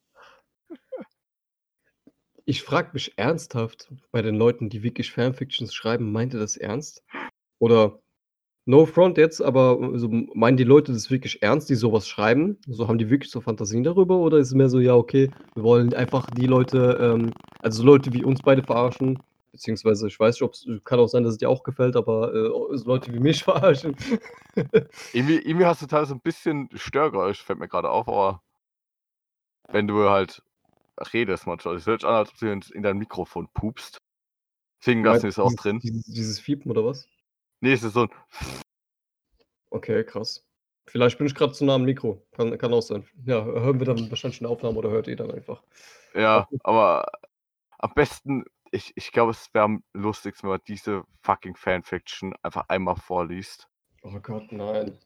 Ich 2.47 2.61
frage 2.63 2.91
mich 2.93 3.13
ernsthaft 3.17 3.91
bei 4.11 4.21
den 4.21 4.35
Leuten, 4.35 4.69
die 4.69 4.83
wirklich 4.83 5.11
Fanfictions 5.11 5.73
schreiben, 5.73 6.11
meint 6.11 6.33
ihr 6.33 6.39
das 6.39 6.57
ernst? 6.57 7.03
Oder 7.59 7.99
no 8.65 8.85
front 8.85 9.17
jetzt, 9.17 9.41
aber 9.41 9.79
also 9.81 10.09
meinen 10.09 10.57
die 10.57 10.63
Leute 10.65 10.93
das 10.93 11.11
wirklich 11.11 11.43
ernst, 11.43 11.69
die 11.69 11.75
so 11.75 11.93
was 11.93 12.07
schreiben? 12.07 12.57
So 12.67 12.87
haben 12.87 12.99
die 12.99 13.09
wirklich 13.11 13.31
so 13.31 13.41
Fantasien 13.41 13.83
darüber 13.83 14.17
oder 14.19 14.37
ist 14.39 14.49
es 14.49 14.53
mehr 14.55 14.69
so: 14.69 14.79
„Ja, 14.79 14.95
okay, 14.95 15.31
wir 15.55 15.63
wollen 15.63 15.93
einfach 15.95 16.29
die 16.31 16.47
Leute, 16.47 16.99
ähm 17.01 17.33
also 17.61 17.83
Leute 17.83 18.13
wie 18.13 18.23
uns 18.25 18.41
beide 18.43 18.63
verarschen?“ 18.63 19.19
Beziehungsweise 19.53 20.07
ich 20.07 20.19
weiß 20.19 20.35
nicht, 20.35 20.43
ob's 20.43 20.67
kann 20.85 20.99
auch 20.99 21.07
sein, 21.09 21.23
dass 21.23 21.33
es 21.33 21.39
dir 21.39 21.49
auch 21.49 21.63
gefällt, 21.63 21.95
aber, 21.97 22.33
äh, 22.33 22.77
Leute 22.85 23.13
wie 23.13 23.19
mich 23.19 23.43
verarschen. 23.45 23.95
Irgendwie 25.13 25.37
irgendwie 25.39 25.65
hast 25.65 25.81
du 25.81 25.87
teilweise 25.87 26.13
'n 26.13 26.21
bisschen 26.21 26.69
Störgeräusch, 26.75 27.41
fällt 27.41 27.59
mir 27.59 27.67
grade 27.67 27.89
auf, 27.89 28.07
aber 28.07 28.43
wenn 29.69 29.87
du 29.87 30.09
halt 30.09 30.41
redest 31.13 31.47
manchmal. 31.47 31.75
Es 31.75 31.85
hört 31.85 32.01
sich 32.01 32.09
an, 32.09 32.15
als 32.15 32.31
ob 32.31 32.37
du 32.37 32.51
in 32.51 32.83
dein 32.83 32.97
Mikrofon 32.97 33.47
pupst. 33.53 33.97
Du 34.83 34.91
lassen 34.91 35.03
meinst 35.03 35.25
ist 35.25 35.39
auch 35.39 35.53
drin. 35.53 35.79
dieses 35.79 36.03
dieses 36.05 36.39
Fiepen 36.39 36.71
oder 36.71 36.85
was? 36.85 37.07
Ne, 37.61 37.73
es 37.73 37.83
ist 37.83 37.93
so 37.93 38.03
'n 38.03 38.09
Okay, 39.71 40.03
krass. 40.03 40.45
Vielleicht 40.87 41.17
bin 41.17 41.27
ich 41.27 41.35
grad 41.35 41.55
zu 41.55 41.65
nah 41.65 41.75
am 41.75 41.83
Mikro. 41.83 42.25
Kann 42.31 42.57
kann 42.57 42.73
auch 42.73 42.81
sein. 42.81 43.07
Ja, 43.25 43.43
hören 43.43 43.79
wir 43.79 43.85
dann 43.85 44.09
wahrscheinlich 44.09 44.39
in 44.39 44.45
der 44.45 44.51
Aufnahme 44.51 44.77
oder 44.77 44.91
hört 44.91 45.07
ihr 45.07 45.15
dann 45.15 45.31
einfach. 45.31 45.63
Ja, 46.13 46.47
aber 46.63 47.05
am 47.79 47.93
besten 47.93 48.45
ich 48.71 48.93
ich 48.95 49.11
glaube, 49.11 49.31
es 49.31 49.53
wäre 49.53 49.65
am 49.65 49.83
lustigsten, 49.93 50.47
wenn 50.47 50.55
man 50.57 50.61
diese 50.67 51.03
fucking 51.23 51.55
Fanfiction 51.55 52.35
einfach 52.43 52.65
einmal 52.69 52.95
vorliest. 52.95 53.67
Oh 54.03 54.19
Gott, 54.19 54.51
nein. 54.51 54.97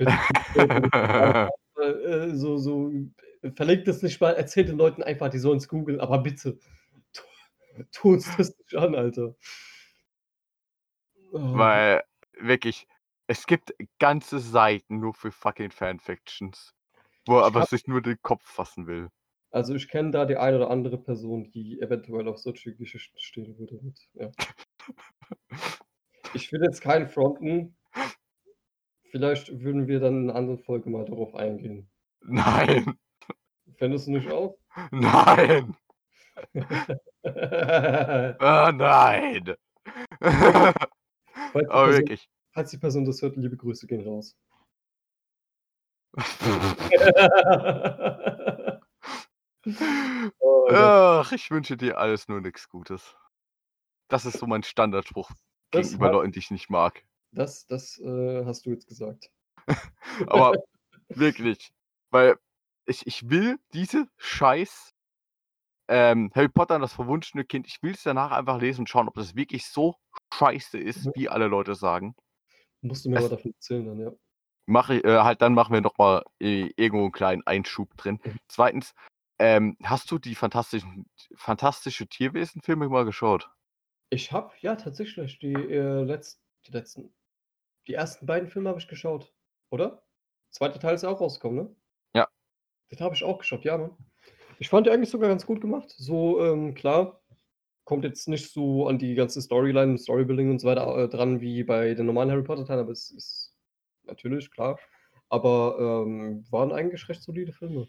Äh, 1.80 2.34
so 2.34 2.58
so 2.58 2.92
verlinkt 3.54 3.88
das 3.88 4.02
nicht 4.02 4.20
mal, 4.20 4.34
erzählt 4.34 4.68
den 4.68 4.78
Leuten 4.78 5.02
einfach, 5.02 5.28
die 5.30 5.38
sollen's 5.38 5.68
googeln, 5.68 6.00
aber 6.00 6.18
bitte, 6.18 6.58
tu 7.12 7.22
tu 7.92 8.12
uns 8.12 8.36
das 8.36 8.56
nicht 8.58 8.74
an, 8.74 8.94
Alter. 8.94 9.36
Oh. 11.32 11.56
Weil 11.56 12.02
wirklich, 12.40 12.86
es 13.26 13.46
gibt 13.46 13.74
ganze 13.98 14.38
Seiten 14.38 15.00
nur 15.00 15.14
für 15.14 15.30
fucking 15.30 15.70
Fanfictions, 15.70 16.74
wo 17.26 17.36
er 17.38 17.44
aber 17.44 17.60
habe 17.60 17.70
sich 17.70 17.86
nur 17.86 18.02
den 18.02 18.20
Kopf 18.22 18.44
fassen 18.44 18.86
will. 18.86 19.08
Also, 19.50 19.74
ich 19.74 19.88
kenne 19.88 20.10
da 20.10 20.26
die 20.26 20.36
eine 20.36 20.56
oder 20.56 20.70
andere 20.70 20.98
Person, 20.98 21.50
die 21.50 21.80
eventuell 21.80 22.28
auf 22.28 22.38
solche 22.38 22.74
Geschichten 22.74 23.18
stehen 23.18 23.58
würde 23.58 23.80
ja. 24.14 24.30
Ich 26.34 26.52
will 26.52 26.62
jetzt 26.62 26.82
keinen 26.82 27.08
fronten. 27.08 27.77
Vielleicht 29.10 29.60
würden 29.62 29.86
wir 29.86 30.00
dann 30.00 30.14
in 30.14 30.26
'ner 30.26 30.34
anderen 30.34 30.58
Folge 30.58 30.90
mal 30.90 31.04
darauf 31.04 31.34
eingehen. 31.34 31.88
Nein. 32.22 32.98
Fändest 33.76 34.06
du 34.06 34.12
nicht 34.12 34.30
auch? 34.30 34.56
Nein. 34.90 35.76
Ah, 38.40 38.70
nein. 38.72 39.54
Falls 41.52 41.68
Aber 41.68 41.86
Person 41.86 41.92
wirklich. 41.92 42.28
falls 42.52 42.70
die 42.70 42.78
Person 42.78 43.04
das 43.04 43.22
hört, 43.22 43.36
liebe 43.36 43.56
Grüße 43.56 43.86
gehen 43.86 44.02
raus. 44.02 44.32
Oh. 50.40 50.68
Ach, 50.70 51.32
ich 51.32 51.50
wünsche 51.50 51.76
dir 51.76 51.98
alles 51.98 52.28
nur 52.28 52.40
nix 52.40 52.68
Gutes. 52.68 53.16
Das 54.08 54.26
ist 54.26 54.38
so 54.38 54.46
mein 54.46 54.62
Standardspruch 54.64 55.30
Das 55.72 55.86
gegenüber 55.86 56.12
Leuten, 56.12 56.32
die 56.32 56.40
ich 56.40 56.50
nicht 56.50 56.70
mag. 56.70 57.04
Das 57.32 57.66
das, 57.66 57.98
äh, 58.00 58.44
hast 58.44 58.66
du 58.66 58.70
jetzt 58.70 58.86
gesagt. 58.88 59.30
Aber 60.26 60.56
wirklich, 61.14 61.70
weil 62.10 62.36
ich 62.86 63.06
ich 63.06 63.30
will 63.30 63.58
diese 63.74 64.06
scheiß, 64.18 64.92
ähm, 65.88 66.32
Harry 66.34 66.48
Potter 66.48 66.76
und 66.76 66.82
das 66.82 66.94
verwunschene 66.94 67.44
Kind 67.44 67.66
ich 67.68 67.78
will's 67.82 68.02
danach 68.04 68.32
einfach 68.32 68.60
lesen 68.60 68.82
und 68.82 68.88
schauen, 68.90 69.08
ob 69.08 69.14
das 69.16 69.36
wirklich 69.36 69.66
so 69.66 69.96
scheiße 70.34 70.78
ist, 70.78 71.06
Mhm. 71.06 71.12
wie 71.14 71.28
alle 71.30 71.48
Leute 71.48 71.74
sagen. 71.74 72.16
Musst 72.82 73.04
du 73.04 73.10
mir 73.10 73.18
mal 73.18 73.28
Es 73.28 73.30
davon 73.30 73.52
erzählen 73.52 73.86
dann, 73.86 73.98
ja. 74.00 74.12
mache 74.68 74.94
i 74.96 75.00
äh, 75.00 75.20
halt 75.22 75.40
dann 75.42 75.54
machen 75.54 75.72
wir 75.72 75.80
noch 75.80 75.96
mal, 75.98 76.22
äh, 76.40 76.70
irgendwo 76.76 77.06
'n 77.06 77.12
kleinen 77.12 77.42
Einschub 77.46 77.96
drin. 77.96 78.20
Mhm. 78.24 78.38
2. 78.48 78.92
ähm, 79.38 79.76
hast 79.82 80.10
du 80.10 80.18
die 80.18 80.34
fantastischen 80.34 81.06
Fantastische 81.36 82.06
Tierwesen-Filme 82.06 82.88
mal 82.90 83.04
geschaut? 83.06 83.48
Ich 84.12 84.32
habe 84.32 84.54
ja 84.60 84.74
tatsächlich 84.76 85.38
die, 85.38 85.52
äh, 85.52 86.02
letz 86.02 86.40
die 86.66 86.72
letzten 86.72 87.12
die 87.88 87.94
ersten 87.94 88.26
beiden 88.26 88.48
Filme 88.48 88.68
habe 88.68 88.78
ich 88.78 88.86
geschaut, 88.88 89.32
oder? 89.70 90.02
2. 90.50 90.68
Teil 90.78 90.94
ist 90.94 91.02
ja 91.02 91.08
auch 91.08 91.20
rausgekommen, 91.20 91.64
ne? 91.64 91.76
Ja. 92.14 92.28
Den 92.90 93.00
habe 93.00 93.14
ich 93.14 93.24
auch 93.24 93.38
geschaut, 93.38 93.64
ja, 93.64 93.76
Mann. 93.78 93.96
Ich 94.58 94.68
fand 94.68 94.86
die 94.86 94.90
eigentlich 94.90 95.10
sogar 95.10 95.28
ganz 95.28 95.46
gut 95.46 95.60
gemacht. 95.60 95.92
So, 95.96 96.44
ähm, 96.44 96.74
klar, 96.74 97.20
kommt 97.84 98.04
jetzt 98.04 98.28
nicht 98.28 98.52
so 98.52 98.86
an 98.86 98.98
die 98.98 99.14
ganze 99.14 99.40
Storyline 99.40 99.96
Storybuilding 99.98 100.50
und 100.50 100.58
so 100.58 100.68
weiter, 100.68 100.96
äh, 100.96 101.08
dran 101.08 101.40
wie 101.40 101.64
bei 101.64 101.94
den 101.94 102.06
normalen 102.06 102.30
Harry 102.30 102.42
Potter-Teilen, 102.42 102.80
aber 102.80 102.92
es 102.92 103.10
ist 103.10 103.54
natürlich, 104.02 104.50
klar. 104.50 104.78
Aber, 105.30 106.04
ähm, 106.06 106.44
waren 106.50 106.72
eigentlich 106.72 107.08
recht 107.08 107.22
solide 107.22 107.52
Filme. 107.52 107.88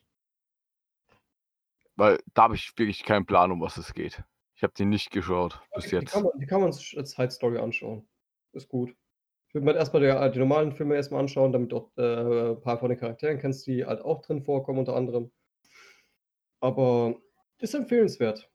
Weil 1.95 2.19
da 2.33 2.43
habe 2.43 2.55
ich 2.55 2.71
wirklich 2.77 3.03
keinen 3.03 3.25
Plan, 3.25 3.51
um 3.51 3.61
was 3.61 3.77
es 3.77 3.93
geht. 3.93 4.23
Ich 4.55 4.63
habe 4.63 4.73
die 4.77 4.85
nicht 4.85 5.11
geschaut 5.11 5.53
Ja, 5.53 5.75
bis 5.75 5.83
die 5.85 5.89
die 5.91 5.95
jetzt. 5.97 6.11
kann 6.11 6.23
man 6.23 6.31
die 6.37 6.45
kann 6.45 6.61
man 6.61 6.71
sich 6.71 6.97
als 6.97 7.11
Side-Story 7.11 7.57
anschauen. 7.57 8.07
Ist 8.53 8.67
gut. 8.69 8.95
Ich 9.51 9.55
würde 9.55 9.65
mir 9.65 9.71
halt 9.71 9.79
erst 9.79 9.93
mal 9.93 9.99
der 9.99 10.29
die 10.29 10.37
normalen 10.37 10.71
Filme 10.73 10.93
erst 10.95 11.11
mal 11.11 11.17
anschauen, 11.19 11.51
damit 11.51 11.71
du 11.71 11.77
auch, 11.77 11.97
äh, 11.97 12.55
paar 12.57 12.77
von 12.77 12.89
den 12.89 12.99
Charakteren 12.99 13.39
kennst, 13.39 13.65
die 13.65 13.83
halt 13.83 13.99
auch 14.01 14.21
drin 14.21 14.43
vorkommen 14.43 14.77
unter 14.77 14.95
anderem. 14.95 15.31
Aber 16.63 17.21
ist 17.59 17.73
empfehlenswert. 17.73 18.49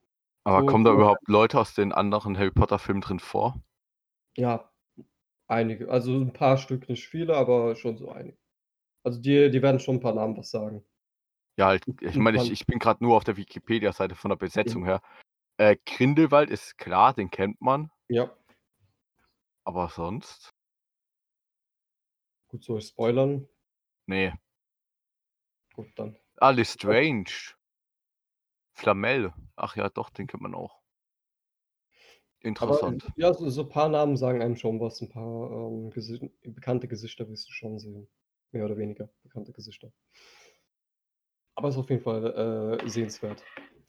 Aber 0.46 0.62
So 0.62 0.64
kommen 0.64 0.84
da 0.84 0.92
überhaupt 0.92 1.26
Leute 1.26 1.58
aus 1.58 1.72
den 1.74 1.92
anderen 1.92 2.36
Harry 2.36 2.50
Potter-Filmen 2.50 3.00
drin 3.00 3.18
vor? 3.18 3.54
Ja, 4.36 4.72
einige. 5.48 5.90
Also 5.90 6.12
'n 6.20 6.32
paar 6.34 6.58
Stück, 6.58 6.88
nicht 6.88 7.08
viele, 7.08 7.36
aber 7.36 7.76
schon 7.76 7.96
so 7.98 8.10
einige. 8.10 8.38
Also 9.04 9.20
dir 9.20 9.50
dir 9.50 9.62
werden 9.62 9.80
schon 9.80 9.96
'n 9.98 10.00
paar 10.00 10.14
Namen 10.14 10.36
was 10.38 10.50
sagen. 10.50 10.84
Ja, 11.58 11.66
halt, 11.68 11.84
ich 12.00 12.18
meine, 12.18 12.36
ich 12.36 12.50
ich 12.50 12.66
bin 12.66 12.78
grad 12.80 13.00
nur 13.00 13.16
auf 13.16 13.22
der 13.24 13.36
Wikipedia-Seite 13.36 14.16
von 14.16 14.30
der. 14.30 14.36
Besetzung 14.36 14.84
her. 14.84 15.00
Äh, 15.58 15.76
Grindelwald 15.86 16.50
ist 16.50 16.78
klar, 16.78 17.14
den 17.14 17.30
kennt 17.30 17.60
man. 17.60 17.90
Ja. 18.10 18.34
Aber 19.66 19.88
sonst? 19.88 20.52
Gut, 22.54 22.62
soll 22.62 22.78
ich 22.78 22.86
spoilern? 22.86 23.48
Ne. 24.08 24.34
Gut, 25.74 25.88
dann. 25.96 26.16
Ah, 26.40 26.52
Lestrange. 26.52 27.54
Flamel. 28.76 29.32
Ach 29.56 29.74
ja, 29.76 29.88
doch, 29.88 30.10
den 30.10 30.26
kennt 30.26 30.42
man 30.42 30.54
auch. 30.54 30.80
Aber 32.60 32.82
Interessant. 32.82 33.04
ja, 33.16 33.34
so 33.34 33.48
so 33.50 33.68
paar 33.68 33.88
Namen 33.88 34.16
sagen 34.16 34.40
einem 34.42 34.56
schon 34.56 34.80
was, 34.80 35.00
'n 35.02 35.08
paar, 35.08 35.50
ähm, 35.50 35.90
Gesi 35.90 36.30
bekannte 36.42 36.88
Gesichter 36.88 37.28
wirst 37.28 37.48
du 37.48 37.52
schon 37.52 37.78
sehen. 37.78 38.08
Mehr 38.52 38.64
oder 38.66 38.76
weniger 38.76 39.10
bekannte 39.22 39.52
Gesichter. 39.52 39.92
Aber 41.56 41.68
ist 41.68 41.76
auf 41.76 41.88
jeden 41.90 42.02
Fall, 42.02 42.78
äh, 42.84 42.88
sehenswert. 42.88 43.42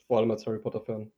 Vor 0.08 0.20
allem 0.20 0.30
als 0.32 0.46
Harry 0.46 0.60
Potter-Fan. 0.60 1.12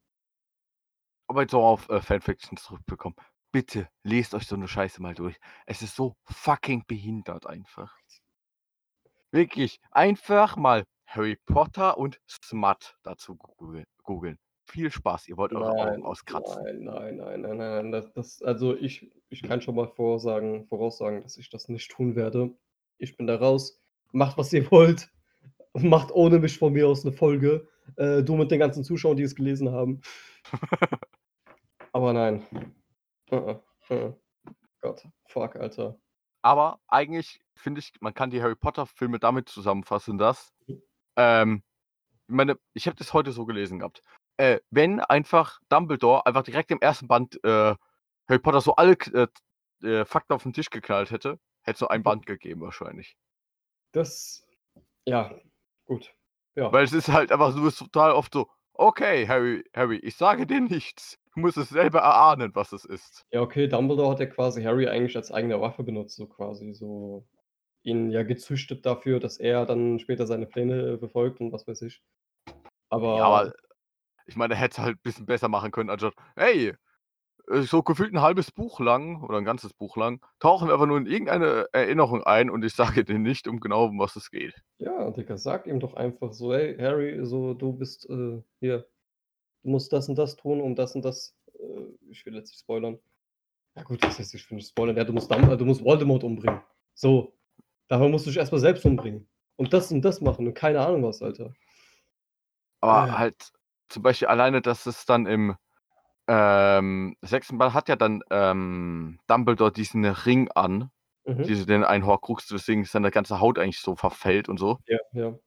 Aber 1.29 1.41
jetzt 1.41 1.53
auch 1.53 1.65
auf, 1.65 1.89
äh, 1.89 2.01
Fanfictions 2.01 2.63
zurückbekommen. 2.63 3.15
Bitte 3.57 3.89
lest 4.03 4.35
euch 4.35 4.45
so 4.45 4.55
'ne 4.55 4.67
Scheiße 4.67 5.01
mal 5.01 5.15
durch. 5.15 5.37
Es 5.65 5.81
ist 5.81 5.95
so 5.95 6.15
fucking 6.25 6.83
behindert 6.85 7.47
einfach. 7.47 7.97
Wirklich, 9.33 9.79
einfach 9.91 10.55
mal 10.55 10.85
Harry 11.05 11.35
Potter 11.45 11.97
und 11.97 12.21
Smut 12.29 12.95
dazu 13.03 13.35
googeln. 14.03 14.37
Viel 14.65 14.89
Spaß, 14.89 15.27
ihr 15.27 15.35
wollt 15.37 15.53
eure 15.53 15.77
Augen 15.77 16.03
auskratzen. 16.03 16.61
nein, 16.63 16.83
nein, 16.83 17.17
nein, 17.17 17.41
nein, 17.41 17.57
nein, 17.57 17.91
das 17.91 18.11
das 18.13 18.41
also 18.41 18.75
ich 18.75 19.11
ich 19.29 19.43
kann 19.43 19.61
schon 19.61 19.75
mal 19.75 19.87
vorsagen 19.87 20.65
voraussagen, 20.67 21.23
dass 21.23 21.37
ich 21.37 21.49
das 21.49 21.69
nicht 21.69 21.91
tun 21.91 22.15
werde. 22.15 22.55
Ich 22.97 23.17
bin 23.17 23.27
da 23.27 23.35
raus. 23.35 23.81
Macht, 24.11 24.37
was 24.37 24.53
ihr 24.53 24.69
wollt. 24.71 25.09
Macht 25.73 26.11
ohne 26.13 26.39
mich 26.39 26.57
von 26.59 26.73
mir 26.73 26.87
aus 26.87 27.03
'ne 27.05 27.11
Folge. 27.13 27.67
Äh, 27.97 28.23
du 28.23 28.35
mit 28.37 28.51
den 28.51 28.59
ganzen 28.59 28.83
Zuschauern, 28.83 29.17
die 29.17 29.23
es 29.23 29.35
gelesen 29.35 29.71
haben. 29.71 30.01
Aber 31.93 32.13
nein. 32.13 32.43
Uh-uh, 33.31 33.59
uh-uh. 33.89 34.13
Gott, 34.81 35.03
fuck, 35.27 35.55
Alter. 35.57 35.99
Aber 36.43 36.79
eigentlich 36.87 37.41
finde 37.55 37.79
ich, 37.79 37.91
man 37.99 38.13
kann 38.13 38.29
die 38.29 38.41
Harry 38.41 38.55
Potter-Filme 38.55 39.19
damit 39.19 39.49
zusammenfassen, 39.49 40.17
dass 40.17 40.53
ähm, 41.17 41.63
ich 42.27 42.35
meine, 42.35 42.57
ich 42.73 42.87
habe 42.87 42.97
das 42.97 43.13
heute 43.13 43.31
so 43.31 43.45
gelesen 43.45 43.79
gehabt. 43.79 44.01
Äh, 44.37 44.59
wenn 44.71 44.99
einfach 45.01 45.59
Dumbledore 45.69 46.25
einfach 46.25 46.43
direkt 46.43 46.71
im 46.71 46.79
1. 46.81 47.07
Band, 47.07 47.43
äh, 47.43 47.75
Harry 48.29 48.39
Potter 48.39 48.61
so 48.61 48.75
alle 48.75 48.93
äh, 49.13 49.27
äh, 49.87 50.05
Fakten 50.05 50.33
auf 50.33 50.45
'n 50.45 50.53
Tisch 50.53 50.69
geknallt 50.69 51.11
hätte, 51.11 51.39
hätt's 51.63 51.81
nur 51.81 51.91
ein 51.91 52.01
Mhm. 52.01 52.05
Band 52.05 52.25
gegeben 52.27 52.61
wahrscheinlich. 52.61 53.15
Das 53.93 54.45
ja, 55.05 55.39
gut. 55.85 56.13
Ja. 56.55 56.71
Weil 56.71 56.83
es 56.85 56.93
ist 56.93 57.09
halt 57.09 57.31
einfach 57.31 57.53
du 57.55 57.63
bist 57.63 57.79
total 57.79 58.11
oft 58.11 58.33
so: 58.33 58.49
„Okay, 58.73 59.27
Harry 59.27 59.63
Harry, 59.75 59.97
ich 59.97 60.15
sage 60.17 60.45
dir 60.47 60.61
nichts. 60.61 61.17
Du 61.37 61.41
musst 61.41 61.55
es 61.57 61.69
selber 61.69 61.99
erahnen, 61.99 62.55
was 62.55 62.71
es 62.71 62.83
ist.“ 62.83 63.27
Ja, 63.31 63.41
okay, 63.41 63.67
Dumbledore 63.67 64.11
hat 64.11 64.19
ja 64.19 64.25
quasi 64.25 64.63
Harry 64.63 64.87
eigentlich 64.87 65.15
als 65.17 65.31
eigene 65.31 65.59
Waffe 65.61 65.83
benutzt, 65.83 66.15
so 66.15 66.27
quasi 66.27 66.73
so 66.73 67.27
ihn 67.83 68.11
ja 68.11 68.23
gezüchtet 68.23 68.85
dafür, 68.85 69.19
dass 69.19 69.37
er 69.39 69.65
dann 69.65 69.99
später 69.99 70.27
seine 70.27 70.47
Pläne 70.47 70.97
befolgt 70.97 71.41
und 71.41 71.51
was 71.53 71.67
weiß 71.67 71.81
ich. 71.83 72.03
Ja, 73.11 73.25
Aber 73.25 73.43
aber 73.43 73.53
ich 74.27 74.35
meine, 74.37 74.55
er 74.55 74.59
hätte 74.61 74.81
halt 74.83 75.01
bisschen 75.03 75.25
besser 75.27 75.49
machen 75.49 75.71
können, 75.71 75.89
anstatt: 75.91 76.15
„Hey, 76.35 76.75
äh, 77.51 77.61
so 77.63 77.83
gefühlt 77.83 78.13
'n 78.13 78.21
halbes 78.21 78.51
Buch 78.51 78.79
lang 78.81 79.23
oder 79.23 79.37
'n 79.39 79.45
ganzes 79.45 79.73
Buch 79.73 79.97
lang 79.97 80.21
tauchen 80.39 80.67
wir 80.69 80.73
einfach 80.75 80.87
nur 80.87 80.97
in 80.99 81.07
irgendeine 81.07 81.67
Erinnerung 81.73 82.23
ein 82.23 82.49
und 82.51 82.65
ich 82.65 82.73
sage 82.75 83.05
dir 83.05 83.19
nicht 83.19 83.47
um 83.47 83.59
genau, 83.61 83.85
um 83.87 83.99
was 83.99 84.15
es 84.17 84.31
geht.“ 84.31 84.55
Ja, 84.79 85.09
Digga, 85.11 85.37
sag 85.37 85.65
ihm 85.67 85.79
doch 85.79 85.93
einfach 85.95 86.33
so: 86.33 86.53
„Hey, 86.53 86.75
Harry, 86.77 87.25
so 87.25 87.53
du 87.53 87.73
bist, 87.73 88.07
äh, 88.09 88.41
hier 88.59 88.87
du 89.67 89.71
musst 89.71 89.91
das 89.91 90.07
und 90.07 90.17
das 90.17 90.37
tun, 90.37 90.61
um 90.61 90.75
das 90.75 90.95
und 90.95 91.03
das“ 91.03 91.35
äh, 91.59 91.81
ich 92.09 92.25
will 92.25 92.33
jetzt 92.35 92.49
nicht 92.49 92.61
spoilern. 92.61 92.97
Ja 93.75 93.83
gut, 93.83 94.01
was 94.01 94.17
heißt, 94.17 94.33
ich 94.33 94.49
will 94.49 94.55
nicht 94.55 94.69
spoilern? 94.69 94.95
Ja, 94.95 95.03
du 95.03 95.13
musst 95.13 95.29
du 95.29 95.65
musst 95.65 95.83
Voldemort 95.83 96.23
umbringen. 96.23 96.61
So, 96.95 97.33
dafür 97.89 98.09
musst 98.09 98.25
du 98.25 98.29
dich 98.29 98.39
erst 98.39 98.53
mal 98.53 98.59
selbst 98.59 98.85
umbringen 98.85 99.27
und 99.57 99.73
das 99.73 99.91
und 99.91 100.01
das 100.03 100.21
machen 100.21 100.47
und 100.47 100.53
keine 100.53 100.79
Ahnung 100.79 101.03
was, 101.03 101.21
Alter. 101.21 101.53
Aber 102.79 103.13
Äh. 103.13 103.17
halt 103.17 103.51
zum 103.89 104.03
Beispiel 104.03 104.29
alleine, 104.29 104.61
dass 104.61 104.85
es 104.85 105.05
dann 105.05 105.25
im 105.25 105.57
ähm, 106.29 107.17
sechsten 107.21 107.57
Band 107.57 107.73
hat 107.73 107.89
ja 107.89 107.97
dann 107.97 108.21
ähm, 108.31 109.19
Dumbledore 109.27 109.71
diesen 109.71 110.05
Ring 110.05 110.49
an, 110.55 110.91
Mhm. 111.25 111.43
diese 111.43 111.65
den 111.65 111.83
einen 111.83 112.05
Horcrux, 112.05 112.51
weswegen 112.53 112.85
seine 112.85 113.11
ganze 113.11 113.41
Haut 113.41 113.59
eigentlich 113.59 113.81
so 113.81 113.95
verfällt 113.97 114.47
und 114.47 114.59
so. 114.59 114.79
Ja, 114.87 114.97
ja. 115.11 115.39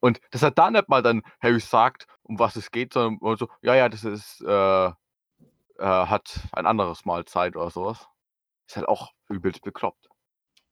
Und 0.00 0.20
dass 0.30 0.42
er 0.42 0.50
da 0.50 0.70
nicht 0.70 0.88
mal 0.88 1.02
dann 1.02 1.22
Harry 1.40 1.60
sagt, 1.60 2.06
um 2.22 2.38
was 2.38 2.56
es 2.56 2.70
geht, 2.70 2.92
sondern 2.92 3.36
so, 3.36 3.48
ja, 3.62 3.74
ja, 3.74 3.88
das 3.88 4.04
ist, 4.04 4.40
äh, 4.42 4.86
äh, 4.86 4.92
hat 5.78 6.40
ein 6.52 6.66
anderes 6.66 7.04
Mal 7.04 7.24
Zeit 7.24 7.56
oder 7.56 7.70
sowas. 7.70 8.06
Ist 8.66 8.76
halt 8.76 8.88
auch 8.88 9.12
übelst 9.28 9.62
bekloppt. 9.62 10.08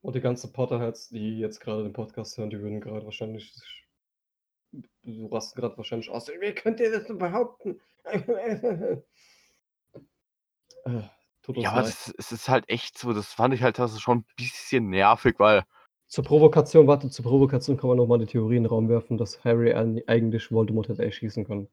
Und 0.01 0.15
die 0.15 0.21
ganzen 0.21 0.53
Potterheads, 0.53 1.09
die 1.09 1.39
jetzt 1.39 1.61
gerade 1.61 1.83
den 1.83 1.93
Podcast 1.93 2.39
hören, 2.39 2.51
die 2.51 2.61
würden 2.61 2.81
gerade 2.81 3.05
wahrscheinlich. 3.05 3.53
Du 5.03 5.27
rasten 5.27 5.61
gerade 5.61 5.77
wahrscheinlich 5.77 6.11
aus. 6.11 6.29
Wie 6.29 6.55
könnt 6.55 6.79
ihr 6.81 6.93
das 6.93 7.07
denn 7.07 7.19
behaupten? 7.19 7.81
äh, 8.05 9.03
Ja, 11.55 11.73
aber 11.73 11.89
es 11.89 12.09
ist 12.09 12.49
halt 12.49 12.69
echt 12.69 12.99
so, 12.99 13.13
das 13.15 13.33
fand 13.33 13.55
ich 13.55 13.63
halt 13.63 13.79
das 13.79 13.93
ist 13.93 14.03
schon 14.03 14.19
ein 14.19 14.27
bisschen 14.37 14.91
nervig, 14.91 15.37
weil 15.39 15.65
Zur 16.09 16.25
Provokation, 16.25 16.87
warte, 16.87 17.11
zur 17.11 17.25
Provokation 17.25 17.77
kann 17.77 17.89
man 17.89 17.99
nochmal 17.99 18.19
die 18.19 18.27
Theorie 18.27 18.57
in 18.57 18.63
den 18.63 18.71
Raum 18.71 18.89
werfen, 18.89 19.19
dass 19.19 19.45
Harry 19.45 19.75
eigentlich 19.75 20.51
Voldemort 20.51 20.89
hätte 20.89 21.05
erschießen 21.05 21.45
können. 21.45 21.69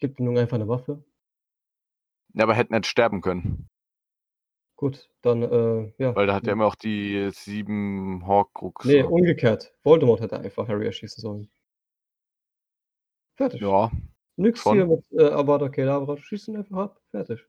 Gibt 0.00 0.18
ihm 0.18 0.24
nun 0.24 0.38
einfach 0.38 0.54
eine 0.54 0.68
Waffe. 0.68 1.04
ja, 2.32 2.44
aber 2.44 2.54
hätten 2.54 2.74
nicht 2.74 2.86
sterben 2.86 3.20
können. 3.20 3.68
Gut, 4.76 5.10
dann, 5.22 5.42
äh, 5.42 5.92
ja. 5.98 6.16
Weil 6.16 6.28
da 6.28 6.34
hat 6.34 6.46
er 6.46 6.54
immer 6.54 6.66
auch 6.66 6.76
die 6.76 7.30
sieben 7.32 8.26
Horcrux. 8.26 8.86
Nee, 8.86 9.02
umgekehrt. 9.02 9.74
Voldemort 9.82 10.20
hätte 10.20 10.38
einfach 10.38 10.68
Harry 10.68 10.86
erschießen 10.86 11.20
sollen. 11.20 11.50
Fertig. 13.36 13.60
ja. 13.60 13.90
Nix 14.36 14.60
schon. 14.60 14.76
hier 14.76 14.86
mit 14.86 15.04
äh, 15.12 15.24
Avada 15.24 15.68
Kedavra. 15.68 16.16
Schießen 16.16 16.56
einfach 16.56 16.76
ab. 16.76 17.00
Fertig. 17.10 17.44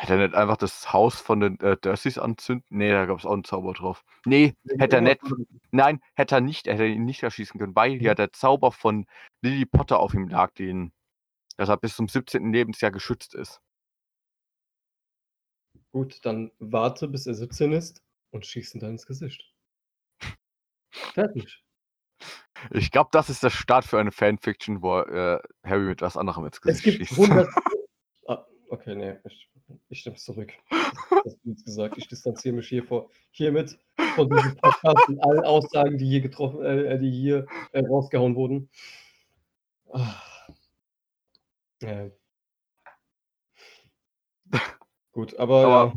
Hätte 0.00 0.12
er 0.12 0.28
nicht 0.28 0.36
einfach 0.36 0.56
das 0.56 0.92
Haus 0.92 1.20
von 1.20 1.40
den 1.40 1.58
äh, 1.58 1.76
Dursleys 1.76 2.18
anzünden? 2.18 2.64
Nee, 2.70 2.92
da 2.92 3.06
gab 3.06 3.18
es 3.18 3.26
auch 3.26 3.32
einen 3.32 3.42
Zauber 3.42 3.72
drauf. 3.72 4.04
Nee, 4.24 4.54
hätte 4.78 4.96
er 4.96 5.02
nicht. 5.02 5.20
Nein, 5.72 6.00
hätte 6.14 6.36
er 6.36 6.40
nicht. 6.40 6.68
Er 6.68 6.74
hätte 6.74 6.86
ihn 6.86 7.04
nicht 7.04 7.24
erschießen 7.24 7.58
können, 7.58 7.74
weil 7.74 8.00
ja 8.00 8.14
der 8.14 8.32
Zauber 8.32 8.70
von 8.70 9.06
Lily 9.42 9.66
Potter 9.66 9.98
auf 9.98 10.14
ihm 10.14 10.28
lag, 10.28 10.52
den, 10.52 10.92
dass 11.56 11.68
er 11.68 11.76
bis 11.78 11.96
zum 11.96 12.06
17. 12.06 12.52
Lebensjahr 12.52 12.92
geschützt 12.92 13.34
ist. 13.34 13.60
Gut, 15.90 16.24
dann 16.24 16.52
warte, 16.60 17.08
bis 17.08 17.26
er 17.26 17.34
17 17.34 17.72
ist 17.72 18.00
und 18.30 18.46
schieß 18.46 18.76
ihn 18.76 18.80
dann 18.80 18.92
ins 18.92 19.06
Gesicht. 19.06 19.52
Fertig. 20.92 21.64
Ich 22.70 22.92
glaube, 22.92 23.10
das 23.10 23.30
ist 23.30 23.42
der 23.42 23.50
Start 23.50 23.84
für 23.84 23.98
eine 23.98 24.12
Fanfiction, 24.12 24.80
wo 24.80 25.00
äh, 25.00 25.40
Harry 25.64 25.86
mit 25.86 26.02
was 26.02 26.16
anderem 26.16 26.44
ins 26.44 26.58
Es 26.58 26.82
Gesicht 26.82 26.98
gibt 26.98 27.08
schießt. 27.08 27.20
100. 27.20 27.48
ah, 28.28 28.46
okay, 28.68 28.94
nee, 28.94 29.16
ich, 29.24 29.50
ich 29.88 30.00
stimme 30.00 30.16
zurück. 30.16 30.52
Das 30.70 31.24
hast 31.24 31.38
du 31.44 31.50
jetzt 31.50 31.64
gesagt. 31.64 31.98
Ich 31.98 32.08
distanziere 32.08 32.54
mich 32.56 32.68
hier 32.68 32.84
vor, 32.84 33.10
hiermit 33.30 33.78
von 34.14 34.28
diesem 34.30 34.56
Podcast 34.56 35.08
und 35.08 35.20
allen 35.20 35.44
Aussagen, 35.44 35.98
die 35.98 36.06
hier 36.08 36.20
getroffen, 36.20 36.62
äh, 36.64 36.98
die 36.98 37.10
hier 37.10 37.46
äh, 37.72 37.84
rausgehauen 37.84 38.34
wurden. 38.36 38.68
Ah. 39.92 40.14
Ja. 41.82 42.10
Gut, 45.12 45.36
aber, 45.38 45.64
Aber- 45.66 45.92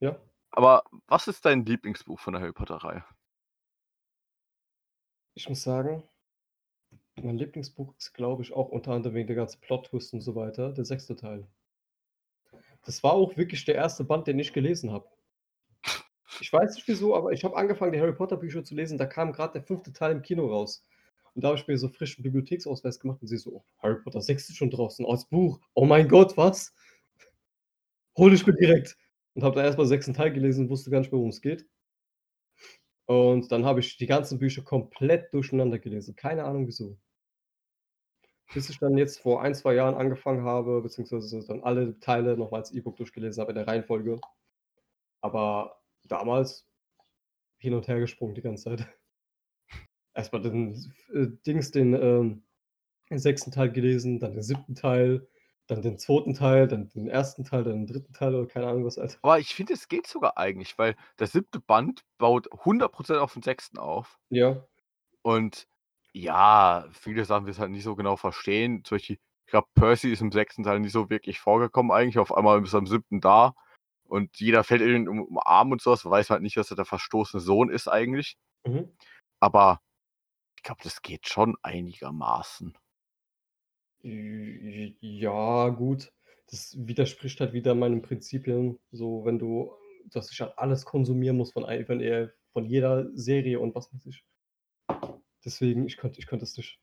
ja. 0.00 0.18
Aber 0.50 0.82
was 1.06 1.28
ist 1.28 1.44
dein 1.44 1.64
Lieblingsbuch 1.64 2.18
von 2.18 2.32
der 2.32 2.42
Harry 2.42 2.52
Potter-Reihe? 2.52 3.04
Ich 5.34 5.48
muss 5.48 5.62
sagen, 5.62 6.02
mein 7.22 7.38
Lieblingsbuch 7.38 7.94
ist, 7.96 8.12
glaube 8.14 8.42
ich, 8.42 8.52
auch 8.52 8.68
unter 8.70 8.92
anderem 8.92 9.14
wegen 9.14 9.26
der 9.28 9.36
ganzen 9.36 9.60
Plot-Twist 9.60 10.14
und 10.14 10.20
so 10.20 10.34
weiter, 10.34 10.72
der 10.72 10.84
sechste 10.84 11.14
Teil. 11.16 11.46
Das 12.88 13.02
war 13.02 13.12
auch 13.12 13.36
wirklich 13.36 13.66
der 13.66 13.74
erste 13.74 14.02
Band, 14.02 14.26
den 14.28 14.38
ich 14.38 14.54
gelesen 14.54 14.92
habe. 14.92 15.06
Ich 16.40 16.50
weiß 16.50 16.74
nicht 16.74 16.88
wieso, 16.88 17.14
aber 17.14 17.32
ich 17.32 17.44
habe 17.44 17.54
angefangen, 17.54 17.92
die 17.92 18.00
Harry 18.00 18.14
Potter 18.14 18.38
Bücher 18.38 18.64
zu 18.64 18.74
lesen. 18.74 18.96
Da 18.96 19.04
kam 19.04 19.30
gerade 19.30 19.52
der 19.52 19.62
fünfte 19.62 19.92
Teil 19.92 20.12
im 20.12 20.22
Kino 20.22 20.46
raus. 20.46 20.82
Und 21.34 21.44
da 21.44 21.48
habe 21.48 21.58
ich 21.58 21.68
mir 21.68 21.76
so 21.76 21.90
frischen 21.90 22.22
Bibliotheksausweis 22.22 22.98
gemacht 22.98 23.20
und 23.20 23.28
sie 23.28 23.36
so, 23.36 23.56
oh, 23.56 23.64
Harry 23.82 24.00
Potter 24.02 24.22
6 24.22 24.48
ist 24.48 24.56
schon 24.56 24.70
draußen, 24.70 25.04
als 25.04 25.26
Buch. 25.26 25.60
Oh 25.74 25.84
mein 25.84 26.08
Gott, 26.08 26.38
was? 26.38 26.74
Hol 28.16 28.32
ich 28.32 28.46
mir 28.46 28.54
direkt. 28.54 28.96
Und 29.34 29.44
habe 29.44 29.56
dann 29.56 29.66
erstmal 29.66 29.84
den 29.84 29.90
sechsten 29.90 30.14
Teil 30.14 30.32
gelesen 30.32 30.64
und 30.64 30.70
wusste 30.70 30.88
gar 30.88 31.00
nicht 31.00 31.12
mehr, 31.12 31.18
worum 31.18 31.28
es 31.28 31.42
geht. 31.42 31.66
Und 33.04 33.52
dann 33.52 33.66
habe 33.66 33.80
ich 33.80 33.98
die 33.98 34.06
ganzen 34.06 34.38
Bücher 34.38 34.62
komplett 34.62 35.34
durcheinander 35.34 35.78
gelesen. 35.78 36.16
Keine 36.16 36.44
Ahnung 36.44 36.66
wieso. 36.66 36.96
Bis 38.54 38.70
ich 38.70 38.78
dann 38.78 38.96
jetzt 38.96 39.20
vor 39.20 39.42
ein, 39.42 39.54
zwei 39.54 39.74
Jahren 39.74 39.94
angefangen 39.94 40.44
habe, 40.44 40.80
beziehungsweise 40.80 41.46
dann 41.46 41.62
alle 41.62 41.98
Teile 42.00 42.36
nochmal 42.36 42.60
als 42.60 42.72
E-Book 42.72 42.96
durchgelesen 42.96 43.40
habe 43.40 43.52
in 43.52 43.56
der 43.56 43.66
Reihenfolge. 43.66 44.20
Aber 45.20 45.80
damals 46.04 46.66
hin 47.58 47.74
und 47.74 47.88
her 47.88 48.00
gesprungen 48.00 48.34
die 48.34 48.42
ganze 48.42 48.64
Zeit. 48.64 48.88
Erstmal 50.14 50.42
den 50.42 50.74
äh, 51.12 51.26
Dings, 51.46 51.70
den 51.70 51.94
ähm, 51.94 52.42
sechsten 53.10 53.50
Teil 53.50 53.70
gelesen, 53.70 54.18
dann 54.18 54.32
den 54.32 54.42
siebten 54.42 54.74
Teil, 54.74 55.28
dann 55.66 55.82
den 55.82 55.98
zweiten 55.98 56.34
Teil, 56.34 56.66
dann 56.66 56.88
den 56.88 57.08
ersten 57.08 57.44
Teil, 57.44 57.62
dann 57.62 57.84
den 57.84 57.86
dritten 57.86 58.12
Teil 58.12 58.34
oder 58.34 58.48
keine 58.48 58.66
Ahnung 58.66 58.84
was, 58.84 58.98
Alter. 58.98 59.18
Aber 59.22 59.38
ich 59.38 59.54
finde, 59.54 59.74
es 59.74 59.88
geht 59.88 60.06
sogar 60.06 60.38
eigentlich, 60.38 60.78
weil 60.78 60.96
der 61.18 61.26
siebte 61.26 61.60
Band 61.60 62.04
baut 62.16 62.50
100% 62.50 63.18
auf 63.18 63.34
den 63.34 63.42
sechsten 63.42 63.78
auf. 63.78 64.18
Ja. 64.30 64.66
Und 65.22 65.68
ja, 66.12 66.86
viele 66.92 67.24
Sachen 67.24 67.46
wir 67.46 67.52
es 67.52 67.58
halt 67.58 67.70
nicht 67.70 67.84
so 67.84 67.96
genau 67.96 68.16
verstehen. 68.16 68.84
Zum 68.84 68.96
Beispiel, 68.96 69.18
ich 69.46 69.50
glaube, 69.50 69.68
Percy 69.74 70.12
ist 70.12 70.20
im 70.20 70.32
sechsten 70.32 70.62
Teil 70.62 70.80
nicht 70.80 70.92
so 70.92 71.10
wirklich 71.10 71.38
vorgekommen 71.40 71.92
eigentlich. 71.92 72.18
Auf 72.18 72.34
einmal 72.36 72.62
ist 72.62 72.72
er 72.72 72.80
im 72.80 72.86
siebten 72.86 73.20
da. 73.20 73.54
Und 74.04 74.38
jeder 74.40 74.64
fällt 74.64 74.80
irgendwie 74.80 75.10
um, 75.10 75.22
um 75.22 75.38
Arm 75.38 75.72
und 75.72 75.82
sowas. 75.82 76.04
Weiß 76.04 76.28
man 76.28 76.36
halt 76.36 76.42
nicht, 76.42 76.56
dass 76.56 76.70
er 76.70 76.76
der 76.76 76.84
verstoßene 76.84 77.40
Sohn 77.40 77.70
ist 77.70 77.88
eigentlich. 77.88 78.36
Mhm. 78.66 78.90
Aber 79.40 79.80
ich 80.56 80.62
glaube, 80.62 80.80
das 80.82 81.02
geht 81.02 81.28
schon 81.28 81.56
einigermaßen. 81.62 82.76
Ja, 84.02 85.68
gut. 85.68 86.12
Das 86.50 86.74
widerspricht 86.78 87.40
halt 87.40 87.52
wieder 87.52 87.74
meinen 87.74 88.00
Prinzipien. 88.00 88.78
So, 88.90 89.24
wenn 89.24 89.38
du, 89.38 89.72
dass 90.06 90.32
ich 90.32 90.40
halt 90.40 90.58
alles 90.58 90.84
konsumieren 90.84 91.36
muss 91.36 91.52
von, 91.52 91.64
von, 91.84 92.30
von 92.52 92.64
jeder 92.64 93.10
Serie 93.14 93.60
und 93.60 93.74
was 93.74 93.92
weiß 93.92 94.06
ich. 94.06 94.24
Deswegen, 95.44 95.86
ich 95.86 95.96
könnte 95.96 96.18
ich 96.18 96.26
könnte 96.26 96.44
es 96.44 96.56
nicht. 96.56 96.80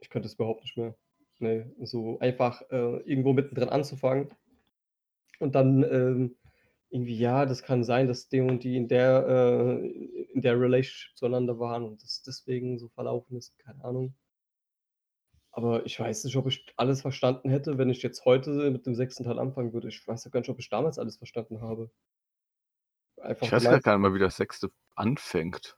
Ich 0.00 0.10
könnte 0.10 0.26
es 0.26 0.34
überhaupt 0.34 0.62
nicht 0.62 0.76
mehr. 0.76 0.96
Nee, 1.40 1.66
so 1.84 2.18
einfach 2.18 2.62
äh, 2.70 2.96
irgendwo 3.04 3.32
mittendrin 3.32 3.68
anzufangen 3.68 4.30
und 5.38 5.54
dann 5.54 5.84
ähm, 5.84 6.36
irgendwie, 6.90 7.16
ja, 7.16 7.46
das 7.46 7.62
kann 7.62 7.84
sein, 7.84 8.08
dass 8.08 8.28
die 8.28 8.40
und 8.40 8.64
die 8.64 8.76
in 8.76 8.88
der, 8.88 9.26
äh, 9.28 9.86
in 10.32 10.42
der 10.42 10.58
Relationship 10.58 11.16
zueinander 11.16 11.58
waren 11.58 11.84
und 11.84 12.02
das 12.02 12.22
deswegen 12.22 12.78
so 12.78 12.88
verlaufen 12.88 13.36
ist, 13.36 13.58
keine 13.58 13.84
Ahnung. 13.84 14.14
Aber 15.50 15.84
ich 15.86 15.98
weiß 15.98 16.24
nicht, 16.24 16.36
ob 16.36 16.46
ich 16.46 16.72
alles 16.76 17.02
verstanden 17.02 17.50
hätte, 17.50 17.78
wenn 17.78 17.90
ich 17.90 18.02
jetzt 18.02 18.24
heute 18.24 18.70
mit 18.70 18.86
dem 18.86 18.94
sechsten 18.94 19.24
Teil 19.24 19.38
anfangen 19.38 19.72
würde. 19.72 19.88
Ich 19.88 20.06
weiß 20.06 20.24
ja 20.24 20.30
gar 20.30 20.40
nicht, 20.40 20.50
ob 20.50 20.58
ich 20.58 20.68
damals 20.68 20.98
alles 20.98 21.16
verstanden 21.16 21.60
habe. 21.60 21.90
Einfach 23.16 23.46
Ich 23.46 23.52
weiß 23.52 23.64
gar 23.64 23.74
nicht 23.74 23.86
mal, 23.86 24.14
wie 24.14 24.20
der 24.20 24.30
sechste 24.30 24.70
anfängt. 24.94 25.76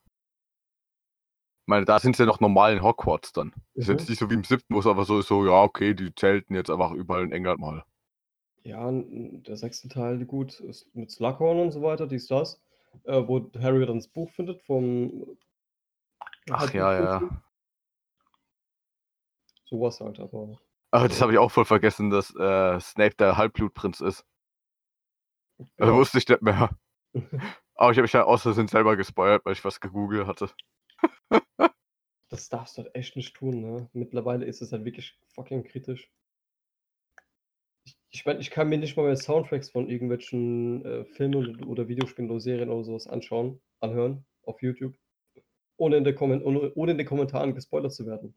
Ich 1.71 1.73
meine, 1.73 1.85
da 1.85 2.01
sind 2.01 2.17
sie 2.17 2.25
ja 2.25 2.27
noch 2.27 2.41
normal 2.41 2.73
in 2.73 2.83
Hogwarts 2.83 3.33
dann. 3.33 3.53
Ist 3.77 3.87
Mhm. 3.87 3.93
jetzt 3.95 4.09
nicht 4.09 4.19
so 4.19 4.29
wie 4.29 4.35
im 4.35 4.43
siebten, 4.43 4.75
wo 4.75 4.81
es 4.81 4.89
aber 4.89 5.05
so 5.05 5.21
ist, 5.21 5.29
so, 5.29 5.47
ja, 5.47 5.63
okay, 5.63 5.95
die 5.95 6.13
zelten 6.13 6.57
jetzt 6.57 6.69
einfach 6.69 6.91
überall 6.91 7.23
in 7.23 7.31
England 7.31 7.61
mal. 7.61 7.85
Ja, 8.65 8.91
der 8.91 9.57
sechste 9.57 9.89
Teil, 9.89 10.25
gut, 10.25 10.59
ist 10.59 10.93
mit 10.97 11.13
Slughorn 11.13 11.61
und 11.61 11.71
so 11.71 11.81
weiter, 11.81 12.09
dies, 12.09 12.27
das, 12.27 12.61
äh, 13.05 13.23
wo 13.25 13.49
Harry 13.61 13.87
dann 13.87 13.99
das 13.99 14.09
Buch 14.09 14.29
findet 14.33 14.61
vom 14.63 15.37
Ach 16.51 16.75
ja, 16.75 16.93
ja, 16.93 17.21
ja. 17.21 17.43
Sowas 19.67 20.01
halt, 20.01 20.19
aber. 20.19 20.59
Aber 20.91 21.07
das 21.07 21.23
habe 21.23 21.31
ich 21.31 21.39
auch 21.39 21.53
voll 21.53 21.67
vergessen, 21.67 22.11
dass 22.11 22.35
äh, 22.35 22.81
Snape 22.81 23.15
der 23.15 23.37
Halbblutprinz 23.37 24.01
ist. 24.01 24.27
Also 25.79 25.93
Ja. 25.93 25.99
wusste 25.99 26.19
ich 26.19 26.27
nicht 26.27 26.43
mehr. 26.43 26.71
Aber 27.77 27.93
ich 27.93 27.97
habe 27.97 28.03
mich 28.03 28.11
dann 28.11 28.25
aus 28.25 28.43
Versehen 28.43 28.69
selber 28.69 28.97
gespoilert, 28.97 29.47
weil 29.47 29.53
ich 29.53 29.65
was 29.65 29.81
gegoogelt 29.81 30.27
hatte. 30.27 30.51
Das 32.29 32.49
darfst 32.49 32.79
du 32.79 32.83
halt 32.85 32.95
echt 32.95 33.17
nicht 33.17 33.35
tun, 33.35 33.61
ne? 33.61 33.89
Mittlerweile 33.93 34.45
ist 34.45 34.63
es 34.63 34.71
halt 34.71 34.85
wirklich 34.85 35.19
fucking 35.35 35.65
kritisch. 35.65 36.11
Ich, 37.85 37.99
ich 38.11 38.25
meine, 38.25 38.39
ich 38.39 38.51
kann 38.51 38.69
mir 38.69 38.79
nicht 38.79 38.97
mal 38.97 39.05
mehr 39.07 39.17
Soundtracks 39.17 39.71
von 39.71 39.89
irgendwelchen 39.89 40.85
äh, 40.85 41.05
Filmen 41.07 41.65
oder 41.65 41.89
Videospielen 41.89 42.31
oder 42.31 42.41
Serien 42.41 42.71
oder 42.71 42.85
sowas 42.85 43.09
anschauen, 43.09 43.61
anhören 43.81 44.25
auf 44.45 44.63
YouTube, 44.63 44.97
ohne 45.77 45.97
in, 45.97 46.05
der 46.05 46.21
ohne, 46.23 46.73
ohne 46.75 46.93
in 46.93 46.99
den 46.99 47.07
Kommentaren 47.07 47.55
gespoilert 47.55 47.93
zu 47.93 48.07
werden. 48.07 48.35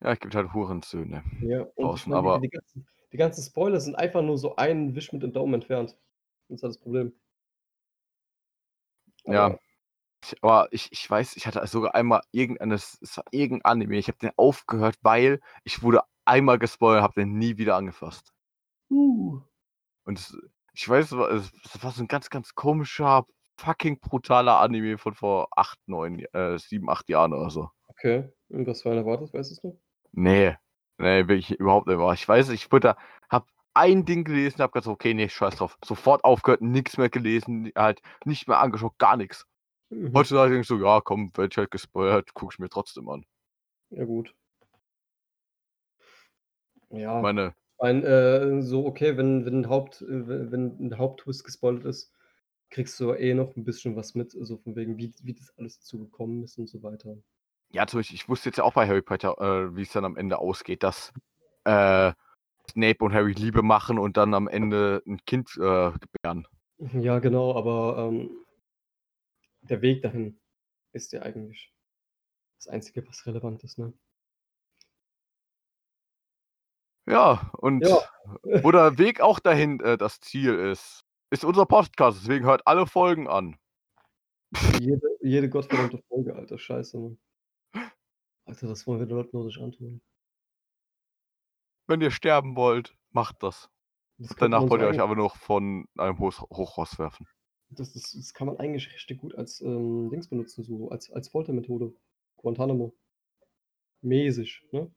Ja, 0.00 0.12
es 0.12 0.20
gibt 0.20 0.34
halt 0.34 0.52
Hurensöhne. 0.52 1.22
Ja, 1.40 1.62
und 1.62 1.84
Draußen, 1.84 2.10
meine, 2.10 2.26
aber- 2.26 2.40
die, 2.40 2.48
ganzen, 2.48 2.86
die 3.12 3.16
ganzen 3.16 3.42
Spoiler 3.42 3.80
sind 3.80 3.96
einfach 3.96 4.22
nur 4.22 4.38
so 4.38 4.56
einen 4.56 4.94
Wisch 4.94 5.12
mit 5.12 5.22
dem 5.22 5.32
Daumen 5.32 5.54
entfernt. 5.54 5.96
Das 6.48 6.56
ist 6.56 6.62
halt 6.62 6.74
das 6.74 6.78
Problem. 6.80 7.12
Ja. 9.26 9.58
Aber- 10.24 10.32
Ich, 10.32 10.42
aber 10.42 10.68
ich, 10.72 10.92
ich 10.92 11.10
weiß, 11.10 11.36
ich 11.36 11.46
hatte 11.46 11.66
sogar 11.66 11.94
einmal 11.94 12.22
irgendeines, 12.32 12.98
es 13.02 13.16
war 13.16 13.24
irgendein 13.30 13.64
Anime, 13.72 13.96
ich 13.96 14.08
habe 14.08 14.18
den 14.18 14.32
aufgehört, 14.36 14.96
weil 15.02 15.40
ich 15.64 15.82
wurde 15.82 16.02
einmal 16.24 16.58
gespoilert, 16.58 17.02
habe 17.02 17.20
den 17.20 17.38
nie 17.38 17.56
wieder 17.58 17.76
angefasst. 17.76 18.32
Uh. 18.90 19.40
Und 20.04 20.18
es, 20.18 20.36
ich 20.72 20.88
weiß, 20.88 21.06
es 21.06 21.18
war, 21.18 21.30
es 21.30 21.50
war 21.82 21.90
so 21.92 22.02
ein 22.02 22.08
ganz, 22.08 22.30
ganz 22.30 22.54
komischer, 22.54 23.26
fucking 23.58 24.00
brutaler 24.00 24.58
Anime 24.60 24.98
von 24.98 25.14
vor 25.14 25.48
8, 25.56 25.78
9, 25.86 26.20
äh, 26.32 26.58
7, 26.58 26.88
8 26.90 27.08
Jahren 27.08 27.32
oder 27.32 27.50
so. 27.50 27.70
Okay. 27.88 28.28
Und 28.48 28.66
was 28.66 28.82
für 28.82 28.90
einer 28.90 29.06
war 29.06 29.18
das, 29.18 29.32
weißt 29.32 29.50
du 29.50 29.54
es 29.54 29.62
noch? 29.62 29.78
Nee, 30.12 30.56
nee, 30.98 31.22
bin 31.22 31.38
ich 31.38 31.50
überhaupt 31.52 31.86
nicht 31.86 31.98
wahr. 31.98 32.14
Ich 32.14 32.26
weiß, 32.28 32.48
ich 32.50 32.70
wurde, 32.72 32.96
hab 33.30 33.48
ein 33.74 34.04
Ding 34.04 34.24
gelesen, 34.24 34.60
hab 34.62 34.72
gesagt, 34.72 34.88
okay, 34.88 35.14
nee, 35.14 35.28
scheiß 35.28 35.56
drauf. 35.56 35.78
Sofort 35.84 36.24
aufgehört, 36.24 36.62
nichts 36.62 36.96
mehr 36.96 37.08
gelesen, 37.10 37.70
halt 37.76 38.00
nicht 38.24 38.48
mehr 38.48 38.58
angeschaut, 38.58 38.98
gar 38.98 39.16
nichts. 39.16 39.46
Mhm. 39.94 40.14
Heutzutage 40.14 40.50
denke 40.50 40.62
ich 40.62 40.68
so, 40.68 40.78
ja, 40.78 41.00
komm, 41.00 41.30
werd 41.34 41.52
ich 41.52 41.58
halt 41.58 41.70
gespoilert, 41.70 42.34
guck 42.34 42.52
ich 42.52 42.58
mir 42.58 42.68
trotzdem 42.68 43.08
an. 43.08 43.24
Ja, 43.90 44.04
gut. 44.04 44.34
Ja, 46.90 47.20
Meine, 47.20 47.54
ein, 47.78 48.02
äh, 48.04 48.62
so, 48.62 48.86
okay, 48.86 49.16
wenn, 49.16 49.44
wenn, 49.44 49.60
ein 49.60 49.68
Haupt, 49.68 50.02
äh, 50.02 50.50
wenn 50.52 50.78
ein 50.80 50.98
Haupttwist 50.98 51.44
gespoilert 51.44 51.84
ist, 51.84 52.12
kriegst 52.70 52.98
du 53.00 53.12
eh 53.12 53.34
noch 53.34 53.56
ein 53.56 53.64
bisschen 53.64 53.96
was 53.96 54.14
mit, 54.14 54.32
so 54.32 54.56
von 54.58 54.76
wegen, 54.76 54.96
wie, 54.98 55.12
wie 55.22 55.34
das 55.34 55.52
alles 55.58 55.78
dazu 55.78 55.98
gekommen 55.98 56.44
ist 56.44 56.58
und 56.58 56.68
so 56.68 56.82
weiter. 56.82 57.16
ja, 57.70 57.86
zum 57.86 58.00
Beispiel, 58.00 58.16
ich 58.16 58.28
wusste 58.28 58.48
jetzt 58.48 58.58
ja 58.58 58.64
auch 58.64 58.74
bei 58.74 58.86
Harry 58.86 59.02
Potter, 59.02 59.38
äh, 59.40 59.76
wie 59.76 59.82
es 59.82 59.92
dann 59.92 60.04
am 60.04 60.16
Ende 60.16 60.38
ausgeht, 60.38 60.82
dass 60.82 61.12
äh, 61.64 62.12
Snape 62.70 63.04
und 63.04 63.12
Harry 63.12 63.32
Liebe 63.32 63.62
machen 63.62 63.98
und 63.98 64.16
dann 64.16 64.34
am 64.34 64.48
Ende 64.48 65.02
ein 65.06 65.18
Kind 65.26 65.50
äh, 65.56 65.92
gebären. 65.92 66.46
Ja, 66.92 67.18
genau, 67.18 67.56
aber 67.56 68.08
ähm, 68.08 68.43
der 69.64 69.82
Weg 69.82 70.02
dahin 70.02 70.40
ist 70.92 71.12
ja 71.12 71.22
eigentlich 71.22 71.72
das 72.58 72.68
Einzige, 72.68 73.06
was 73.06 73.26
relevant 73.26 73.62
ist, 73.64 73.78
ne? 73.78 73.92
Ja, 77.06 77.50
und 77.58 77.84
Ja. 77.86 77.98
wo 78.62 78.70
der 78.70 78.96
Weg 78.98 79.20
auch 79.20 79.38
dahin 79.38 79.80
äh, 79.80 79.98
das 79.98 80.20
Ziel 80.20 80.54
ist, 80.54 81.04
ist 81.30 81.44
unser 81.44 81.66
Podcast. 81.66 82.20
Deswegen 82.22 82.46
hört 82.46 82.66
alle 82.66 82.86
Folgen 82.86 83.28
an. 83.28 83.58
Jede, 84.80 85.06
jede 85.20 85.50
gottverdammte 85.50 86.02
Folge, 86.08 86.34
Alter, 86.34 86.58
scheiße, 86.58 86.98
Mann. 86.98 87.18
Alter, 88.46 88.68
das 88.68 88.86
wollen 88.86 89.00
wir 89.00 89.06
den 89.06 89.16
Leuten 89.16 89.36
nur 89.36 89.46
nicht 89.46 89.58
antun. 89.58 90.00
Wenn 91.86 92.00
ihr 92.00 92.10
sterben 92.10 92.56
wollt, 92.56 92.96
macht 93.10 93.42
das. 93.42 93.68
Das 94.16 94.34
Danach 94.36 94.68
wollt 94.70 94.80
ihr 94.80 94.88
euch 94.88 95.00
aber 95.00 95.16
noch 95.16 95.36
von 95.36 95.86
einem 95.98 96.18
Hoch 96.18 96.40
Hochhaus 96.50 96.98
werfen. 96.98 97.26
Das, 97.70 97.92
das, 97.92 98.12
das 98.12 98.34
kann 98.34 98.46
man 98.46 98.58
eigentlich 98.58 98.92
richtig 98.92 99.18
gut 99.18 99.34
als 99.34 99.60
ähm, 99.60 100.10
Dings 100.10 100.28
benutzen, 100.28 100.64
so 100.64 100.90
als, 100.90 101.10
als 101.10 101.28
Foltermethode. 101.28 101.94
Guantanamo. 102.36 102.94
Mäßig, 104.02 104.62
ne? 104.70 104.90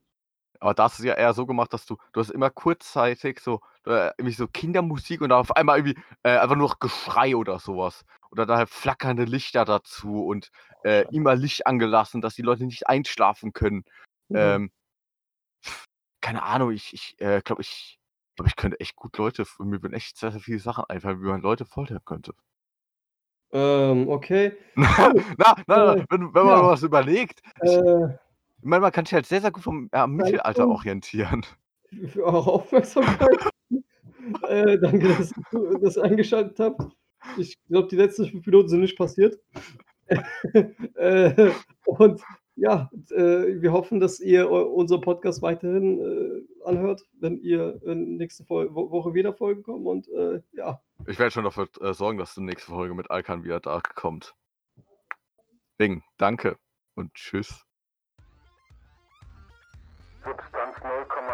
Aber 0.59 0.74
das 0.74 0.99
ist 0.99 1.05
ja 1.05 1.13
eher 1.13 1.34
so 1.34 1.45
gemacht, 1.45 1.72
dass 1.74 1.86
du, 1.86 1.97
du 2.13 2.20
hast 2.20 2.32
immer 2.32 2.49
kurzzeitig 2.49 3.39
so, 3.39 3.61
äh, 3.86 4.11
irgendwie 4.18 4.32
so 4.32 4.47
Kindermusik 4.47 5.22
und 5.22 5.30
dann 5.30 5.39
auf 5.39 5.55
einmal 5.55 5.78
irgendwie 5.78 6.01
äh, 6.24 6.38
einfach 6.38 6.55
nur 6.55 6.68
noch 6.68 6.80
Geschrei 6.80 7.36
oder 7.36 7.59
sowas. 7.59 8.05
Oder 8.32 8.45
dann 8.45 8.57
halt 8.57 8.70
flackernde 8.70 9.24
Lichter 9.24 9.65
dazu 9.65 10.26
und 10.26 10.51
äh, 10.84 11.05
immer 11.13 11.36
Licht 11.36 11.68
angelassen, 11.68 12.22
dass 12.22 12.36
die 12.36 12.41
Leute 12.41 12.65
nicht 12.65 12.88
einschlafen 12.88 13.53
können. 13.53 13.86
Ja. 14.30 14.55
Ähm, 14.55 14.72
keine 16.22 16.43
Ahnung, 16.43 16.72
ich, 16.72 16.93
ich 16.93 17.15
äh, 17.22 17.41
glaube, 17.41 17.61
ich, 17.61 17.99
glaub, 18.36 18.47
ich 18.47 18.55
könnte 18.55 18.80
echt 18.80 18.95
gut 18.95 19.18
Leute, 19.18 19.45
mir 19.59 19.82
würden 19.82 19.93
echt 19.93 20.18
sehr, 20.18 20.32
sehr 20.32 20.41
viele 20.41 20.59
Sachen 20.59 20.86
einfallen, 20.89 21.22
wie 21.22 21.28
man 21.28 21.41
Leute 21.41 21.65
foltern 21.65 22.01
könnte. 22.03 22.34
Ähm, 23.52 24.10
okay. 24.10 24.54
na, 24.76 25.14
na, 25.38 25.56
na, 25.68 25.93
Äh, 25.95 26.06
wenn, 26.10 26.34
wenn 26.34 26.45
man 26.45 26.60
ja. 26.60 26.64
was 26.68 26.84
überlegt, 26.84 27.41
ich, 27.64 27.72
Äh, 27.72 28.06
ich 28.60 28.66
meine, 28.66 28.82
man 28.82 28.91
kann 28.91 29.06
sich 29.06 29.14
halt 29.14 29.26
sehr, 29.26 29.41
sehr 29.41 29.52
gut 29.52 29.64
vom 29.64 29.89
äh, 29.91 30.08
Mittelalter 30.08 30.64
du- 30.64 30.72
orientieren. 30.72 31.45
für 32.08 32.24
eure 32.26 32.52
Aufmerksamkeit. 32.52 33.38
äh, 34.50 34.78
danke, 34.80 35.08
dass 35.08 35.32
ihr 35.54 35.80
das 35.82 35.98
eingeschaltet 35.98 36.60
habt. 36.60 36.82
Ich 37.38 37.58
glaube, 37.68 37.88
die 37.89 37.95
letzten 37.95 38.26
fünf 38.28 38.45
Minuten 38.45 38.70
sind 38.70 38.82
nicht 38.82 38.98
passiert. 38.98 39.39
äh, 40.95 41.52
und 41.86 42.22
ja, 42.56 42.89
äh, 43.12 43.62
wir 43.62 43.72
hoffen, 43.72 44.00
dass 44.00 44.20
ihr 44.20 44.50
unseren 44.50 45.02
Podcast 45.02 45.41
weiterhin 45.41 46.00
äh, 46.02 46.66
anhört, 46.68 47.04
wenn 47.20 47.38
ihr 47.38 47.80
äh, 47.86 47.93
nächste 47.95 48.48
Woche 48.50 49.14
wieder 49.14 49.34
Folgen 49.34 49.64
kommen. 49.64 49.86
Und 49.86 50.08
äh, 50.10 50.41
ja, 50.54 50.82
Ich 51.06 51.20
werde 51.20 51.32
schon 51.32 51.43
dafür 51.43 51.70
äh, 51.82 51.93
sorgen, 51.93 52.18
dass 52.18 52.34
die 52.34 52.41
nächste 52.41 52.72
Folge 52.72 52.93
mit 52.93 53.12
Alkan 53.12 53.43
wieder 53.43 53.60
da 53.60 53.82
kommt. 53.95 54.36
Ding, 55.80 56.04
danke 56.18 56.58
und 56.95 57.14
tschüss. 57.14 57.64
Substanz 60.24 60.76
0,0. 60.78 61.27